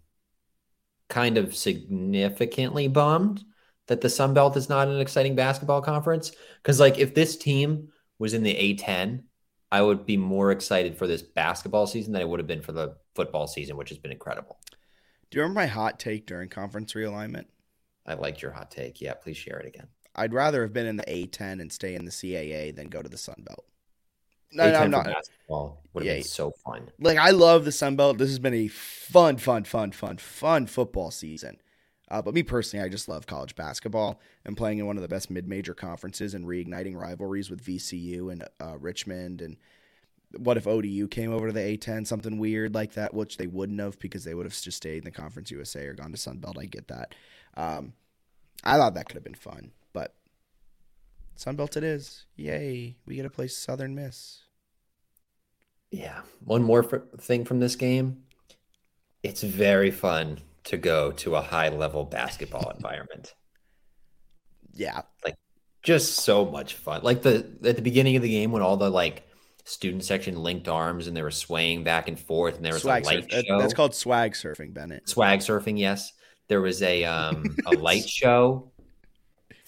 [1.08, 3.44] kind of significantly bummed
[3.86, 6.32] that the Sun Belt is not an exciting basketball conference
[6.62, 7.88] because like if this team
[8.18, 9.24] was in the A10,
[9.70, 12.72] I would be more excited for this basketball season than I would have been for
[12.72, 14.58] the football season, which has been incredible.
[15.30, 17.46] Do you remember my hot take during conference realignment?
[18.06, 19.00] I liked your hot take.
[19.00, 19.88] Yeah, please share it again.
[20.14, 23.08] I'd rather have been in the A10 and stay in the CAA than go to
[23.08, 23.66] the Sun Belt.
[24.54, 25.06] No, no I'm not.
[25.06, 26.88] Basketball would have yeah, been so fun.
[27.00, 28.18] Like I love the Sun Belt.
[28.18, 31.58] This has been a fun, fun, fun, fun, fun football season.
[32.10, 35.08] Uh, but me personally, I just love college basketball and playing in one of the
[35.08, 39.40] best mid-major conferences and reigniting rivalries with VCU and uh, Richmond.
[39.40, 39.56] And
[40.36, 43.80] what if ODU came over to the A10, something weird like that, which they wouldn't
[43.80, 46.38] have because they would have just stayed in the Conference USA or gone to Sun
[46.38, 46.58] Belt.
[46.58, 47.14] I get that.
[47.56, 47.94] Um,
[48.62, 50.14] I thought that could have been fun, but
[51.36, 52.26] Sun Belt it is.
[52.36, 52.96] Yay!
[53.06, 54.43] We get to play Southern Miss.
[55.94, 56.22] Yeah.
[56.44, 56.82] One more
[57.18, 58.24] thing from this game.
[59.22, 63.34] It's very fun to go to a high level basketball environment.
[64.72, 65.02] Yeah.
[65.24, 65.36] Like
[65.82, 67.02] just so much fun.
[67.02, 69.22] Like the at the beginning of the game when all the like
[69.64, 73.04] student section linked arms and they were swaying back and forth and there was swag
[73.04, 73.44] a light surf.
[73.46, 73.58] show.
[73.60, 75.08] That's called swag surfing, Bennett.
[75.08, 76.12] Swag surfing, yes.
[76.48, 78.72] There was a um a light show.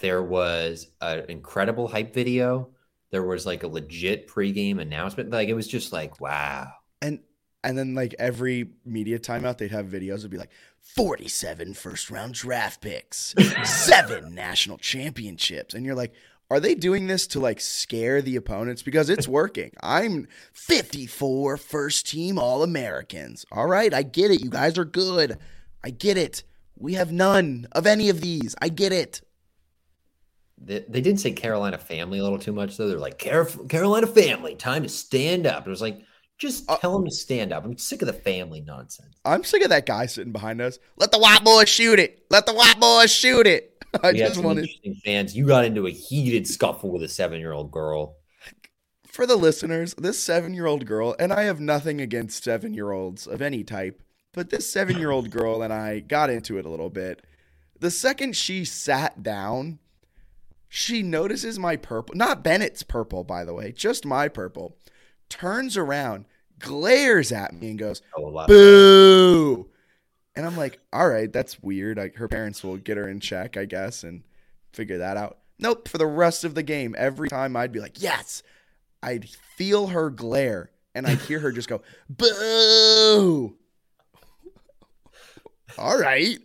[0.00, 2.70] There was an incredible hype video.
[3.10, 5.30] There was like a legit pregame announcement.
[5.30, 6.68] Like it was just like wow.
[7.00, 7.20] And
[7.62, 10.18] and then like every media timeout, they'd have videos.
[10.18, 13.34] It'd be like 47 first round draft picks,
[13.64, 16.14] seven national championships, and you're like,
[16.48, 18.82] are they doing this to like scare the opponents?
[18.82, 19.72] Because it's working.
[19.82, 23.44] I'm 54 first team All Americans.
[23.50, 24.42] All right, I get it.
[24.42, 25.38] You guys are good.
[25.82, 26.44] I get it.
[26.78, 28.54] We have none of any of these.
[28.60, 29.22] I get it.
[30.58, 32.88] They, they did say Carolina family a little too much, though.
[32.88, 35.66] They're like, Carolina family, time to stand up.
[35.66, 36.00] It was like,
[36.38, 37.64] just uh, tell uh, him to stand up.
[37.64, 39.16] I'm sick of the family nonsense.
[39.24, 40.78] I'm sick of that guy sitting behind us.
[40.96, 42.26] Let the white boys shoot it.
[42.30, 43.72] Let the white boys shoot it.
[44.02, 44.68] I we just wanted
[45.04, 45.34] fans.
[45.34, 48.16] You got into a heated scuffle with a seven year old girl.
[49.06, 52.92] For the listeners, this seven year old girl, and I have nothing against seven year
[52.92, 54.02] olds of any type,
[54.34, 57.24] but this seven year old girl and I got into it a little bit.
[57.78, 59.78] The second she sat down,
[60.68, 64.76] she notices my purple, not Bennett's purple, by the way, just my purple
[65.28, 66.26] turns around,
[66.58, 69.68] glares at me, and goes, oh, "Boo!"
[70.34, 71.96] And I'm like, "All right, that's weird.
[71.96, 74.22] Like her parents will get her in check, I guess, and
[74.72, 75.88] figure that out." Nope.
[75.88, 78.42] For the rest of the game, every time I'd be like, "Yes,"
[79.02, 83.56] I'd feel her glare, and I'd hear her just go, "Boo!"
[85.78, 86.38] All right.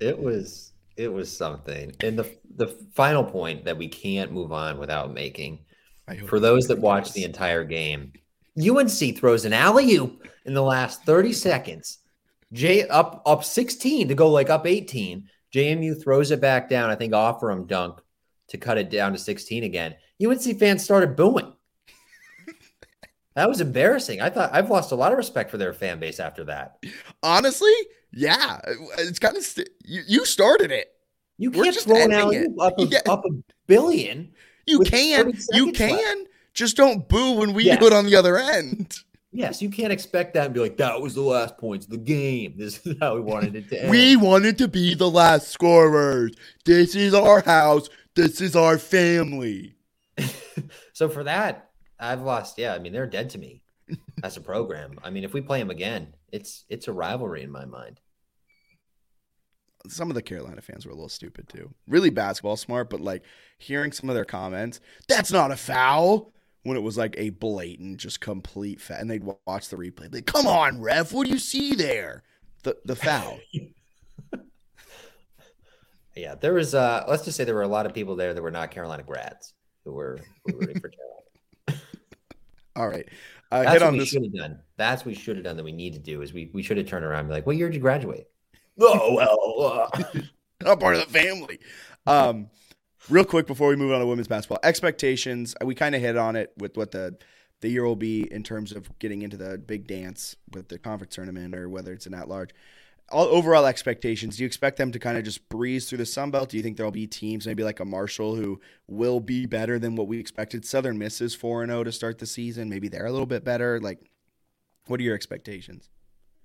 [0.00, 1.92] It was it was something.
[2.00, 5.60] And the the final point that we can't move on without making
[6.26, 8.12] for those that watched the entire game,
[8.58, 11.98] UNC throws an alley oop in the last 30 seconds.
[12.52, 15.28] J up up 16 to go like up 18.
[15.52, 16.90] JMU throws it back down.
[16.90, 18.00] I think Offurum dunk
[18.48, 19.96] to cut it down to 16 again.
[20.24, 21.52] UNC fans started booing.
[23.34, 24.20] that was embarrassing.
[24.20, 26.78] I thought I've lost a lot of respect for their fan base after that.
[27.22, 27.72] Honestly,
[28.12, 30.92] yeah, uh, uh, it's kind of st- you, you started it.
[31.38, 33.00] You can't throw alley up, a, yeah.
[33.06, 33.30] up a
[33.66, 34.32] billion
[34.66, 35.32] you can.
[35.52, 35.96] You can.
[35.96, 36.30] Left.
[36.52, 37.78] Just don't boo when we yes.
[37.78, 38.98] do it on the other end.
[39.30, 41.98] Yes, you can't expect that and be like, that was the last points of the
[41.98, 42.54] game.
[42.56, 43.90] This is how we wanted it to end.
[43.90, 46.32] we wanted to be the last scorers.
[46.64, 47.88] This is our house.
[48.14, 49.76] This is our family.
[50.94, 51.70] so for that,
[52.00, 52.56] I've lost.
[52.56, 53.62] Yeah, I mean, they're dead to me
[54.22, 54.98] as a program.
[55.02, 58.00] I mean, if we play them again, it's it's a rivalry in my mind
[59.88, 61.72] some of the Carolina fans were a little stupid too.
[61.86, 63.22] Really basketball smart, but like
[63.58, 66.32] hearing some of their comments, that's not a foul.
[66.64, 70.12] When it was like a blatant, just complete foul, and they'd watch the replay.
[70.12, 72.24] Like, come on, ref, what do you see there?
[72.66, 73.38] the the foul.
[76.16, 76.74] yeah, there was.
[76.74, 79.04] Uh, let's just say there were a lot of people there that were not Carolina
[79.04, 79.54] grads
[79.84, 80.88] who were, who were rooting for
[81.68, 81.84] Carolina.
[82.74, 83.08] All right,
[83.50, 84.08] uh, That's what on we this.
[84.08, 84.58] should have done.
[84.76, 85.56] That's what we should have done.
[85.56, 87.46] That we need to do is we we should have turned around and be like,
[87.46, 88.26] "What year did you graduate?"
[88.78, 90.20] Oh well, uh,
[90.62, 91.58] not part of the family.
[92.06, 92.50] Um,
[93.08, 96.36] real quick before we move on to women's basketball expectations, we kind of hit on
[96.36, 97.16] it with what the
[97.62, 101.14] the year will be in terms of getting into the big dance with the conference
[101.14, 102.50] tournament or whether it's an at large.
[103.10, 104.36] All overall expectations.
[104.36, 106.48] Do you expect them to kind of just breeze through the Sun Belt?
[106.48, 109.94] Do you think there'll be teams, maybe like a Marshall, who will be better than
[109.94, 110.64] what we expected?
[110.64, 112.68] Southern Miss is four and zero to start the season.
[112.68, 113.78] Maybe they're a little bit better.
[113.80, 114.00] Like,
[114.86, 115.88] what are your expectations?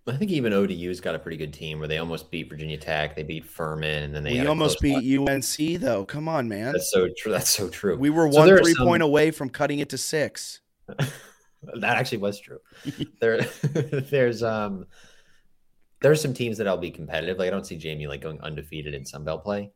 [0.08, 3.16] I think even ODU's got a pretty good team where they almost beat Virginia Tech,
[3.16, 5.20] they beat Furman, and then they We almost beat.
[5.20, 6.06] UNC though.
[6.06, 6.74] Come on, man.
[6.74, 7.32] That's so true.
[7.32, 7.98] That's so true.
[7.98, 10.62] We were So one three some- point away from cutting it to six.
[10.88, 12.60] that actually was true.
[13.20, 14.88] there, there's um,
[16.02, 17.38] there's some teams that I'll be competitive.
[17.38, 19.72] Like I don't see JMU like going undefeated in Sun Belt play,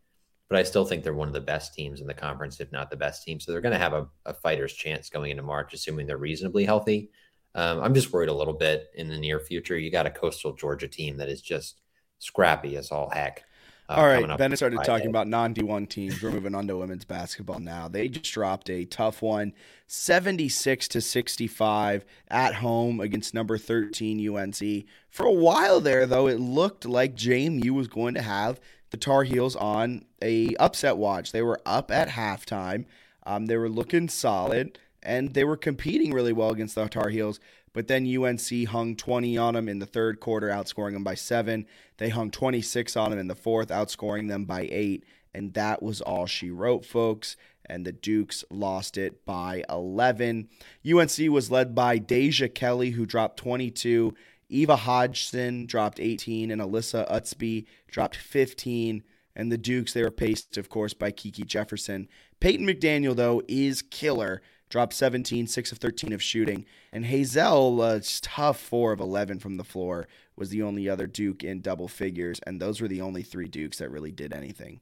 [0.49, 2.89] but I still think they're one of the best teams in the conference, if not
[2.89, 3.39] the best team.
[3.39, 6.65] So they're going to have a, a fighter's chance going into March, assuming they're reasonably
[6.65, 7.11] healthy.
[7.53, 9.77] Um, I'm just worried a little bit in the near future.
[9.77, 11.81] You got a coastal Georgia team that is just
[12.19, 13.43] scrappy as all heck.
[13.88, 14.88] Uh, All right, Bennett started Friday.
[14.88, 16.22] talking about non D1 teams.
[16.22, 17.88] We're moving on to women's basketball now.
[17.88, 19.53] They just dropped a tough one,
[19.86, 24.86] 76 to 65 at home against number 13 UNC.
[25.10, 28.60] For a while there, though, it looked like JMU was going to have
[28.90, 31.32] the Tar Heels on a upset watch.
[31.32, 32.86] They were up at halftime.
[33.26, 37.40] Um, they were looking solid, and they were competing really well against the Tar Heels.
[37.76, 41.65] But then UNC hung 20 on them in the third quarter, outscoring them by seven.
[41.97, 45.03] They hung 26 on them in the fourth, outscoring them by eight.
[45.34, 47.35] And that was all she wrote, folks.
[47.65, 50.47] And the Dukes lost it by 11.
[50.89, 54.14] UNC was led by Deja Kelly, who dropped 22.
[54.47, 59.03] Eva Hodgson dropped 18, and Alyssa Ustby dropped 15.
[59.35, 62.07] And the Dukes, they were paced, of course, by Kiki Jefferson.
[62.39, 64.41] Peyton McDaniel, though, is killer.
[64.70, 66.66] Dropped 17, 6 of 13 of shooting.
[66.92, 71.44] And Hazel, uh, tough 4 of 11 from the floor, was the only other Duke
[71.44, 72.40] in double figures.
[72.46, 74.82] And those were the only three Dukes that really did anything.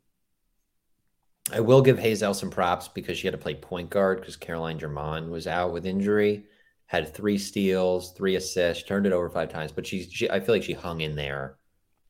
[1.51, 4.79] I will give Hazel some props because she had to play point guard because Caroline
[4.79, 6.45] Germond was out with injury.
[6.85, 10.55] Had three steals, three assists, turned it over five times, but she, she I feel
[10.55, 11.57] like she hung in there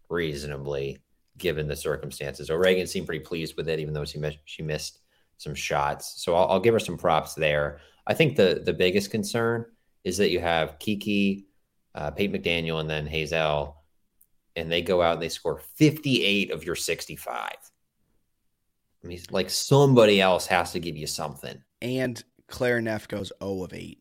[0.10, 1.00] reasonably
[1.38, 2.50] given the circumstances.
[2.50, 5.00] O'Regan seemed pretty pleased with it, even though she missed, she missed
[5.44, 6.24] some shots.
[6.24, 7.80] So I'll, I'll give her some props there.
[8.08, 9.66] I think the the biggest concern
[10.04, 11.46] is that you have Kiki,
[11.96, 13.78] uh, Peyton McDaniel, and then Hazel,
[14.56, 17.52] and they go out and they score 58 of your 65.
[19.04, 21.62] I mean, like somebody else has to give you something.
[21.82, 24.00] And Claire Neff goes 0 of 8.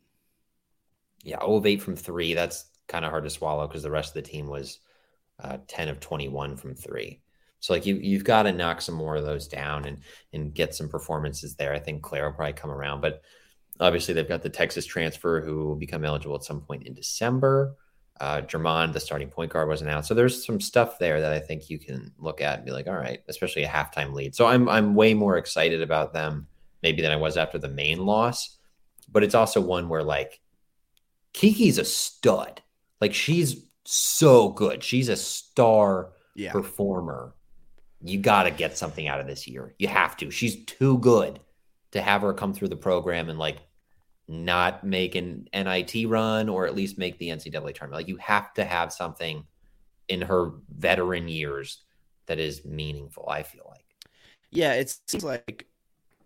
[1.24, 2.34] Yeah, 0 of 8 from three.
[2.34, 4.78] That's kind of hard to swallow because the rest of the team was
[5.40, 7.21] uh, 10 of 21 from three.
[7.62, 9.98] So like you you've got to knock some more of those down and
[10.32, 11.72] and get some performances there.
[11.72, 13.22] I think Claire will probably come around, but
[13.78, 17.76] obviously they've got the Texas transfer who will become eligible at some point in December.
[18.20, 21.38] Uh, Germond, the starting point guard, wasn't out, so there's some stuff there that I
[21.38, 24.34] think you can look at and be like, all right, especially a halftime lead.
[24.34, 26.48] So I'm I'm way more excited about them
[26.82, 28.58] maybe than I was after the main loss,
[29.10, 30.40] but it's also one where like
[31.32, 32.60] Kiki's a stud,
[33.00, 36.50] like she's so good, she's a star Yeah.
[36.52, 37.34] performer.
[38.04, 39.74] You got to get something out of this year.
[39.78, 40.30] You have to.
[40.30, 41.40] She's too good
[41.92, 43.58] to have her come through the program and like
[44.28, 47.92] not make an NIT run or at least make the NCAA tournament.
[47.92, 49.44] Like you have to have something
[50.08, 51.82] in her veteran years
[52.26, 53.28] that is meaningful.
[53.28, 53.84] I feel like.
[54.50, 55.66] Yeah, it seems like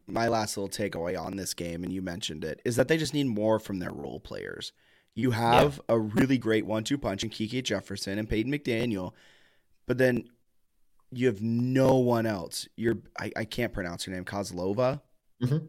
[0.07, 3.15] my last little takeaway on this game, and you mentioned it, is that they just
[3.15, 4.73] need more from their role players.
[5.15, 9.13] You have a really great one-two punch in Kiki Jefferson and Peyton McDaniel,
[9.87, 10.29] but then
[11.13, 12.69] you have no one else.
[12.77, 15.01] You're I, I can't pronounce your name, Kozlova.
[15.43, 15.69] Mhm.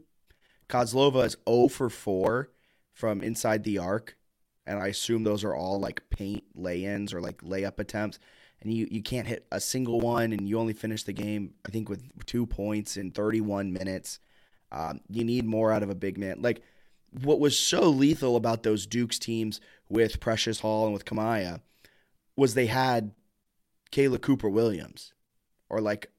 [0.69, 2.49] Kozlova is 0 for 4
[2.93, 4.17] from inside the arc,
[4.65, 8.19] and I assume those are all like paint lay-ins or like layup attempts.
[8.59, 11.69] And you, you can't hit a single one, and you only finish the game, I
[11.69, 14.19] think, with two points in 31 minutes.
[14.71, 16.41] Um, you need more out of a big man.
[16.41, 16.63] Like,
[17.11, 21.61] what was so lethal about those Dukes teams with Precious Hall and with Kamaya
[22.35, 23.11] was they had
[23.91, 25.13] Kayla Cooper Williams
[25.69, 26.11] or like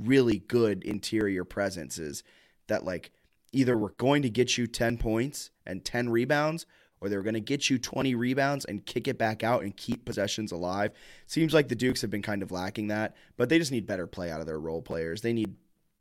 [0.00, 2.22] really good interior presences
[2.68, 3.12] that like
[3.52, 6.66] either were going to get you 10 points and 10 rebounds
[7.00, 9.76] or they were going to get you 20 rebounds and kick it back out and
[9.76, 10.92] keep possessions alive.
[11.26, 14.06] Seems like the Dukes have been kind of lacking that, but they just need better
[14.06, 15.20] play out of their role players.
[15.20, 15.56] They need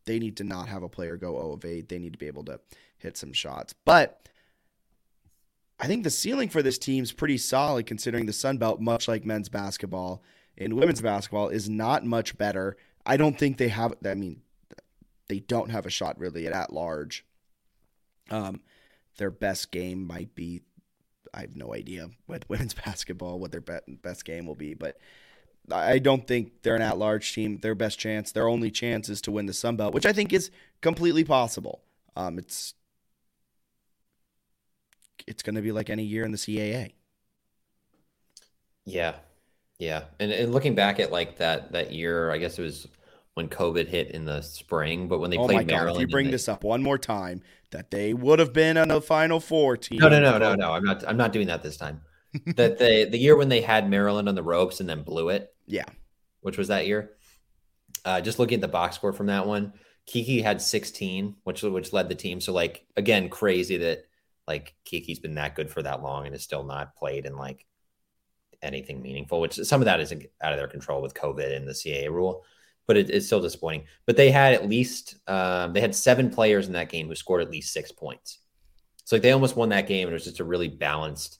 [0.06, 1.88] they need to not have a player go 0 of 8.
[1.88, 2.60] They need to be able to
[2.98, 3.76] hit some shots.
[3.86, 4.30] But
[5.80, 9.26] I think the ceiling for this team's pretty solid considering the Sun Belt, much like
[9.26, 10.24] men's basketball
[10.58, 12.78] and women's basketball, is not much better.
[13.06, 13.94] I don't think they have.
[14.06, 14.42] I mean,
[15.28, 17.26] they don't have a shot really at at large.
[18.30, 18.62] Um,
[19.18, 20.62] their best game might be.
[21.34, 24.98] I have no idea with women's basketball what their be- best game will be, but
[25.72, 27.60] I don't think they're an at large team.
[27.60, 30.34] Their best chance, their only chance, is to win the Sun Belt, which I think
[30.34, 30.52] is
[30.82, 31.82] completely possible.
[32.16, 32.74] Um, it's
[35.28, 36.94] it's going to be like any year in the CAA.
[38.86, 39.16] Yeah,
[39.82, 42.88] yeah, and, and looking back at like that that year, I guess it was
[43.34, 45.08] when COVID hit in the spring.
[45.08, 46.84] But when they oh played my God, Maryland, if you bring they, this up one
[46.84, 47.42] more time,
[47.72, 49.98] that they would have been on the Final Four team.
[49.98, 50.72] No, no, no, no, no.
[50.72, 51.04] I'm not.
[51.08, 52.02] I'm not doing that this time.
[52.56, 55.52] that the the year when they had Maryland on the ropes and then blew it.
[55.66, 55.86] Yeah,
[56.42, 57.14] which was that year.
[58.06, 59.74] Uh, just looking at the box score from that one,
[60.06, 62.40] Kiki had 16, which which led the team.
[62.40, 64.06] So like again, crazy that
[64.48, 67.66] like Kiki's been that good for that long and is still not played in like
[68.62, 69.42] anything meaningful.
[69.42, 72.44] Which some of that is out of their control with COVID and the CAA rule,
[72.88, 73.86] but it, it's still disappointing.
[74.06, 77.42] But they had at least um, they had seven players in that game who scored
[77.42, 78.40] at least six points.
[79.06, 81.40] So like they almost won that game, and it was just a really balanced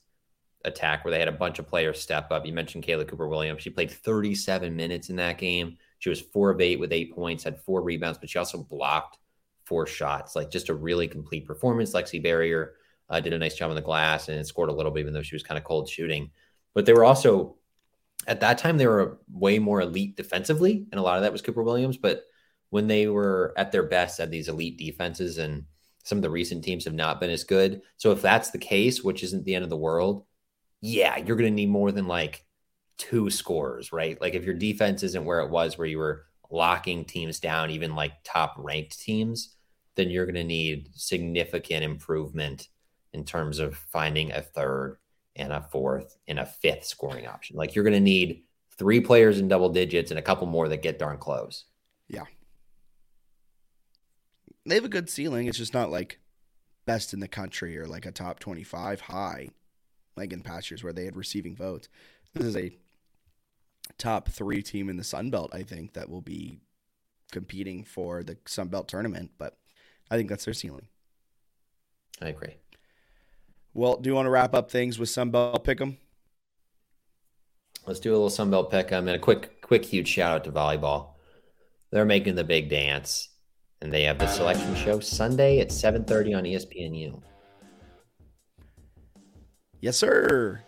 [0.64, 2.46] attack where they had a bunch of players step up.
[2.46, 3.62] You mentioned Kayla Cooper Williams.
[3.62, 5.76] She played 37 minutes in that game.
[5.98, 9.18] She was four of eight with eight points, had four rebounds, but she also blocked
[9.64, 10.36] four shots.
[10.36, 11.92] Like just a really complete performance.
[11.92, 12.74] Lexi Barrier
[13.08, 15.22] uh, did a nice job on the glass and scored a little bit, even though
[15.22, 16.30] she was kind of cold shooting.
[16.74, 17.56] But they were also,
[18.26, 20.86] at that time, they were way more elite defensively.
[20.90, 21.96] And a lot of that was Cooper Williams.
[21.96, 22.24] But
[22.70, 25.64] when they were at their best at these elite defenses and
[26.04, 27.82] some of the recent teams have not been as good.
[27.96, 30.24] So if that's the case, which isn't the end of the world,
[30.80, 32.44] yeah, you're going to need more than like
[32.98, 34.20] two scores, right?
[34.20, 37.94] Like if your defense isn't where it was, where you were locking teams down, even
[37.94, 39.56] like top ranked teams,
[39.94, 42.68] then you're going to need significant improvement
[43.12, 44.98] in terms of finding a third
[45.36, 47.56] and a fourth and a fifth scoring option.
[47.56, 48.42] Like you're going to need
[48.76, 51.64] three players in double digits and a couple more that get darn close.
[52.08, 52.24] Yeah.
[54.66, 55.48] They have a good ceiling.
[55.48, 56.20] It's just not like
[56.84, 59.48] best in the country or like a top 25 high
[60.16, 61.88] like in past years where they had receiving votes.
[62.34, 62.76] This is a
[63.98, 66.60] top three team in the Sun Belt, I think, that will be
[67.30, 69.56] competing for the Sun Belt tournament, but
[70.10, 70.88] I think that's their ceiling.
[72.20, 72.56] I agree.
[73.74, 75.96] Well, do you want to wrap up things with Sun Belt Pick'em?
[77.86, 81.14] Let's do a little Sunbelt Pick'em and a quick, quick, huge shout out to volleyball.
[81.90, 83.28] They're making the big dance,
[83.80, 87.20] and they have the selection show Sunday at 7:30 on ESPNU.
[89.80, 90.62] Yes, sir.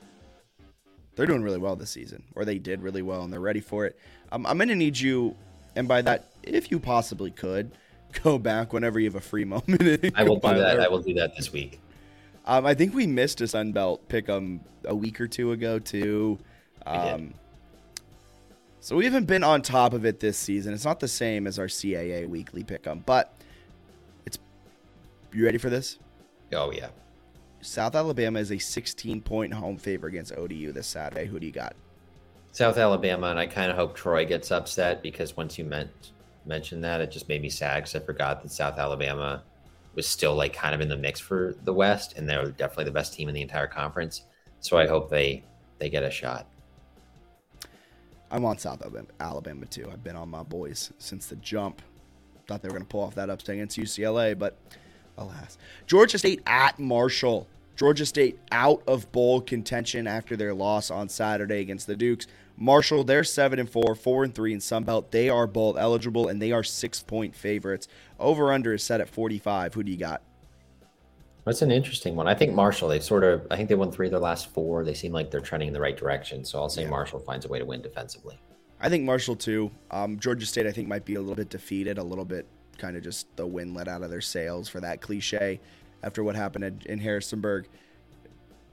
[1.14, 3.86] They're doing really well this season, or they did really well, and they're ready for
[3.86, 3.96] it.
[4.32, 5.36] Um, I'm going to need you,
[5.76, 7.70] and by that, if you possibly could,
[8.24, 10.12] go back whenever you have a free moment.
[10.16, 10.80] I will do that.
[10.80, 11.80] I will do that this week.
[12.46, 15.78] Um, I think we missed a Sun Belt pick 'em a week or two ago
[15.78, 16.38] too.
[16.86, 17.34] Um,
[18.80, 20.74] so we haven't been on top of it this season.
[20.74, 23.34] It's not the same as our CAA weekly pick 'em, but
[24.26, 24.38] it's.
[25.32, 25.98] You ready for this?
[26.52, 26.88] Oh yeah.
[27.62, 31.24] South Alabama is a 16 point home favor against ODU this Saturday.
[31.24, 31.74] Who do you got?
[32.52, 36.12] South Alabama, and I kind of hope Troy gets upset because once you meant
[36.44, 39.42] mentioned that, it just made me sad because I forgot that South Alabama
[39.94, 42.90] was still like kind of in the mix for the West, and they're definitely the
[42.90, 44.22] best team in the entire conference.
[44.60, 45.42] So I hope they
[45.78, 46.46] they get a shot.
[48.30, 48.82] I'm on South
[49.20, 49.88] Alabama too.
[49.92, 51.82] I've been on my boys since the jump.
[52.46, 54.56] Thought they were going to pull off that upset against UCLA, but
[55.16, 55.56] alas.
[55.86, 57.46] Georgia State at Marshall.
[57.76, 62.26] Georgia State out of bowl contention after their loss on Saturday against the Dukes.
[62.56, 65.10] Marshall, they're seven and four, four and three in Sun Belt.
[65.10, 67.88] They are bowl eligible and they are six point favorites.
[68.18, 69.74] Over under is set at forty five.
[69.74, 70.22] Who do you got?
[71.44, 72.26] That's an interesting one.
[72.26, 72.88] I think Marshall.
[72.88, 73.46] They sort of.
[73.50, 74.84] I think they won three of their last four.
[74.84, 76.44] They seem like they're trending in the right direction.
[76.44, 76.90] So I'll say yeah.
[76.90, 78.38] Marshall finds a way to win defensively.
[78.80, 79.70] I think Marshall too.
[79.90, 82.46] Um, Georgia State, I think, might be a little bit defeated, a little bit
[82.78, 85.60] kind of just the wind let out of their sails for that cliche
[86.02, 87.66] after what happened in Harrisonburg.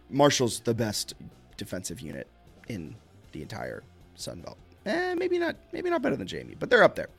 [0.09, 1.13] Marshall's the best
[1.57, 2.27] defensive unit
[2.67, 2.95] in
[3.31, 3.83] the entire
[4.15, 4.57] Sun Belt.
[4.85, 7.09] Eh, maybe not, maybe not better than JMU, but they're up there.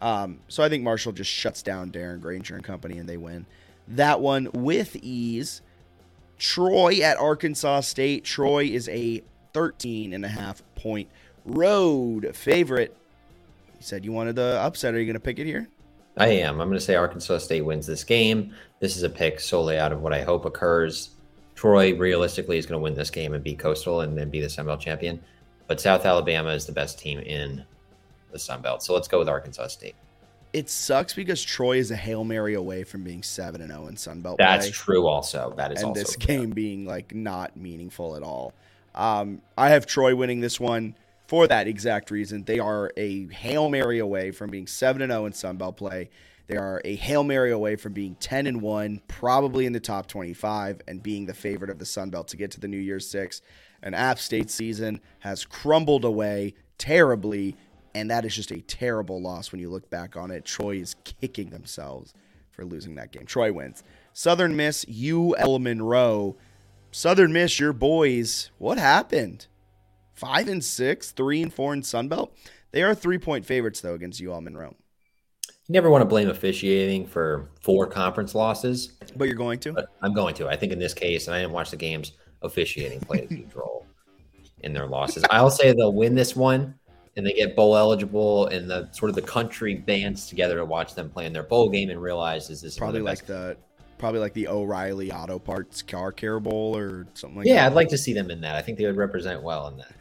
[0.00, 3.46] Um, so I think Marshall just shuts down Darren Grainger and company, and they win
[3.88, 5.62] that one with ease.
[6.38, 8.24] Troy at Arkansas State.
[8.24, 9.22] Troy is a
[9.54, 11.08] 13 and a half point
[11.44, 12.96] road favorite.
[13.76, 14.94] You said you wanted the upset.
[14.94, 15.68] Are you going to pick it here?
[16.16, 16.60] I am.
[16.60, 18.54] I'm going to say Arkansas State wins this game.
[18.80, 21.10] This is a pick solely out of what I hope occurs.
[21.54, 24.48] Troy realistically is going to win this game and be Coastal and then be the
[24.48, 25.20] Sun Belt champion.
[25.68, 27.64] But South Alabama is the best team in
[28.32, 28.82] the Sun Belt.
[28.82, 29.94] So let's go with Arkansas State.
[30.52, 33.96] it sucks because Troy is a hail mary away from being seven and zero in
[33.96, 34.38] Sun Belt.
[34.38, 35.06] That's play, true.
[35.06, 36.26] Also, that is and also this true.
[36.26, 38.54] game being like not meaningful at all.
[38.94, 40.96] Um, I have Troy winning this one
[41.26, 42.44] for that exact reason.
[42.44, 46.08] They are a hail mary away from being seven and zero in Sun Belt play.
[46.46, 50.06] They are a hail mary away from being ten and one, probably in the top
[50.06, 53.06] twenty-five, and being the favorite of the Sun Belt to get to the New Year's
[53.06, 53.42] Six.
[53.82, 57.56] An App State season has crumbled away terribly,
[57.94, 60.44] and that is just a terrible loss when you look back on it.
[60.44, 62.12] Troy is kicking themselves
[62.50, 63.24] for losing that game.
[63.26, 63.82] Troy wins.
[64.12, 66.36] Southern Miss, UL Monroe.
[66.90, 69.46] Southern Miss, your boys, what happened?
[70.14, 72.30] Five and six, three and four in Sunbelt.
[72.72, 74.74] They are three point favorites though against UL Monroe.
[75.68, 79.74] You never want to blame officiating for four conference losses, But you're going to?
[79.74, 80.48] but I'm going to.
[80.48, 83.54] I think in this case, and I didn't watch the games, officiating played a huge
[83.54, 83.86] role
[84.60, 85.24] in their losses.
[85.30, 86.74] I'll say they'll win this one,
[87.16, 90.94] and they get bowl eligible, and the sort of the country bands together to watch
[90.94, 93.56] them play in their bowl game and realizes this is one Probably like the
[93.98, 97.72] probably like the O'Reilly Auto Parts Car Care Bowl or something like yeah, that.
[97.72, 98.54] I'd like to see them in that.
[98.54, 99.92] I think they would represent well in that.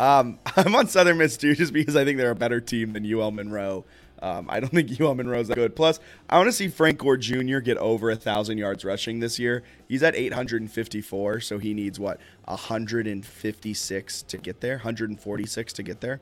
[0.00, 3.06] Um, I'm on Southern Miss too, just because I think they're a better team than
[3.06, 3.84] UL Monroe.
[4.22, 5.76] Um, I don't think UL Monroe's that good.
[5.76, 7.58] Plus, I want to see Frank Gore Jr.
[7.58, 9.62] get over a thousand yards rushing this year.
[9.88, 16.20] He's at 854, so he needs what 156 to get there, 146 to get there,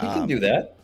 [0.00, 0.76] He can do that.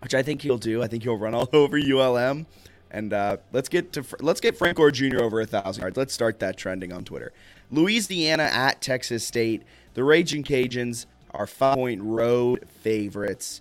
[0.00, 0.82] which I think he'll do.
[0.82, 2.46] I think he'll run all over ULM.
[2.90, 5.20] And uh, let's get to let's get Frank Gore Jr.
[5.20, 5.96] over a thousand yards.
[5.96, 7.32] Let's start that trending on Twitter.
[7.70, 9.64] Louisiana at Texas State.
[9.94, 13.60] The Raging Cajuns are five point road favorites.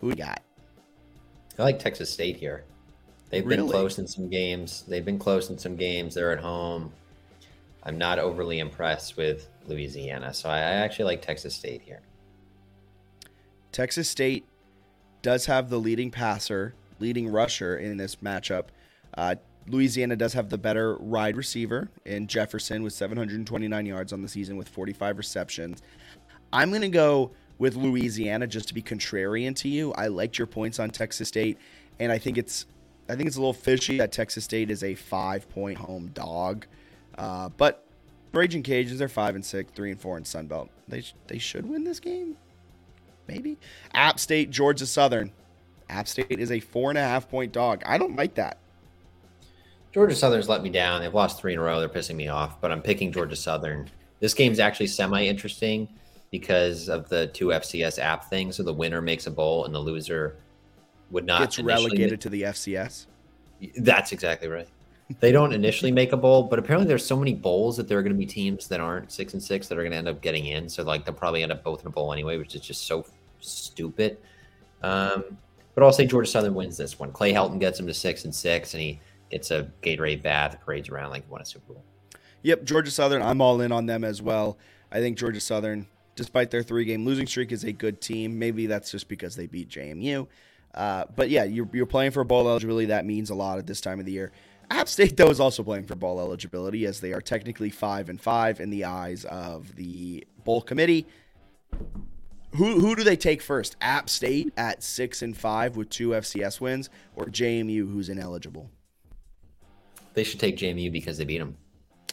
[0.00, 0.42] Who we got?
[1.58, 2.64] I like Texas State here.
[3.30, 4.84] They've been close in some games.
[4.86, 6.14] They've been close in some games.
[6.14, 6.92] They're at home.
[7.82, 12.00] I'm not overly impressed with Louisiana, so I I actually like Texas State here.
[13.72, 14.44] Texas State
[15.22, 18.66] does have the leading passer, leading rusher in this matchup.
[19.16, 19.34] Uh,
[19.68, 24.56] Louisiana does have the better ride receiver in Jefferson with 729 yards on the season
[24.56, 25.82] with 45 receptions.
[26.52, 29.92] I'm going to go with Louisiana just to be contrarian to you.
[29.92, 31.58] I liked your points on Texas State,
[31.98, 32.66] and I think it's
[33.08, 36.66] I think it's a little fishy that Texas State is a five point home dog.
[37.16, 37.84] Uh, but
[38.32, 40.68] Raging Cajuns are five and six, three and four in Sunbelt.
[40.88, 42.36] They sh- they should win this game
[43.28, 43.58] maybe.
[43.94, 45.32] App State, Georgia Southern.
[45.88, 47.82] App State is a four and a half point dog.
[47.86, 48.58] I don't like that.
[49.92, 51.00] Georgia Southern's let me down.
[51.00, 51.80] They've lost three in a row.
[51.80, 53.88] They're pissing me off, but I'm picking Georgia Southern.
[54.20, 55.88] This game's actually semi interesting
[56.30, 58.52] because of the two FCS app thing.
[58.52, 60.36] So the winner makes a bowl and the loser
[61.10, 63.06] would not initially relegated to the FCS.
[63.76, 64.68] That's exactly right.
[65.20, 68.02] They don't initially make a bowl, but apparently there's so many bowls that there are
[68.02, 70.20] going to be teams that aren't six and six that are going to end up
[70.20, 70.68] getting in.
[70.68, 73.06] So like they'll probably end up both in a bowl anyway, which is just so
[73.40, 74.18] stupid.
[74.82, 75.38] Um,
[75.74, 77.12] but I'll say Georgia Southern wins this one.
[77.12, 79.00] Clay Helton gets him to six and six, and he
[79.30, 81.84] gets a Gatorade bath, parades around like he won a Super Bowl.
[82.42, 83.22] Yep, Georgia Southern.
[83.22, 84.58] I'm all in on them as well.
[84.90, 85.86] I think Georgia Southern,
[86.16, 88.38] despite their three game losing streak, is a good team.
[88.38, 90.26] Maybe that's just because they beat JMU.
[90.74, 92.86] Uh, but yeah, you're, you're playing for bowl eligibility.
[92.86, 94.32] That means a lot at this time of the year.
[94.70, 98.20] App State, though, is also playing for bowl eligibility as they are technically five and
[98.20, 101.06] five in the eyes of the bowl committee.
[102.56, 103.76] Who who do they take first?
[103.80, 108.70] App State at six and five with two FCS wins, or JMU who's ineligible?
[110.14, 111.56] They should take JMU because they beat them.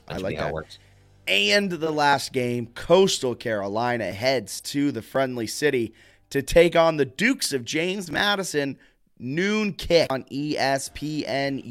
[0.08, 0.50] That I like how that.
[0.50, 0.80] it works.
[1.28, 5.94] And the last game, Coastal Carolina heads to the friendly city
[6.30, 8.78] to take on the Dukes of James Madison.
[9.20, 11.62] Noon kick on ESPNU.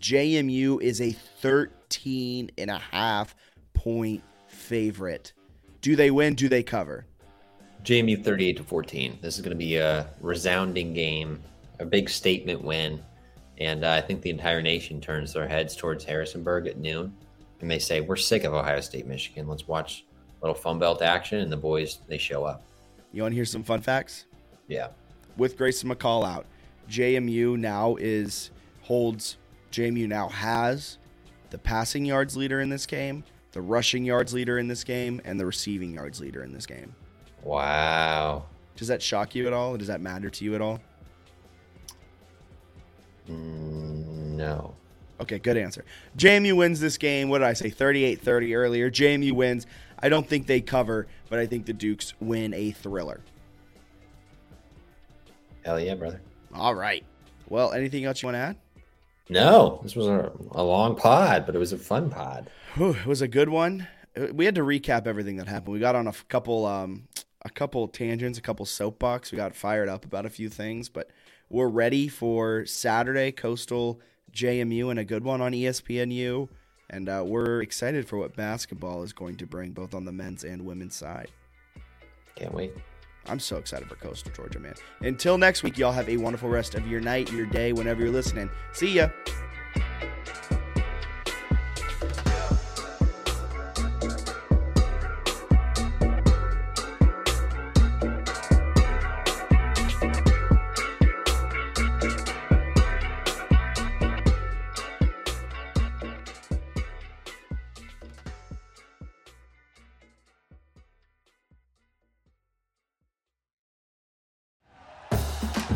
[0.00, 3.36] JMU is a 13 and a half
[3.72, 5.32] point favorite.
[5.80, 6.34] Do they win?
[6.34, 7.06] Do they cover?
[7.84, 9.18] JMU 38 to 14.
[9.20, 11.40] This is going to be a resounding game,
[11.78, 13.00] a big statement win.
[13.58, 17.14] And uh, I think the entire nation turns their heads towards Harrisonburg at noon.
[17.64, 19.48] And they say, We're sick of Ohio State, Michigan.
[19.48, 20.04] Let's watch
[20.42, 21.38] a little Fun Belt action.
[21.38, 22.62] And the boys, they show up.
[23.10, 24.26] You want to hear some fun facts?
[24.68, 24.88] Yeah.
[25.38, 26.44] with Grayson McCall out,
[26.90, 28.50] JMU now is
[28.82, 29.38] holds
[29.72, 30.98] JMU now has
[31.48, 35.40] the passing yards leader in this game, the rushing yards leader in this game, and
[35.40, 36.94] the receiving yards leader in this game.
[37.42, 38.44] Wow.
[38.76, 39.78] Does that shock you at all?
[39.78, 40.80] Does that matter to you at all?
[43.26, 44.74] Mm, no.
[45.24, 45.84] Okay, good answer.
[46.18, 47.30] JMU wins this game.
[47.30, 47.70] What did I say?
[47.70, 48.90] 38 30 earlier.
[48.90, 49.66] JMU wins.
[49.98, 53.20] I don't think they cover, but I think the Dukes win a thriller.
[55.64, 56.20] Hell yeah, brother.
[56.54, 57.04] All right.
[57.48, 58.56] Well, anything else you want to add?
[59.30, 62.50] No, this was a, a long pod, but it was a fun pod.
[62.74, 63.88] Whew, it was a good one.
[64.14, 65.72] Uh, We had to recap everything that happened.
[65.72, 67.08] We got on a couple, um,
[67.42, 69.32] a couple tangents, a couple soapbox.
[69.32, 71.08] We got fired up about a few things, but
[71.48, 73.98] we're ready for Saturday, Coastal
[74.34, 76.48] JMU, and a good one on ESPNU.
[76.90, 80.44] And uh, we're excited for what basketball is going to bring, both on the men's
[80.44, 81.30] and women's side.
[82.36, 82.72] Can't wait.
[83.26, 84.74] I'm so excited for Coastal Georgia, man.
[85.00, 88.12] Until next week, y'all have a wonderful rest of your night, your day, whenever you're
[88.12, 88.50] listening.
[88.72, 89.08] See ya.